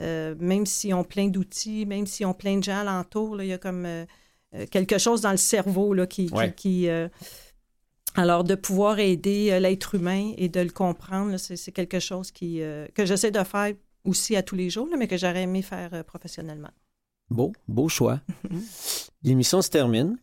euh, 0.00 0.34
même 0.38 0.64
s'ils 0.64 0.94
ont 0.94 1.04
plein 1.04 1.28
d'outils, 1.28 1.84
même 1.84 2.06
s'ils 2.06 2.24
ont 2.24 2.32
plein 2.32 2.56
de 2.56 2.64
gens 2.64 2.78
alentour. 2.78 3.36
là, 3.36 3.44
Il 3.44 3.48
y 3.48 3.52
a 3.52 3.58
comme 3.58 3.84
euh, 3.84 4.04
euh, 4.04 4.06
quelque 4.70 4.98
chose 4.98 5.20
dans 5.20 5.30
le 5.32 5.36
cerveau 5.36 5.94
là, 5.94 6.06
qui... 6.06 6.26
qui- 6.26 6.32
Ouais. 6.34 6.54
qui, 6.54 6.88
euh, 6.88 7.08
alors, 8.16 8.44
de 8.44 8.54
pouvoir 8.54 9.00
aider 9.00 9.48
euh, 9.50 9.58
l'être 9.58 9.96
humain 9.96 10.32
et 10.36 10.48
de 10.48 10.60
le 10.60 10.70
comprendre, 10.70 11.36
c'est 11.36 11.72
quelque 11.72 11.98
chose 11.98 12.30
qui, 12.30 12.62
euh, 12.62 12.86
que 12.94 13.04
j'essaie 13.04 13.32
de 13.32 13.42
faire 13.42 13.74
aussi 14.04 14.36
à 14.36 14.42
tous 14.42 14.54
les 14.54 14.70
jours, 14.70 14.86
là, 14.88 14.96
mais 14.96 15.08
que 15.08 15.16
j'aurais 15.16 15.42
aimé 15.42 15.62
faire 15.62 15.92
euh, 15.94 16.02
professionnellement. 16.04 16.70
Beau, 17.30 17.52
beau 17.66 17.88
choix. 17.88 18.20
L'émission 19.24 19.62
se 19.62 19.70
termine. 19.70 20.16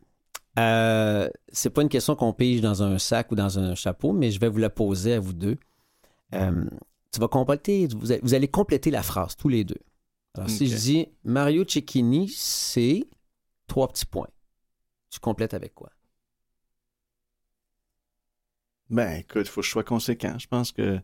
Euh, 0.59 1.29
c'est 1.51 1.69
pas 1.69 1.81
une 1.81 1.89
question 1.89 2.15
qu'on 2.15 2.31
pige 2.33 2.61
dans 2.61 2.81
un 2.83 2.97
sac 2.99 3.31
ou 3.31 3.35
dans 3.35 3.57
un 3.59 3.75
chapeau, 3.75 4.13
mais 4.13 4.31
je 4.31 4.39
vais 4.39 4.49
vous 4.49 4.57
la 4.59 4.69
poser 4.69 5.13
à 5.13 5.19
vous 5.19 5.33
deux. 5.33 5.57
Euh, 6.33 6.63
tu 7.11 7.19
vas 7.19 7.27
compléter, 7.27 7.87
vous, 7.87 8.11
a- 8.13 8.19
vous 8.21 8.33
allez 8.33 8.47
compléter 8.47 8.91
la 8.91 9.03
phrase 9.03 9.35
tous 9.35 9.49
les 9.49 9.63
deux. 9.65 9.79
Alors, 10.35 10.49
si 10.49 10.67
je 10.67 10.77
dis 10.77 11.07
Mario 11.25 11.65
Cecchini, 11.67 12.29
c'est 12.29 13.03
trois 13.71 13.87
petits 13.87 14.05
points. 14.05 14.27
Tu 15.09 15.21
complètes 15.21 15.53
avec 15.53 15.73
quoi? 15.73 15.89
Ben, 18.89 19.19
écoute, 19.19 19.43
il 19.45 19.49
faut 19.49 19.61
que 19.61 19.65
je 19.65 19.71
sois 19.71 19.85
conséquent. 19.85 20.37
Je 20.37 20.47
pense 20.47 20.73
que 20.73 20.99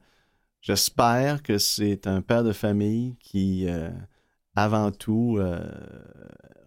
j'espère 0.59 1.43
que 1.43 1.59
c'est 1.59 2.07
un 2.07 2.21
père 2.21 2.43
de 2.43 2.51
famille 2.51 3.15
qui, 3.21 3.69
euh, 3.69 3.89
avant 4.53 4.91
tout, 4.91 5.37
euh, 5.39 5.65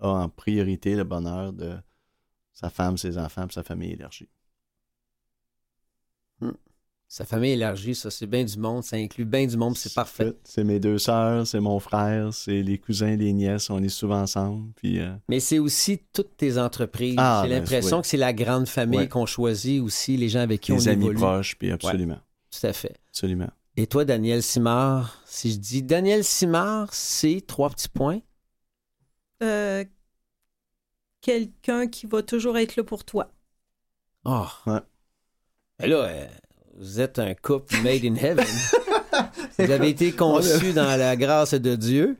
a 0.01 0.09
en 0.09 0.31
priorité 0.31 0.97
le 0.97 1.05
bonheur 1.05 1.53
de 1.53 1.77
sa 2.55 2.71
femme, 2.71 2.97
ses 2.97 3.19
enfants, 3.19 3.47
et 3.47 3.53
sa 3.53 3.63
famille 3.63 3.93
élargie. 3.93 4.31
Sa 7.13 7.25
famille 7.25 7.51
élargie, 7.51 7.97
ça, 7.97 8.09
c'est 8.09 8.29
bien 8.29 8.45
du 8.45 8.57
monde, 8.57 8.85
ça 8.85 8.95
inclut 8.95 9.25
bien 9.25 9.45
du 9.45 9.57
monde, 9.57 9.77
c'est 9.77 9.93
parfait. 9.93 10.33
C'est 10.45 10.63
mes 10.63 10.79
deux 10.79 10.97
sœurs, 10.97 11.45
c'est 11.45 11.59
mon 11.59 11.81
frère, 11.81 12.33
c'est 12.33 12.63
les 12.63 12.79
cousins, 12.79 13.17
les 13.17 13.33
nièces, 13.33 13.69
on 13.69 13.83
est 13.83 13.89
souvent 13.89 14.21
ensemble. 14.21 14.73
Puis, 14.77 15.01
euh, 15.01 15.13
Mais 15.29 15.41
c'est 15.41 15.59
aussi 15.59 16.01
toutes 16.13 16.37
tes 16.37 16.57
entreprises. 16.57 17.17
Ah, 17.19 17.41
J'ai 17.43 17.51
ben, 17.51 17.59
l'impression 17.59 17.97
oui. 17.97 18.03
que 18.03 18.07
c'est 18.09 18.17
la 18.17 18.33
grande 18.33 18.69
famille 18.69 19.09
qu'on 19.09 19.27
choisit 19.27 19.83
aussi, 19.83 20.17
les 20.17 20.29
gens 20.29 20.39
avec 20.39 20.61
qui 20.61 20.71
les 20.71 20.87
on 20.87 20.93
amis 20.93 21.07
évolue. 21.07 21.19
proches, 21.19 21.59
puis 21.59 21.73
absolument. 21.73 22.21
Tout 22.49 22.65
à 22.65 22.73
fait. 22.73 22.95
Absolument. 23.09 23.51
Et 23.77 23.89
toi, 23.89 24.05
Daniel 24.05 24.41
Simard, 24.41 25.21
si 25.25 25.51
je 25.51 25.59
dis 25.59 25.83
Daniel 25.83 26.23
Simard, 26.23 26.95
c'est 26.95 27.43
trois 27.45 27.71
petits 27.71 27.89
points. 27.89 28.21
Euh, 29.43 29.85
quelqu'un 31.23 31.89
qui 31.89 32.07
va 32.07 32.23
toujours 32.23 32.57
être 32.57 32.77
là 32.77 32.85
pour 32.85 33.05
toi. 33.05 33.33
Oh. 34.25 34.47
Ouais. 34.67 34.79
Et 35.83 35.89
là, 35.89 35.97
euh, 36.05 36.29
vous 36.81 37.01
êtes 37.01 37.19
un 37.19 37.35
couple 37.35 37.77
made 37.83 38.05
in 38.05 38.15
heaven. 38.17 38.45
vous 39.59 39.71
avez 39.71 39.91
été 39.91 40.13
conçus 40.13 40.73
dans 40.73 40.97
la 40.97 41.15
grâce 41.17 41.55
de 41.55 41.77
Dieu. 41.77 42.17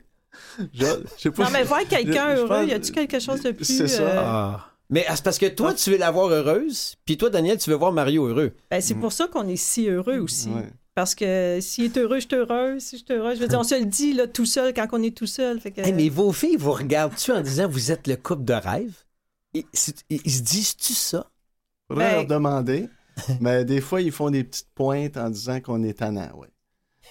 Je, 0.73 0.85
je 0.85 1.21
sais 1.21 1.31
pas 1.31 1.45
Non, 1.45 1.49
mais 1.51 1.63
voir 1.63 1.85
quelqu'un 1.87 2.35
heureux, 2.35 2.47
pense- 2.47 2.69
y 2.69 2.73
a-tu 2.73 2.91
quelque 2.91 3.19
chose 3.19 3.41
de 3.41 3.51
plus. 3.51 3.65
C'est 3.65 3.87
ça. 3.87 4.03
euh, 4.03 4.21
Ah. 4.23 4.67
Mais 4.89 5.05
ah, 5.07 5.15
c'est 5.15 5.23
parce 5.23 5.37
que 5.37 5.45
toi, 5.45 5.73
tu 5.73 5.89
veux 5.91 5.97
la 5.97 6.11
voir 6.11 6.27
heureuse, 6.29 6.95
puis 7.05 7.17
toi, 7.17 7.29
Daniel, 7.29 7.57
tu 7.57 7.69
veux 7.69 7.77
voir 7.77 7.93
Mario 7.93 8.27
heureux. 8.27 8.51
ben, 8.69 8.81
c'est 8.81 8.95
pour 8.95 9.13
ça 9.13 9.27
qu'on 9.27 9.47
est 9.47 9.55
si 9.55 9.87
heureux 9.87 10.17
aussi. 10.19 10.49
Ouais. 10.49 10.69
Parce 10.93 11.15
que 11.15 11.59
s'il 11.61 11.85
est 11.85 11.97
heureux, 11.97 12.19
je 12.19 12.27
suis 12.27 12.35
heureuse. 12.35 12.81
Si 12.83 12.97
je 12.97 13.05
suis 13.05 13.13
heureuse, 13.13 13.37
je 13.37 13.41
veux 13.41 13.47
dire, 13.47 13.59
on 13.59 13.63
se 13.63 13.75
le 13.79 13.85
dit 13.85 14.11
là, 14.13 14.27
tout 14.27 14.45
seul 14.45 14.73
quand 14.73 14.87
on 14.91 15.01
est 15.01 15.15
tout 15.15 15.25
seul. 15.27 15.61
Fait 15.61 15.71
que... 15.71 15.79
Hey, 15.79 15.93
mais 15.93 16.09
vos 16.09 16.33
filles 16.33 16.57
vous 16.57 16.73
regardent-tu 16.73 17.31
en 17.31 17.39
disant 17.39 17.69
vous 17.69 17.91
êtes 17.91 18.07
le 18.07 18.17
couple 18.17 18.43
de 18.43 18.53
rêve? 18.53 18.91
Ils 19.53 19.63
se 19.73 20.41
disent-tu 20.41 20.91
ça? 20.93 21.25
Faudrait 21.87 22.09
Ben- 22.09 22.15
leur 22.15 22.25
demander. 22.27 22.89
mais 23.41 23.65
des 23.65 23.81
fois, 23.81 24.01
ils 24.01 24.11
font 24.11 24.29
des 24.29 24.43
petites 24.43 24.69
pointes 24.75 25.17
en 25.17 25.29
disant 25.29 25.59
qu'on 25.61 25.83
est 25.83 25.99
tannant, 25.99 26.29
ouais. 26.37 26.47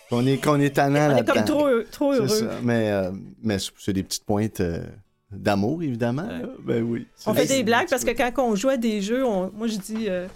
Qu'on 0.08 0.26
est, 0.26 0.38
qu'on 0.42 0.58
est 0.58 0.74
tannant 0.74 1.12
on 1.14 1.16
est 1.18 1.24
comme 1.24 1.44
trop, 1.44 2.12
heureux. 2.12 2.28
ça. 2.28 2.46
Mais, 2.62 2.90
euh, 2.90 3.12
mais 3.42 3.58
c'est 3.78 3.92
des 3.92 4.02
petites 4.02 4.24
pointes 4.24 4.60
euh, 4.60 4.82
d'amour, 5.30 5.82
évidemment. 5.82 6.26
là. 6.26 6.40
Ben 6.64 6.82
oui. 6.82 7.06
On 7.26 7.34
fait 7.34 7.46
des 7.46 7.62
blagues 7.62 7.88
parce 7.88 8.04
que 8.04 8.10
quand 8.10 8.32
on 8.38 8.56
joue 8.56 8.70
à 8.70 8.76
des 8.76 9.02
jeux, 9.02 9.24
on- 9.24 9.50
moi 9.52 9.68
je 9.68 9.76
dis 9.76 10.06
euh, 10.08 10.26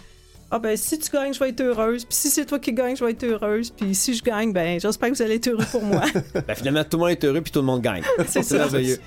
Ah 0.49 0.59
ben 0.59 0.77
si 0.77 0.97
tu 0.97 1.11
gagnes, 1.11 1.33
je 1.33 1.39
vais 1.39 1.49
être 1.49 1.59
heureuse. 1.59 2.05
Puis 2.05 2.15
si 2.15 2.29
c'est 2.29 2.45
toi 2.45 2.57
qui 2.59 2.71
gagnes, 2.71 2.95
je 2.95 3.03
vais 3.03 3.11
être 3.11 3.25
heureuse. 3.25 3.69
Puis 3.71 3.93
si 3.95 4.13
je 4.13 4.23
gagne, 4.23 4.53
ben 4.53 4.79
j'espère 4.79 5.09
que 5.09 5.15
vous 5.15 5.21
allez 5.21 5.35
être 5.35 5.47
heureux 5.49 5.65
pour 5.69 5.83
moi. 5.83 6.03
Ben, 6.47 6.55
finalement, 6.55 6.83
tout 6.85 6.95
le 6.95 6.99
monde 6.99 7.09
est 7.09 7.23
heureux 7.25 7.41
puis 7.41 7.51
tout 7.51 7.59
le 7.59 7.65
monde 7.65 7.81
gagne. 7.81 8.03
C'est 8.27 8.43
ça. 8.43 8.57
merveilleux. 8.59 8.99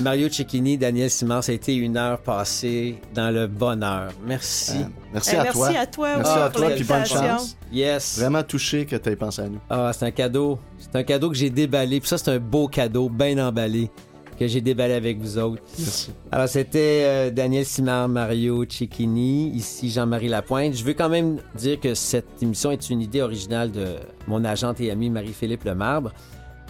Mario 0.00 0.28
Cecchini, 0.28 0.78
Daniel 0.78 1.10
Simard, 1.10 1.42
ça 1.44 1.52
a 1.52 1.54
été 1.54 1.74
une 1.74 1.96
heure 1.96 2.18
passée 2.20 2.96
dans 3.14 3.30
le 3.34 3.46
bonheur. 3.46 4.10
Merci. 4.26 4.78
Euh, 4.78 4.84
merci, 5.12 5.30
Eh, 5.34 5.38
à 5.38 5.42
merci 5.44 5.58
toi. 5.58 5.68
à 5.78 5.86
toi 5.86 6.08
Merci 6.16 6.32
oui, 6.34 6.40
à 6.42 6.50
toi, 6.50 6.70
puis 6.70 6.84
bonne 6.84 7.06
chance. 7.06 7.56
Yes. 7.72 8.18
Vraiment 8.18 8.42
touché 8.42 8.86
que 8.86 8.96
tu 8.96 9.08
aies 9.10 9.16
pensé 9.16 9.42
à 9.42 9.48
nous. 9.48 9.60
Ah, 9.70 9.90
c'est 9.92 10.06
un 10.06 10.10
cadeau. 10.10 10.58
C'est 10.78 10.96
un 10.96 11.02
cadeau 11.02 11.30
que 11.30 11.36
j'ai 11.36 11.50
déballé. 11.50 12.00
Puis 12.00 12.08
ça, 12.08 12.18
c'est 12.18 12.30
un 12.30 12.38
beau 12.38 12.68
cadeau, 12.68 13.08
bien 13.08 13.38
emballé, 13.46 13.90
que 14.38 14.46
j'ai 14.46 14.60
déballé 14.60 14.94
avec 14.94 15.18
vous 15.18 15.36
autres. 15.38 15.62
Merci. 15.78 16.10
Alors, 16.30 16.48
c'était 16.48 17.02
euh, 17.04 17.30
Daniel 17.30 17.64
Simard, 17.66 18.08
Mario 18.08 18.64
Cecchini, 18.68 19.50
ici 19.50 19.90
Jean-Marie 19.90 20.28
Lapointe. 20.28 20.74
Je 20.74 20.84
veux 20.84 20.94
quand 20.94 21.08
même 21.08 21.38
dire 21.56 21.78
que 21.80 21.94
cette 21.94 22.40
émission 22.42 22.70
est 22.70 22.88
une 22.90 23.00
idée 23.00 23.20
originale 23.22 23.70
de 23.70 23.96
mon 24.26 24.44
agente 24.44 24.80
et 24.80 24.90
ami 24.90 25.10
Marie-Philippe 25.10 25.64
Lemarbre. 25.64 26.12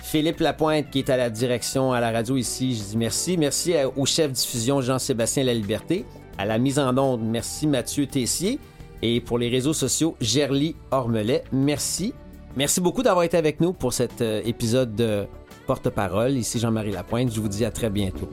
Philippe 0.02 0.40
Lapointe, 0.40 0.90
qui 0.90 1.00
est 1.00 1.10
à 1.10 1.16
la 1.16 1.30
direction 1.30 1.92
à 1.92 2.00
la 2.00 2.10
radio 2.10 2.36
ici, 2.36 2.74
je 2.74 2.82
dis 2.82 2.96
merci. 2.96 3.36
Merci 3.36 3.74
au 3.96 4.06
chef 4.06 4.32
diffusion 4.32 4.80
Jean-Sébastien 4.80 5.44
Laliberté. 5.44 6.04
À 6.38 6.46
la 6.46 6.58
mise 6.58 6.78
en 6.78 6.96
onde, 6.96 7.22
merci 7.22 7.66
Mathieu 7.66 8.06
Tessier. 8.06 8.58
Et 9.02 9.20
pour 9.20 9.38
les 9.38 9.48
réseaux 9.48 9.72
sociaux, 9.72 10.16
Gerly 10.20 10.74
Ormelet, 10.90 11.44
merci. 11.52 12.14
Merci 12.56 12.80
beaucoup 12.80 13.02
d'avoir 13.02 13.24
été 13.24 13.36
avec 13.36 13.60
nous 13.60 13.72
pour 13.72 13.92
cet 13.92 14.20
euh, 14.20 14.40
épisode 14.44 14.94
de 14.96 15.26
Porte-Parole. 15.66 16.32
Ici 16.32 16.58
Jean-Marie 16.58 16.92
Lapointe. 16.92 17.32
Je 17.32 17.40
vous 17.40 17.48
dis 17.48 17.64
à 17.64 17.70
très 17.70 17.90
bientôt. 17.90 18.28